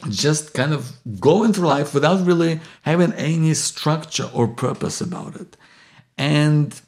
just 0.10 0.54
kind 0.54 0.74
of 0.74 0.94
going 1.20 1.54
through 1.54 1.68
life 1.68 1.94
without 1.94 2.26
really 2.26 2.60
having 2.82 3.14
any 3.14 3.54
structure 3.54 4.30
or 4.34 4.48
purpose 4.48 5.02
about 5.02 5.36
it. 5.36 5.58
And 6.18 6.80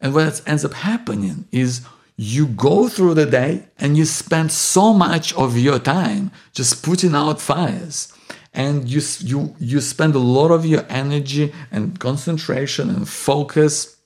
and 0.00 0.14
what 0.14 0.42
ends 0.46 0.64
up 0.64 0.74
happening 0.74 1.46
is 1.52 1.82
you 2.16 2.46
go 2.46 2.88
through 2.88 3.14
the 3.14 3.26
day 3.26 3.64
and 3.78 3.96
you 3.96 4.04
spend 4.04 4.52
so 4.52 4.92
much 4.92 5.32
of 5.34 5.56
your 5.56 5.78
time 5.78 6.30
just 6.52 6.82
putting 6.82 7.14
out 7.14 7.40
fires 7.40 8.12
and 8.52 8.88
you 8.88 9.00
you 9.20 9.54
you 9.58 9.80
spend 9.80 10.14
a 10.14 10.18
lot 10.18 10.50
of 10.50 10.66
your 10.66 10.84
energy 10.88 11.52
and 11.70 11.98
concentration 11.98 12.90
and 12.90 13.08
focus 13.08 13.96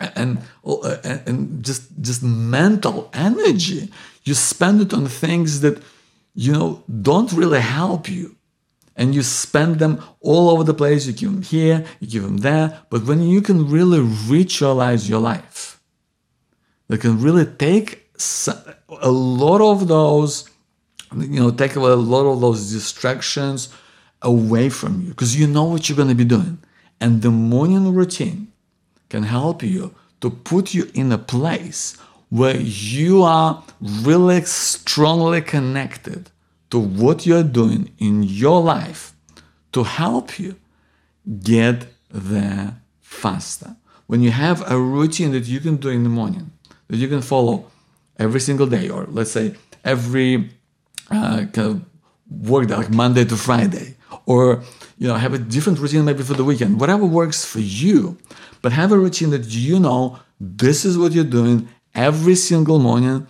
and 0.00 0.38
oh, 0.64 0.82
and 1.04 1.64
just 1.64 1.82
just 2.00 2.22
mental 2.22 3.10
energy 3.12 3.90
you 4.24 4.34
spend 4.34 4.80
it 4.80 4.94
on 4.94 5.06
things 5.06 5.60
that 5.60 5.82
you 6.34 6.52
know 6.52 6.82
don't 7.02 7.32
really 7.32 7.60
help 7.60 8.08
you. 8.08 8.36
And 8.96 9.14
you 9.14 9.22
spend 9.22 9.78
them 9.78 10.02
all 10.20 10.50
over 10.50 10.62
the 10.62 10.74
place. 10.74 11.06
You 11.06 11.14
give 11.14 11.32
them 11.32 11.42
here 11.42 11.86
you 12.00 12.06
give 12.06 12.22
them 12.22 12.38
there. 12.38 12.78
But 12.90 13.04
when 13.04 13.22
you 13.22 13.40
can 13.40 13.70
really 13.70 14.00
ritualize 14.00 15.08
your 15.08 15.20
life 15.20 15.80
that 16.88 17.00
can 17.00 17.20
really 17.22 17.46
take 17.46 18.10
a 19.00 19.10
lot 19.10 19.60
of 19.60 19.88
those 19.88 20.50
you 21.16 21.40
know 21.40 21.50
take 21.50 21.76
away 21.76 21.90
a 21.90 21.96
lot 21.96 22.26
of 22.26 22.40
those 22.40 22.72
distractions 22.72 23.68
away 24.22 24.68
from 24.68 25.00
you. 25.02 25.08
Because 25.10 25.38
you 25.38 25.46
know 25.46 25.64
what 25.64 25.88
you're 25.88 25.96
going 25.96 26.08
to 26.08 26.14
be 26.14 26.24
doing. 26.24 26.58
And 27.00 27.22
the 27.22 27.30
morning 27.30 27.94
routine 27.94 28.52
can 29.08 29.22
help 29.22 29.62
you 29.62 29.94
to 30.20 30.30
put 30.30 30.74
you 30.74 30.90
in 30.94 31.10
a 31.12 31.18
place 31.18 31.96
where 32.30 32.56
you 32.56 33.22
are 33.22 33.62
really 33.80 34.40
strongly 34.42 35.42
connected 35.42 36.30
to 36.70 36.78
what 36.78 37.26
you're 37.26 37.42
doing 37.42 37.92
in 37.98 38.22
your 38.22 38.62
life 38.62 39.12
to 39.72 39.82
help 39.82 40.38
you 40.38 40.56
get 41.42 41.86
there 42.08 42.80
faster. 43.00 43.76
When 44.06 44.22
you 44.22 44.30
have 44.30 44.68
a 44.70 44.78
routine 44.78 45.32
that 45.32 45.46
you 45.46 45.60
can 45.60 45.76
do 45.76 45.88
in 45.88 46.04
the 46.04 46.08
morning, 46.08 46.52
that 46.88 46.96
you 46.96 47.08
can 47.08 47.20
follow 47.20 47.66
every 48.18 48.40
single 48.40 48.66
day, 48.66 48.88
or 48.88 49.06
let's 49.08 49.32
say 49.32 49.54
every 49.84 50.50
uh, 51.10 51.46
kind 51.52 51.58
of 51.58 51.84
work 52.48 52.68
day, 52.68 52.76
like 52.76 52.90
Monday 52.90 53.24
to 53.24 53.36
Friday, 53.36 53.96
or 54.26 54.62
you 54.98 55.08
know 55.08 55.14
have 55.14 55.34
a 55.34 55.38
different 55.38 55.78
routine 55.78 56.04
maybe 56.04 56.22
for 56.22 56.34
the 56.34 56.44
weekend, 56.44 56.80
whatever 56.80 57.04
works 57.04 57.44
for 57.44 57.60
you, 57.60 58.16
but 58.62 58.72
have 58.72 58.92
a 58.92 58.98
routine 58.98 59.30
that 59.30 59.46
you 59.46 59.78
know 59.80 60.18
this 60.40 60.84
is 60.84 60.98
what 60.98 61.12
you're 61.12 61.24
doing 61.24 61.68
every 61.94 62.34
single 62.34 62.78
morning. 62.78 63.26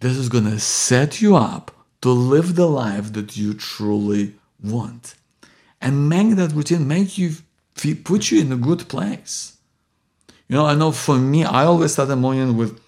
This 0.00 0.16
is 0.16 0.28
gonna 0.28 0.58
set 0.58 1.20
you 1.20 1.36
up 1.36 1.70
to 2.02 2.10
live 2.10 2.54
the 2.54 2.66
life 2.66 3.12
that 3.14 3.36
you 3.36 3.54
truly 3.54 4.34
want, 4.62 5.14
and 5.80 6.08
make 6.08 6.36
that 6.36 6.52
routine 6.52 6.86
make 6.86 7.18
you 7.18 7.32
put 8.04 8.30
you 8.30 8.40
in 8.40 8.52
a 8.52 8.56
good 8.56 8.88
place. 8.88 9.56
You 10.48 10.56
know, 10.56 10.66
I 10.66 10.74
know 10.74 10.92
for 10.92 11.16
me, 11.16 11.44
I 11.44 11.64
always 11.64 11.92
start 11.92 12.08
the 12.08 12.16
morning 12.16 12.56
with 12.56 12.78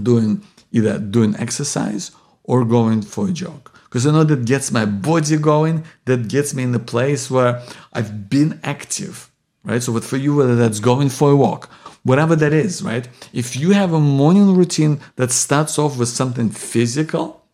doing 0.00 0.42
either 0.70 0.98
doing 0.98 1.34
exercise 1.36 2.10
or 2.44 2.64
going 2.64 3.02
for 3.02 3.28
a 3.28 3.32
jog 3.32 3.70
because 3.84 4.06
I 4.06 4.12
know 4.12 4.24
that 4.24 4.44
gets 4.44 4.70
my 4.70 4.84
body 4.84 5.36
going, 5.38 5.84
that 6.04 6.28
gets 6.28 6.54
me 6.54 6.62
in 6.62 6.72
the 6.72 6.78
place 6.78 7.30
where 7.30 7.62
I've 7.94 8.28
been 8.28 8.60
active, 8.62 9.30
right? 9.64 9.82
So, 9.82 9.92
but 9.94 10.04
for 10.04 10.18
you, 10.18 10.36
whether 10.36 10.56
that's 10.56 10.78
going 10.78 11.08
for 11.08 11.30
a 11.30 11.36
walk, 11.36 11.70
whatever 12.08 12.34
that 12.36 12.52
is, 12.52 12.82
right? 12.82 13.06
If 13.32 13.56
you 13.56 13.70
have 13.72 13.92
a 13.92 14.00
morning 14.00 14.56
routine 14.56 15.00
that 15.16 15.30
starts 15.30 15.78
off 15.78 15.98
with 15.98 16.08
something 16.08 16.48
physical, 16.50 17.44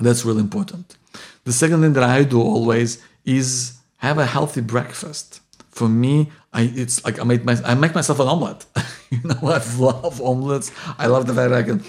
that's 0.00 0.24
really 0.24 0.40
important. 0.40 0.96
The 1.44 1.52
second 1.52 1.82
thing 1.82 1.92
that 1.94 2.02
I 2.02 2.24
do 2.24 2.40
always 2.40 3.02
is 3.24 3.78
have 3.98 4.18
a 4.18 4.26
healthy 4.26 4.60
breakfast. 4.60 5.40
For 5.70 5.88
me, 5.88 6.30
I 6.52 6.62
it's 6.82 7.04
like 7.04 7.18
I 7.20 7.24
make 7.24 7.44
my 7.44 7.56
I 7.64 7.74
make 7.74 7.94
myself 7.94 8.18
an 8.20 8.28
omelet. 8.28 8.66
you 9.10 9.20
know, 9.24 9.38
I 9.42 9.60
love 9.78 10.20
omelets. 10.20 10.70
I 10.98 11.06
love 11.06 11.26
the 11.26 11.34
fact 11.34 11.50
that 11.50 11.58
I 11.58 11.62
can 11.62 11.82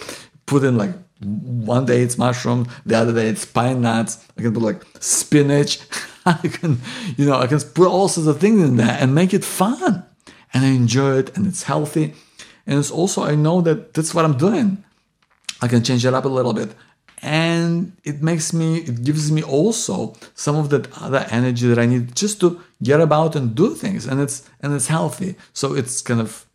put 0.46 0.64
in 0.64 0.78
like 0.78 0.94
one 1.22 1.86
day 1.86 2.02
it's 2.02 2.18
mushroom, 2.18 2.68
the 2.86 2.96
other 2.96 3.14
day 3.14 3.28
it's 3.28 3.46
pine 3.46 3.82
nuts. 3.82 4.26
I 4.38 4.42
can 4.42 4.54
put 4.54 4.64
like 4.64 4.84
spinach. 5.00 5.80
I 6.26 6.48
can, 6.48 6.80
you 7.18 7.26
know, 7.26 7.38
I 7.38 7.48
can 7.48 7.60
put 7.60 7.88
all 7.88 8.08
sorts 8.08 8.28
of 8.28 8.40
things 8.40 8.62
in 8.64 8.78
there 8.78 8.98
and 9.00 9.14
make 9.14 9.34
it 9.34 9.44
fun. 9.44 10.06
And 10.54 10.66
I 10.66 10.70
enjoy 10.70 11.18
it 11.18 11.36
and 11.36 11.48
it's 11.48 11.64
healthy. 11.64 12.14
And 12.66 12.80
it's 12.80 12.92
also, 12.92 13.24
I 13.24 13.36
know 13.36 13.62
that 13.62 13.94
that's 13.94 14.14
what 14.14 14.26
I'm 14.26 14.38
doing. 14.38 14.84
I 15.62 15.68
can 15.68 15.84
change 15.84 16.06
it 16.06 16.14
up 16.14 16.26
a 16.26 16.30
little 16.30 16.54
bit. 16.54 16.74
And 17.22 17.94
it 18.04 18.22
makes 18.22 18.52
me, 18.52 18.80
it 18.80 19.04
gives 19.04 19.32
me 19.32 19.42
also 19.42 20.16
some 20.36 20.58
of 20.58 20.70
that 20.72 20.92
other 21.02 21.26
energy 21.32 21.68
that 21.68 21.80
I 21.80 21.86
need 21.86 22.16
just 22.16 22.40
to 22.42 22.62
get 22.82 23.00
about 23.00 23.36
and 23.36 23.56
do 23.56 23.74
things. 23.76 24.06
And 24.06 24.20
it's, 24.20 24.50
and 24.60 24.74
it's 24.74 24.88
healthy. 24.88 25.36
So 25.54 25.74
it's 25.74 26.02
kind 26.02 26.20
of, 26.20 26.46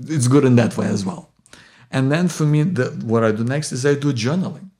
it's 0.00 0.28
good 0.28 0.44
in 0.44 0.56
that 0.56 0.76
way 0.76 0.86
as 0.86 1.04
well. 1.04 1.30
And 1.90 2.10
then 2.10 2.28
for 2.28 2.44
me, 2.44 2.62
the, 2.62 2.86
what 3.04 3.22
I 3.22 3.32
do 3.32 3.44
next 3.44 3.72
is 3.72 3.84
I 3.84 3.94
do 3.94 4.12
journaling. 4.12 4.70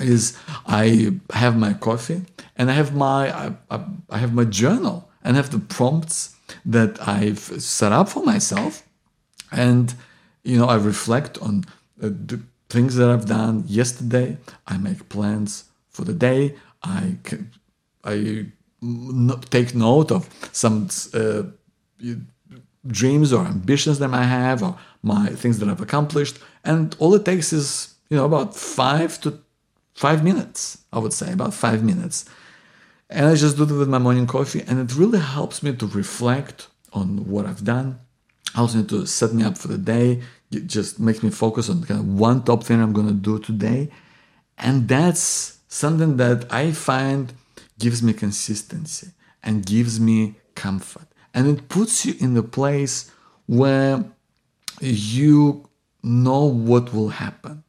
Is 0.00 0.36
I 0.66 1.20
have 1.32 1.56
my 1.56 1.72
coffee 1.72 2.22
and 2.56 2.68
I 2.68 2.74
have 2.74 2.94
my 2.96 3.32
I, 3.32 3.52
I, 3.70 3.84
I 4.10 4.18
have 4.18 4.34
my 4.34 4.44
journal 4.44 5.08
and 5.24 5.36
have 5.36 5.50
the 5.50 5.58
prompts 5.58 6.36
that 6.64 7.00
I've 7.08 7.38
set 7.38 7.92
up 7.92 8.08
for 8.08 8.22
myself, 8.24 8.82
and 9.50 9.94
you 10.42 10.58
know 10.58 10.66
I 10.66 10.76
reflect 10.76 11.38
on 11.38 11.64
the 11.96 12.40
things 12.68 12.96
that 12.96 13.08
I've 13.08 13.26
done 13.26 13.64
yesterday. 13.66 14.36
I 14.66 14.76
make 14.76 15.08
plans 15.08 15.64
for 15.88 16.04
the 16.04 16.12
day. 16.12 16.54
I 16.82 17.16
I 18.04 18.46
take 19.50 19.74
note 19.74 20.10
of 20.12 20.28
some 20.52 20.88
uh, 21.14 21.42
dreams 22.86 23.32
or 23.32 23.46
ambitions 23.46 23.98
that 23.98 24.12
I 24.12 24.24
have 24.24 24.62
or 24.62 24.76
my 25.02 25.28
things 25.28 25.58
that 25.58 25.68
I've 25.68 25.80
accomplished. 25.80 26.38
And 26.64 26.94
all 26.98 27.14
it 27.14 27.24
takes 27.24 27.52
is, 27.52 27.94
you 28.10 28.16
know, 28.16 28.26
about 28.26 28.54
five 28.54 29.20
to 29.22 29.38
five 29.94 30.22
minutes, 30.24 30.78
I 30.92 30.98
would 30.98 31.12
say, 31.12 31.32
about 31.32 31.54
five 31.54 31.82
minutes. 31.82 32.24
And 33.10 33.26
I 33.26 33.34
just 33.34 33.56
do 33.56 33.64
it 33.64 33.70
with 33.70 33.88
my 33.88 33.98
morning 33.98 34.26
coffee, 34.26 34.62
and 34.66 34.78
it 34.78 34.96
really 34.96 35.20
helps 35.20 35.62
me 35.62 35.74
to 35.76 35.86
reflect 35.86 36.68
on 36.92 37.28
what 37.28 37.46
I've 37.46 37.64
done, 37.64 38.00
helps 38.54 38.74
me 38.74 38.84
to 38.84 39.06
set 39.06 39.32
me 39.32 39.44
up 39.44 39.58
for 39.58 39.68
the 39.68 39.78
day, 39.78 40.22
it 40.50 40.66
just 40.66 41.00
makes 41.00 41.22
me 41.22 41.30
focus 41.30 41.68
on 41.68 41.82
kind 41.82 42.00
of 42.00 42.06
one 42.06 42.44
top 42.44 42.64
thing 42.64 42.80
I'm 42.80 42.92
going 42.92 43.08
to 43.08 43.12
do 43.12 43.38
today. 43.38 43.90
And 44.56 44.88
that's 44.88 45.58
something 45.68 46.16
that 46.18 46.52
I 46.52 46.72
find 46.72 47.32
gives 47.78 48.02
me 48.02 48.12
consistency 48.12 49.08
and 49.42 49.66
gives 49.66 49.98
me 49.98 50.36
comfort 50.54 51.08
and 51.34 51.48
it 51.48 51.68
puts 51.68 52.06
you 52.06 52.14
in 52.20 52.34
the 52.34 52.42
place 52.42 53.10
where 53.46 54.04
you 54.80 55.68
know 56.02 56.44
what 56.44 56.94
will 56.94 57.08
happen. 57.08 57.64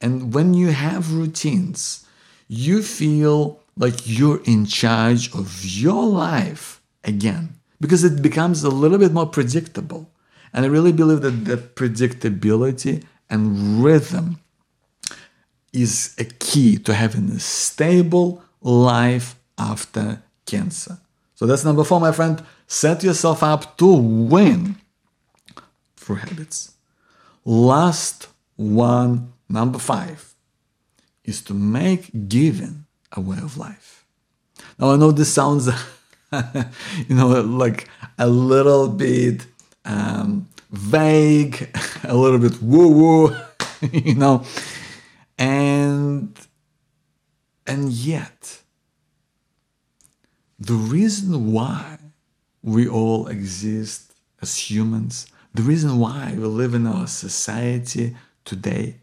And 0.00 0.32
when 0.32 0.54
you 0.54 0.68
have 0.68 1.12
routines, 1.12 2.06
you 2.48 2.82
feel 2.82 3.59
like 3.80 3.94
you're 4.04 4.42
in 4.44 4.66
charge 4.66 5.34
of 5.34 5.64
your 5.64 6.06
life 6.06 6.82
again 7.02 7.54
because 7.80 8.04
it 8.04 8.20
becomes 8.20 8.62
a 8.62 8.68
little 8.68 8.98
bit 8.98 9.10
more 9.10 9.26
predictable. 9.26 10.12
And 10.52 10.66
I 10.66 10.68
really 10.68 10.92
believe 10.92 11.22
that 11.22 11.46
that 11.46 11.74
predictability 11.76 13.04
and 13.30 13.82
rhythm 13.82 14.38
is 15.72 16.14
a 16.18 16.24
key 16.24 16.76
to 16.76 16.92
having 16.92 17.30
a 17.30 17.40
stable 17.40 18.42
life 18.60 19.36
after 19.56 20.22
cancer. 20.44 20.98
So 21.34 21.46
that's 21.46 21.64
number 21.64 21.84
four, 21.84 22.00
my 22.00 22.12
friend. 22.12 22.44
Set 22.66 23.02
yourself 23.02 23.42
up 23.42 23.78
to 23.78 23.86
win 23.86 24.76
through 25.96 26.16
habits. 26.16 26.74
Last 27.46 28.28
one, 28.56 29.32
number 29.48 29.78
five, 29.78 30.34
is 31.24 31.40
to 31.42 31.54
make 31.54 32.28
giving 32.28 32.84
a 33.12 33.20
way 33.20 33.38
of 33.38 33.56
life. 33.56 34.04
Now, 34.78 34.90
I 34.90 34.96
know 34.96 35.10
this 35.10 35.32
sounds, 35.32 35.68
you 36.32 37.14
know, 37.14 37.28
like 37.42 37.88
a 38.18 38.28
little 38.28 38.88
bit 38.88 39.46
um, 39.84 40.48
vague, 40.70 41.68
a 42.04 42.16
little 42.16 42.38
bit 42.38 42.62
woo 42.62 42.88
woo, 42.88 43.36
you 43.92 44.14
know, 44.14 44.44
and 45.38 46.38
and 47.66 47.92
yet 47.92 48.60
the 50.58 50.74
reason 50.74 51.52
why 51.52 51.98
we 52.62 52.86
all 52.86 53.28
exist 53.28 54.12
as 54.42 54.70
humans, 54.70 55.26
the 55.54 55.62
reason 55.62 55.98
why 55.98 56.34
we 56.36 56.44
live 56.44 56.74
in 56.74 56.86
our 56.86 57.06
society 57.06 58.14
today, 58.44 58.96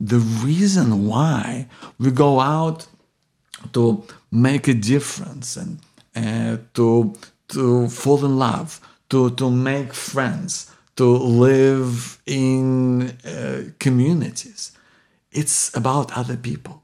the 0.00 0.18
reason 0.18 1.06
why 1.06 1.68
we 1.98 2.10
go 2.10 2.40
out 2.40 2.88
to 3.72 4.04
make 4.30 4.68
a 4.68 4.74
difference 4.74 5.56
and 5.56 5.78
uh, 6.14 6.58
to 6.74 7.14
to 7.48 7.88
fall 7.88 8.24
in 8.24 8.38
love, 8.38 8.80
to 9.10 9.30
to 9.30 9.50
make 9.50 9.92
friends, 9.94 10.70
to 10.96 11.04
live 11.04 12.20
in 12.26 13.10
uh, 13.24 13.70
communities. 13.78 14.72
It's 15.30 15.76
about 15.76 16.16
other 16.16 16.36
people, 16.36 16.82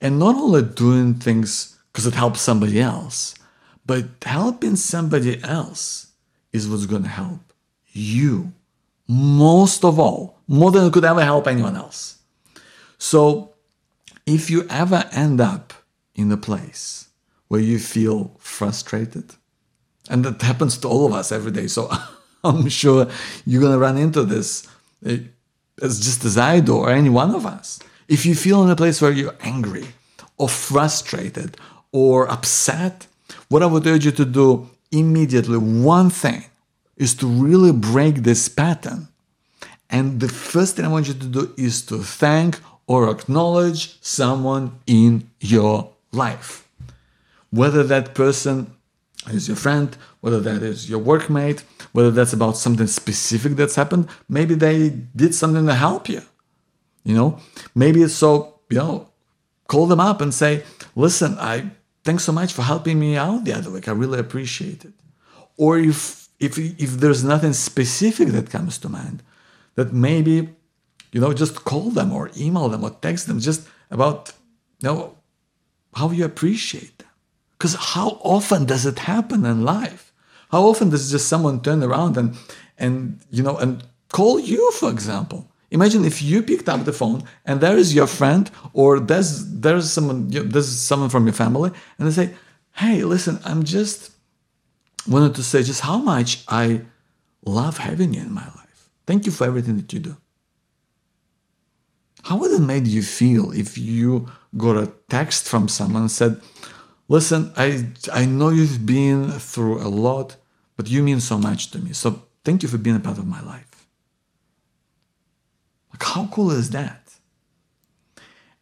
and 0.00 0.18
not 0.18 0.36
only 0.36 0.62
doing 0.62 1.14
things 1.14 1.78
because 1.92 2.06
it 2.06 2.14
helps 2.14 2.40
somebody 2.40 2.80
else. 2.80 3.34
But 3.86 4.04
helping 4.22 4.76
somebody 4.76 5.42
else 5.42 6.12
is 6.52 6.68
what's 6.68 6.86
going 6.86 7.02
to 7.02 7.08
help 7.08 7.52
you 7.88 8.52
most 9.08 9.84
of 9.84 9.98
all, 9.98 10.38
more 10.46 10.70
than 10.70 10.86
it 10.86 10.92
could 10.92 11.04
ever 11.04 11.24
help 11.24 11.48
anyone 11.48 11.76
else. 11.76 12.18
So, 12.98 13.54
if 14.30 14.50
you 14.50 14.66
ever 14.70 15.08
end 15.12 15.40
up 15.40 15.72
in 16.14 16.30
a 16.30 16.36
place 16.36 17.08
where 17.48 17.60
you 17.60 17.78
feel 17.78 18.36
frustrated, 18.38 19.34
and 20.08 20.24
that 20.24 20.40
happens 20.42 20.78
to 20.78 20.88
all 20.88 21.06
of 21.06 21.12
us 21.12 21.32
every 21.32 21.50
day, 21.50 21.66
so 21.66 21.90
I'm 22.44 22.68
sure 22.68 23.08
you're 23.44 23.62
gonna 23.62 23.78
run 23.78 23.98
into 23.98 24.22
this 24.24 24.68
eh, 25.04 25.18
as 25.82 25.98
just 25.98 26.24
as 26.24 26.38
I 26.38 26.60
do, 26.60 26.76
or 26.76 26.90
any 26.90 27.10
one 27.10 27.34
of 27.34 27.44
us. 27.44 27.80
If 28.08 28.24
you 28.24 28.34
feel 28.34 28.62
in 28.62 28.70
a 28.70 28.76
place 28.76 29.02
where 29.02 29.12
you're 29.12 29.36
angry, 29.40 29.86
or 30.36 30.48
frustrated, 30.48 31.56
or 31.92 32.30
upset, 32.30 33.06
what 33.48 33.62
I 33.62 33.66
would 33.66 33.86
urge 33.86 34.04
you 34.04 34.12
to 34.12 34.24
do 34.24 34.70
immediately, 34.92 35.58
one 35.58 36.10
thing 36.10 36.44
is 36.96 37.14
to 37.14 37.26
really 37.26 37.72
break 37.72 38.16
this 38.22 38.48
pattern. 38.48 39.08
And 39.88 40.20
the 40.20 40.28
first 40.28 40.76
thing 40.76 40.84
I 40.84 40.88
want 40.88 41.08
you 41.08 41.14
to 41.14 41.26
do 41.26 41.54
is 41.56 41.84
to 41.86 41.98
thank 41.98 42.60
or 42.90 43.08
acknowledge 43.08 43.96
someone 44.00 44.80
in 44.84 45.30
your 45.38 45.92
life. 46.10 46.68
Whether 47.50 47.84
that 47.84 48.16
person 48.16 48.72
is 49.28 49.46
your 49.46 49.56
friend, 49.56 49.96
whether 50.22 50.40
that 50.40 50.60
is 50.64 50.90
your 50.90 50.98
workmate, 50.98 51.62
whether 51.92 52.10
that's 52.10 52.32
about 52.32 52.56
something 52.56 52.88
specific 52.88 53.52
that's 53.52 53.76
happened, 53.76 54.08
maybe 54.28 54.56
they 54.56 54.88
did 55.14 55.36
something 55.36 55.66
to 55.66 55.74
help 55.74 56.08
you. 56.08 56.22
You 57.04 57.14
know, 57.14 57.38
maybe 57.76 58.02
it's 58.02 58.14
so, 58.14 58.58
you 58.68 58.78
know, 58.78 59.08
call 59.68 59.86
them 59.86 60.00
up 60.00 60.20
and 60.20 60.34
say, 60.34 60.64
listen, 60.96 61.38
I 61.38 61.70
thanks 62.02 62.24
so 62.24 62.32
much 62.32 62.52
for 62.52 62.62
helping 62.62 62.98
me 62.98 63.16
out 63.16 63.44
the 63.44 63.52
other 63.52 63.70
week. 63.70 63.86
I 63.86 63.92
really 63.92 64.18
appreciate 64.18 64.84
it. 64.84 64.94
Or 65.56 65.78
if 65.78 66.28
if 66.40 66.58
if 66.58 66.90
there's 66.98 67.22
nothing 67.22 67.52
specific 67.52 68.28
that 68.30 68.50
comes 68.50 68.78
to 68.78 68.88
mind, 68.88 69.22
that 69.76 69.92
maybe 69.92 70.56
you 71.12 71.20
know 71.20 71.32
just 71.32 71.64
call 71.64 71.90
them 71.90 72.12
or 72.12 72.30
email 72.36 72.68
them 72.68 72.84
or 72.84 72.90
text 72.90 73.26
them 73.26 73.40
just 73.40 73.68
about 73.90 74.32
you 74.80 74.88
know 74.88 75.16
how 75.94 76.10
you 76.10 76.24
appreciate 76.24 76.98
them. 76.98 77.08
Because 77.52 77.74
how 77.74 78.20
often 78.22 78.64
does 78.64 78.86
it 78.86 79.00
happen 79.00 79.44
in 79.44 79.64
life? 79.64 80.12
How 80.50 80.62
often 80.62 80.90
does 80.90 81.10
just 81.10 81.28
someone 81.28 81.60
turn 81.60 81.82
around 81.82 82.16
and 82.16 82.36
and 82.78 83.20
you 83.30 83.42
know 83.42 83.56
and 83.56 83.84
call 84.10 84.40
you, 84.40 84.70
for 84.72 84.90
example? 84.90 85.46
Imagine 85.70 86.04
if 86.04 86.20
you 86.20 86.42
picked 86.42 86.68
up 86.68 86.84
the 86.84 86.92
phone 86.92 87.22
and 87.44 87.60
there 87.60 87.76
is 87.76 87.94
your 87.94 88.08
friend 88.08 88.50
or 88.72 88.98
there's 88.98 89.32
there's 89.60 89.90
someone 89.90 90.30
you 90.32 90.40
know, 90.42 90.48
there's 90.48 90.68
someone 90.68 91.10
from 91.10 91.26
your 91.26 91.34
family 91.34 91.70
and 91.98 92.08
they 92.08 92.12
say, 92.12 92.34
"Hey, 92.72 93.04
listen, 93.04 93.38
I'm 93.44 93.62
just 93.62 94.10
wanted 95.06 95.34
to 95.34 95.42
say 95.42 95.62
just 95.62 95.82
how 95.82 95.98
much 95.98 96.44
I 96.48 96.82
love 97.44 97.78
having 97.78 98.14
you 98.14 98.20
in 98.20 98.32
my 98.32 98.44
life. 98.44 98.90
Thank 99.06 99.26
you 99.26 99.32
for 99.32 99.44
everything 99.44 99.76
that 99.76 99.92
you 99.92 100.00
do. 100.00 100.16
How 102.24 102.36
would 102.36 102.52
it 102.52 102.60
make 102.60 102.86
you 102.86 103.02
feel 103.02 103.50
if 103.52 103.78
you 103.78 104.30
got 104.56 104.76
a 104.76 104.92
text 105.08 105.48
from 105.48 105.68
someone 105.68 106.02
and 106.02 106.10
said, 106.10 106.40
Listen, 107.08 107.52
I, 107.56 107.88
I 108.12 108.24
know 108.24 108.50
you've 108.50 108.86
been 108.86 109.32
through 109.32 109.82
a 109.82 109.88
lot, 109.88 110.36
but 110.76 110.88
you 110.88 111.02
mean 111.02 111.18
so 111.18 111.38
much 111.38 111.72
to 111.72 111.78
me. 111.80 111.92
So 111.92 112.22
thank 112.44 112.62
you 112.62 112.68
for 112.68 112.78
being 112.78 112.94
a 112.94 113.00
part 113.00 113.18
of 113.18 113.26
my 113.26 113.42
life. 113.42 113.88
Like, 115.92 116.04
how 116.04 116.28
cool 116.32 116.52
is 116.52 116.70
that? 116.70 117.00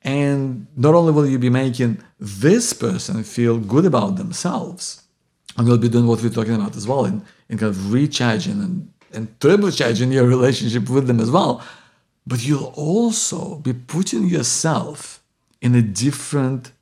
And 0.00 0.66
not 0.76 0.94
only 0.94 1.12
will 1.12 1.26
you 1.26 1.38
be 1.38 1.50
making 1.50 2.02
this 2.18 2.72
person 2.72 3.22
feel 3.22 3.58
good 3.58 3.84
about 3.84 4.16
themselves, 4.16 5.02
and 5.58 5.68
we'll 5.68 5.76
be 5.76 5.90
doing 5.90 6.06
what 6.06 6.22
we're 6.22 6.30
talking 6.30 6.54
about 6.54 6.74
as 6.74 6.88
well 6.88 7.04
in, 7.04 7.22
in 7.50 7.58
kind 7.58 7.68
of 7.68 7.92
recharging 7.92 8.62
and, 8.62 8.90
and 9.12 9.38
turbocharging 9.40 10.10
your 10.10 10.26
relationship 10.36 10.88
with 10.88 11.06
them 11.06 11.20
as 11.20 11.30
well. 11.30 11.62
But 12.28 12.44
you'll 12.46 12.74
also 12.76 13.56
be 13.56 13.72
putting 13.72 14.28
yourself 14.28 15.22
in 15.62 15.74
a 15.74 15.80
different 15.80 16.72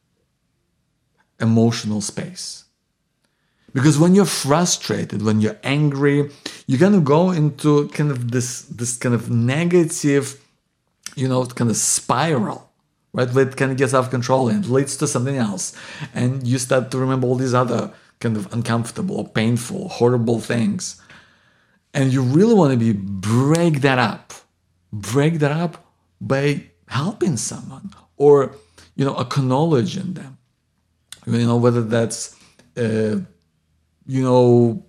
emotional 1.40 2.00
space. 2.00 2.64
Because 3.72 3.96
when 3.96 4.16
you're 4.16 4.24
frustrated, 4.46 5.22
when 5.22 5.40
you're 5.40 5.58
angry, 5.62 6.30
you're 6.66 6.80
gonna 6.80 7.00
go 7.00 7.30
into 7.30 7.86
kind 7.88 8.10
of 8.10 8.32
this 8.32 8.62
this 8.62 8.96
kind 8.96 9.14
of 9.14 9.30
negative, 9.30 10.42
you 11.14 11.28
know, 11.28 11.46
kind 11.46 11.70
of 11.70 11.76
spiral, 11.76 12.68
right? 13.12 13.30
Where 13.32 13.46
it 13.46 13.56
kind 13.56 13.70
of 13.70 13.76
gets 13.76 13.94
out 13.94 14.04
of 14.04 14.10
control 14.10 14.48
and 14.48 14.66
leads 14.66 14.96
to 14.96 15.06
something 15.06 15.36
else. 15.36 15.76
And 16.12 16.44
you 16.44 16.58
start 16.58 16.90
to 16.90 16.98
remember 16.98 17.28
all 17.28 17.36
these 17.36 17.54
other 17.54 17.92
kind 18.18 18.36
of 18.36 18.52
uncomfortable, 18.52 19.24
painful, 19.40 19.90
horrible 19.90 20.40
things. 20.40 21.00
And 21.94 22.12
you 22.12 22.22
really 22.22 22.54
want 22.54 22.72
to 22.72 22.78
be 22.78 22.92
break 22.92 23.82
that 23.82 24.00
up. 24.00 24.25
Break 24.92 25.38
that 25.40 25.52
up 25.52 25.92
by 26.20 26.70
helping 26.88 27.36
someone 27.36 27.90
or 28.16 28.54
you 28.94 29.04
know 29.04 29.18
acknowledging 29.18 30.14
them. 30.14 30.38
You 31.26 31.46
know 31.46 31.56
whether 31.56 31.82
that's 31.82 32.36
uh, 32.76 33.20
you 34.06 34.22
know 34.22 34.84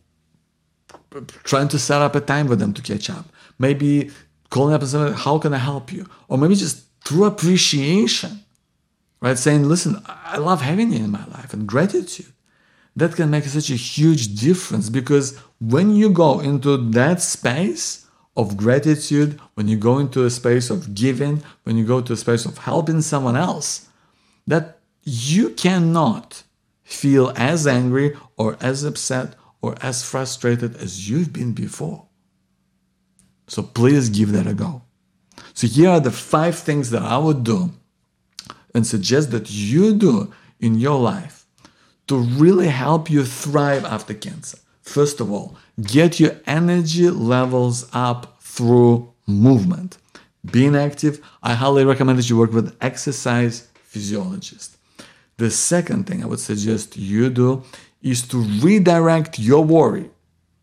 trying 1.44 1.68
to 1.70 1.80
set 1.80 2.02
up 2.02 2.16
a 2.16 2.22
time 2.22 2.48
with 2.48 2.60
them 2.60 2.74
to 2.74 2.82
catch 2.82 3.10
up. 3.10 3.26
Maybe 3.60 4.12
calling 4.50 4.74
up 4.74 4.82
and 4.82 4.90
saying, 4.90 5.14
"How 5.14 5.40
can 5.40 5.54
I 5.54 5.58
help 5.58 5.92
you?" 5.92 6.08
Or 6.28 6.38
maybe 6.38 6.56
just 6.56 6.86
through 7.04 7.26
appreciation, 7.26 8.44
right? 9.22 9.38
Saying, 9.38 9.68
"Listen, 9.68 10.02
I 10.06 10.38
love 10.38 10.62
having 10.62 10.94
you 10.94 11.00
in 11.00 11.12
my 11.12 11.26
life," 11.26 11.54
and 11.54 11.68
gratitude 11.68 12.34
that 12.96 13.16
can 13.16 13.30
make 13.30 13.46
such 13.46 13.70
a 13.70 13.76
huge 13.76 14.40
difference 14.40 14.90
because 14.90 15.38
when 15.60 15.96
you 15.96 16.10
go 16.10 16.40
into 16.40 16.78
that 16.92 17.22
space 17.22 18.07
of 18.38 18.56
gratitude, 18.56 19.40
when 19.56 19.68
you 19.68 19.76
go 19.76 19.98
into 19.98 20.24
a 20.24 20.30
space 20.30 20.70
of 20.70 20.94
giving, 20.94 21.44
when 21.64 21.76
you 21.76 21.84
go 21.84 22.00
to 22.00 22.14
a 22.14 22.18
space 22.18 22.46
of 22.46 22.60
helping 22.60 23.02
someone 23.02 23.36
else, 23.36 23.90
that 24.46 24.80
you 25.04 25.50
cannot 25.50 26.44
feel 26.84 27.34
as 27.36 27.66
angry 27.66 28.16
or 28.38 28.56
as 28.62 28.84
upset 28.84 29.34
or 29.62 29.76
as 29.82 30.04
frustrated 30.04 30.76
as 30.78 31.10
you've 31.10 31.34
been 31.34 31.54
before. 31.54 32.06
So 33.48 33.64
please 33.64 34.10
give 34.10 34.32
that 34.34 34.46
a 34.46 34.54
go. 34.54 34.84
So 35.54 35.66
here 35.66 35.90
are 35.90 36.00
the 36.00 36.12
five 36.12 36.58
things 36.58 36.92
that 36.92 37.02
I 37.02 37.18
would 37.18 37.44
do 37.44 37.72
and 38.76 38.86
suggest 38.86 39.32
that 39.32 39.50
you 39.50 39.96
do 39.96 40.32
in 40.60 40.76
your 40.76 41.00
life 41.00 41.48
to 42.08 42.18
really 42.18 42.68
help 42.68 43.10
you 43.10 43.26
thrive 43.26 43.84
after 43.84 44.14
cancer. 44.14 44.60
First 44.88 45.20
of 45.20 45.30
all, 45.30 45.58
get 45.82 46.18
your 46.18 46.36
energy 46.46 47.10
levels 47.10 47.90
up 47.92 48.38
through 48.40 49.12
movement. 49.28 49.98
Being 50.50 50.78
active, 50.78 51.20
I 51.44 51.56
highly 51.56 51.84
recommend 51.84 52.20
that 52.20 52.30
you 52.30 52.38
work 52.38 52.54
with 52.54 52.74
exercise 52.80 53.68
physiologist. 53.84 54.78
The 55.36 55.52
second 55.52 56.08
thing 56.08 56.24
I 56.24 56.26
would 56.26 56.40
suggest 56.40 56.96
you 56.96 57.30
do 57.30 57.64
is 58.02 58.26
to 58.30 58.38
redirect 58.38 59.38
your 59.38 59.62
worry 59.62 60.10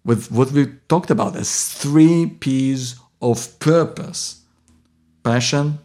with 0.06 0.32
what 0.32 0.52
we 0.52 0.72
talked 0.88 1.10
about 1.10 1.36
as 1.36 1.74
three 1.74 2.24
P's 2.40 2.96
of 3.20 3.58
purpose 3.58 4.40
passion, 5.22 5.78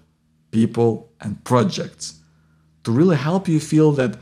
people, 0.52 1.12
and 1.20 1.44
projects 1.44 2.22
to 2.86 2.92
really 2.94 3.18
help 3.18 3.50
you 3.50 3.60
feel 3.60 3.92
that 3.92 4.18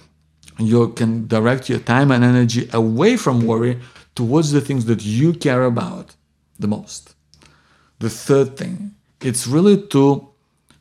you 0.57 0.89
can 0.93 1.27
direct 1.27 1.69
your 1.69 1.79
time 1.79 2.09
and 2.09 2.23
energy 2.23 2.67
away 2.73 3.15
from 3.15 3.45
worry 3.45 3.79
towards 4.17 4.51
the 4.51 4.61
things 4.61 4.85
that 4.85 5.03
you 5.05 5.31
care 5.31 5.63
about 5.63 6.15
the 6.57 6.67
most. 6.67 7.15
The 7.99 8.09
third 8.09 8.57
thing, 8.57 8.95
it's 9.21 9.45
really 9.45 9.77
to 9.93 10.29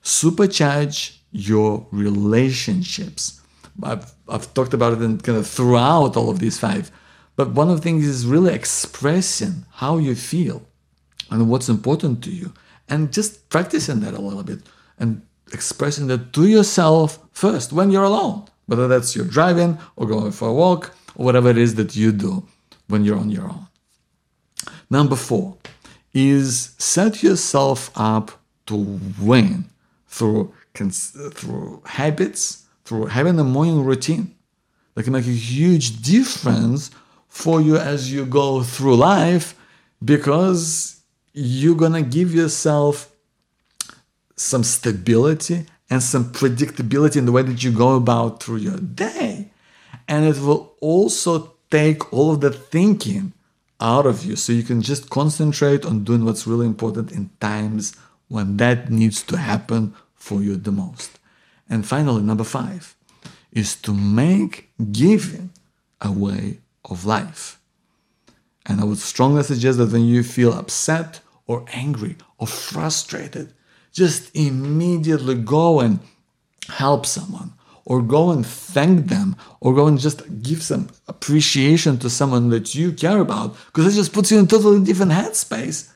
supercharge 0.02 1.18
your 1.32 1.86
relationships. 1.90 3.40
I've, 3.82 4.10
I've 4.26 4.52
talked 4.54 4.72
about 4.72 4.94
it 4.94 5.02
in 5.02 5.18
kind 5.18 5.36
of 5.36 5.46
throughout 5.46 6.16
all 6.16 6.30
of 6.30 6.38
these 6.38 6.58
five, 6.58 6.90
but 7.36 7.50
one 7.50 7.68
of 7.68 7.76
the 7.76 7.82
things 7.82 8.06
is 8.06 8.24
really 8.24 8.54
expressing 8.54 9.66
how 9.70 9.98
you 9.98 10.14
feel 10.14 10.62
and 11.30 11.50
what's 11.50 11.68
important 11.68 12.24
to 12.24 12.30
you 12.30 12.54
and 12.88 13.12
just 13.12 13.50
practicing 13.50 14.00
that 14.00 14.14
a 14.14 14.20
little 14.20 14.44
bit 14.44 14.60
and 14.98 15.20
expressing 15.52 16.06
that 16.06 16.32
to 16.32 16.46
yourself 16.46 17.18
first 17.32 17.72
when 17.72 17.90
you're 17.90 18.04
alone 18.04 18.44
whether 18.66 18.88
that's 18.88 19.14
you're 19.14 19.24
driving 19.38 19.78
or 19.96 20.06
going 20.06 20.32
for 20.32 20.48
a 20.48 20.52
walk 20.52 20.94
or 21.16 21.24
whatever 21.24 21.50
it 21.50 21.58
is 21.58 21.74
that 21.74 21.94
you 21.94 22.12
do 22.12 22.46
when 22.88 23.04
you're 23.04 23.18
on 23.18 23.30
your 23.30 23.44
own. 23.44 23.66
Number 24.90 25.16
four 25.16 25.56
is 26.14 26.74
set 26.78 27.22
yourself 27.22 27.90
up 27.94 28.30
to 28.66 29.00
win 29.20 29.66
through, 30.06 30.52
through 30.74 31.82
habits, 31.84 32.66
through 32.84 33.06
having 33.06 33.38
a 33.38 33.44
morning 33.44 33.84
routine 33.84 34.34
that 34.94 35.02
can 35.02 35.12
make 35.12 35.26
a 35.26 35.30
huge 35.30 36.02
difference 36.02 36.90
for 37.28 37.60
you 37.60 37.76
as 37.76 38.10
you 38.12 38.24
go 38.24 38.62
through 38.62 38.96
life 38.96 39.54
because 40.04 41.02
you're 41.32 41.76
gonna 41.76 42.02
give 42.02 42.34
yourself 42.34 43.12
some 44.36 44.64
stability 44.64 45.66
and 45.90 46.02
some 46.02 46.32
predictability 46.32 47.16
in 47.16 47.26
the 47.26 47.32
way 47.32 47.42
that 47.42 47.62
you 47.62 47.70
go 47.70 47.94
about 47.94 48.42
through 48.42 48.56
your 48.56 48.78
day. 48.78 49.50
And 50.08 50.24
it 50.24 50.38
will 50.40 50.74
also 50.80 51.55
take 51.70 52.12
all 52.12 52.32
of 52.32 52.40
the 52.40 52.50
thinking 52.50 53.32
out 53.80 54.06
of 54.06 54.24
you 54.24 54.36
so 54.36 54.52
you 54.52 54.62
can 54.62 54.80
just 54.80 55.10
concentrate 55.10 55.84
on 55.84 56.04
doing 56.04 56.24
what's 56.24 56.46
really 56.46 56.66
important 56.66 57.12
in 57.12 57.30
times 57.40 57.94
when 58.28 58.56
that 58.56 58.90
needs 58.90 59.22
to 59.22 59.36
happen 59.36 59.94
for 60.14 60.42
you 60.42 60.56
the 60.56 60.72
most. 60.72 61.18
And 61.68 61.86
finally, 61.86 62.22
number 62.22 62.44
five 62.44 62.96
is 63.52 63.76
to 63.82 63.92
make 63.92 64.70
giving 64.92 65.50
a 66.00 66.12
way 66.12 66.58
of 66.84 67.04
life. 67.04 67.58
And 68.64 68.80
I 68.80 68.84
would 68.84 68.98
strongly 68.98 69.42
suggest 69.42 69.78
that 69.78 69.92
when 69.92 70.04
you 70.04 70.22
feel 70.22 70.52
upset 70.52 71.20
or 71.46 71.64
angry 71.72 72.16
or 72.38 72.46
frustrated, 72.46 73.52
just 73.92 74.34
immediately 74.34 75.34
go 75.34 75.80
and 75.80 76.00
help 76.68 77.06
someone 77.06 77.52
or 77.86 78.02
go 78.02 78.30
and 78.30 78.44
thank 78.44 79.06
them 79.06 79.36
or 79.60 79.72
go 79.72 79.86
and 79.86 79.98
just 79.98 80.42
give 80.42 80.62
some 80.62 80.88
appreciation 81.06 81.96
to 81.98 82.10
someone 82.10 82.50
that 82.50 82.74
you 82.74 82.92
care 82.92 83.20
about 83.20 83.56
because 83.66 83.86
it 83.86 83.96
just 83.96 84.12
puts 84.12 84.30
you 84.30 84.38
in 84.38 84.44
a 84.44 84.48
totally 84.48 84.84
different 84.84 85.12
headspace 85.12 85.90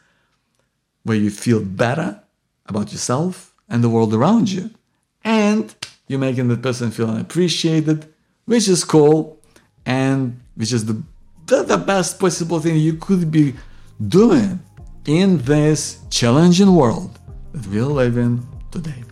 where 1.02 1.16
you 1.16 1.30
feel 1.30 1.60
better 1.60 2.22
about 2.66 2.92
yourself 2.92 3.52
and 3.68 3.82
the 3.84 3.88
world 3.88 4.14
around 4.14 4.50
you 4.50 4.70
and 5.24 5.74
you're 6.06 6.18
making 6.18 6.48
that 6.48 6.62
person 6.62 6.90
feel 6.90 7.14
appreciated 7.16 8.06
which 8.46 8.68
is 8.68 8.84
cool 8.84 9.38
and 9.84 10.40
which 10.54 10.72
is 10.72 10.84
the, 10.86 11.02
the, 11.46 11.64
the 11.64 11.76
best 11.76 12.20
possible 12.20 12.60
thing 12.60 12.76
you 12.76 12.94
could 12.94 13.30
be 13.30 13.54
doing 14.08 14.60
in 15.06 15.38
this 15.38 16.00
challenging 16.08 16.74
world 16.74 17.18
that 17.52 17.66
we 17.66 17.80
are 17.80 17.84
living 17.84 18.46
today. 18.70 19.02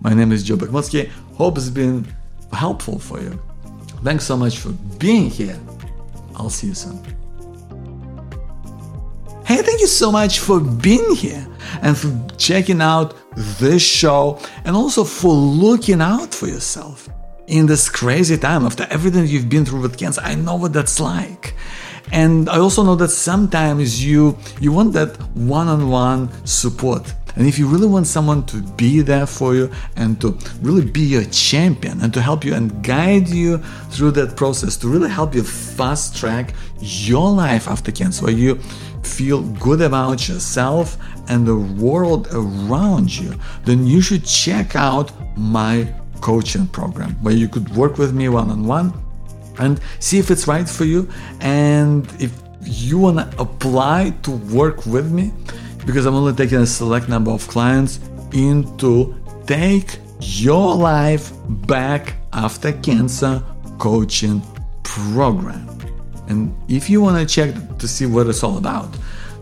My 0.00 0.14
name 0.14 0.32
is 0.32 0.42
Joe 0.42 0.56
Bakhmutsky. 0.56 1.10
Hope 1.34 1.58
it's 1.58 1.68
been 1.68 2.06
helpful 2.52 2.98
for 2.98 3.20
you. 3.20 3.40
Thanks 4.02 4.24
so 4.24 4.36
much 4.36 4.58
for 4.58 4.70
being 4.98 5.30
here. 5.30 5.58
I'll 6.34 6.50
see 6.50 6.68
you 6.68 6.74
soon. 6.74 7.02
Hey, 9.44 9.62
thank 9.62 9.80
you 9.80 9.86
so 9.86 10.10
much 10.10 10.38
for 10.38 10.60
being 10.60 11.14
here 11.14 11.46
and 11.82 11.96
for 11.96 12.10
checking 12.36 12.80
out 12.80 13.14
this 13.36 13.82
show 13.82 14.38
and 14.64 14.74
also 14.74 15.04
for 15.04 15.32
looking 15.32 16.00
out 16.00 16.34
for 16.34 16.46
yourself 16.46 17.08
in 17.46 17.66
this 17.66 17.88
crazy 17.88 18.38
time 18.38 18.64
after 18.64 18.86
everything 18.90 19.26
you've 19.26 19.48
been 19.48 19.64
through 19.64 19.80
with 19.80 19.98
cancer. 19.98 20.20
I 20.24 20.34
know 20.34 20.56
what 20.56 20.72
that's 20.72 21.00
like. 21.00 21.54
And 22.12 22.48
I 22.48 22.58
also 22.58 22.82
know 22.82 22.94
that 22.96 23.08
sometimes 23.08 24.04
you 24.04 24.36
you 24.60 24.72
want 24.72 24.92
that 24.94 25.16
one-on-one 25.34 26.30
support 26.46 27.12
and 27.36 27.46
if 27.46 27.58
you 27.58 27.66
really 27.66 27.86
want 27.86 28.06
someone 28.06 28.44
to 28.46 28.62
be 28.62 29.00
there 29.00 29.26
for 29.26 29.54
you 29.54 29.70
and 29.96 30.20
to 30.20 30.36
really 30.60 30.84
be 30.84 31.00
your 31.00 31.24
champion 31.24 32.00
and 32.00 32.12
to 32.14 32.20
help 32.20 32.44
you 32.44 32.54
and 32.54 32.82
guide 32.82 33.28
you 33.28 33.58
through 33.90 34.12
that 34.12 34.36
process, 34.36 34.76
to 34.78 34.88
really 34.88 35.10
help 35.10 35.34
you 35.34 35.42
fast 35.42 36.16
track 36.16 36.54
your 36.80 37.30
life 37.30 37.68
after 37.68 37.90
cancer, 37.92 38.24
where 38.24 38.34
you 38.34 38.56
feel 39.02 39.42
good 39.42 39.80
about 39.80 40.28
yourself 40.28 40.96
and 41.28 41.46
the 41.46 41.56
world 41.56 42.28
around 42.32 43.14
you, 43.14 43.34
then 43.64 43.86
you 43.86 44.00
should 44.00 44.24
check 44.24 44.76
out 44.76 45.10
my 45.36 45.92
coaching 46.20 46.66
program 46.68 47.12
where 47.22 47.34
you 47.34 47.48
could 47.48 47.68
work 47.74 47.98
with 47.98 48.14
me 48.14 48.28
one 48.28 48.50
on 48.50 48.64
one 48.66 48.92
and 49.58 49.80
see 49.98 50.18
if 50.18 50.30
it's 50.30 50.46
right 50.46 50.68
for 50.68 50.84
you. 50.84 51.08
And 51.40 52.06
if 52.20 52.32
you 52.62 52.98
want 52.98 53.18
to 53.18 53.40
apply 53.40 54.10
to 54.22 54.30
work 54.30 54.86
with 54.86 55.10
me, 55.10 55.32
because 55.86 56.06
I'm 56.06 56.14
only 56.14 56.32
taking 56.32 56.58
a 56.58 56.66
select 56.66 57.08
number 57.08 57.30
of 57.30 57.46
clients 57.48 58.00
into 58.32 59.14
Take 59.46 59.98
Your 60.20 60.74
Life 60.74 61.32
Back 61.66 62.14
After 62.32 62.72
Cancer 62.72 63.42
coaching 63.78 64.42
program. 64.82 65.68
And 66.28 66.56
if 66.68 66.88
you 66.88 67.02
want 67.02 67.18
to 67.18 67.26
check 67.34 67.54
to 67.78 67.88
see 67.88 68.06
what 68.06 68.28
it's 68.28 68.42
all 68.42 68.56
about, 68.58 68.88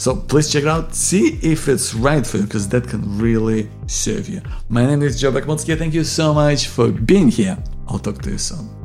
So 0.00 0.16
please 0.16 0.50
check 0.50 0.62
it 0.62 0.68
out, 0.68 0.94
see 0.94 1.38
if 1.42 1.68
it's 1.68 1.92
right 1.92 2.26
for 2.26 2.38
you, 2.38 2.44
because 2.44 2.66
that 2.70 2.88
can 2.88 3.18
really 3.18 3.68
serve 3.86 4.30
you. 4.30 4.40
My 4.70 4.86
name 4.86 5.02
is 5.02 5.20
Joe 5.20 5.30
Bakhmutsky. 5.30 5.76
Thank 5.76 5.92
you 5.92 6.04
so 6.04 6.32
much 6.32 6.68
for 6.68 6.90
being 6.90 7.28
here. 7.28 7.62
I'll 7.86 7.98
talk 7.98 8.22
to 8.22 8.30
you 8.30 8.38
soon. 8.38 8.79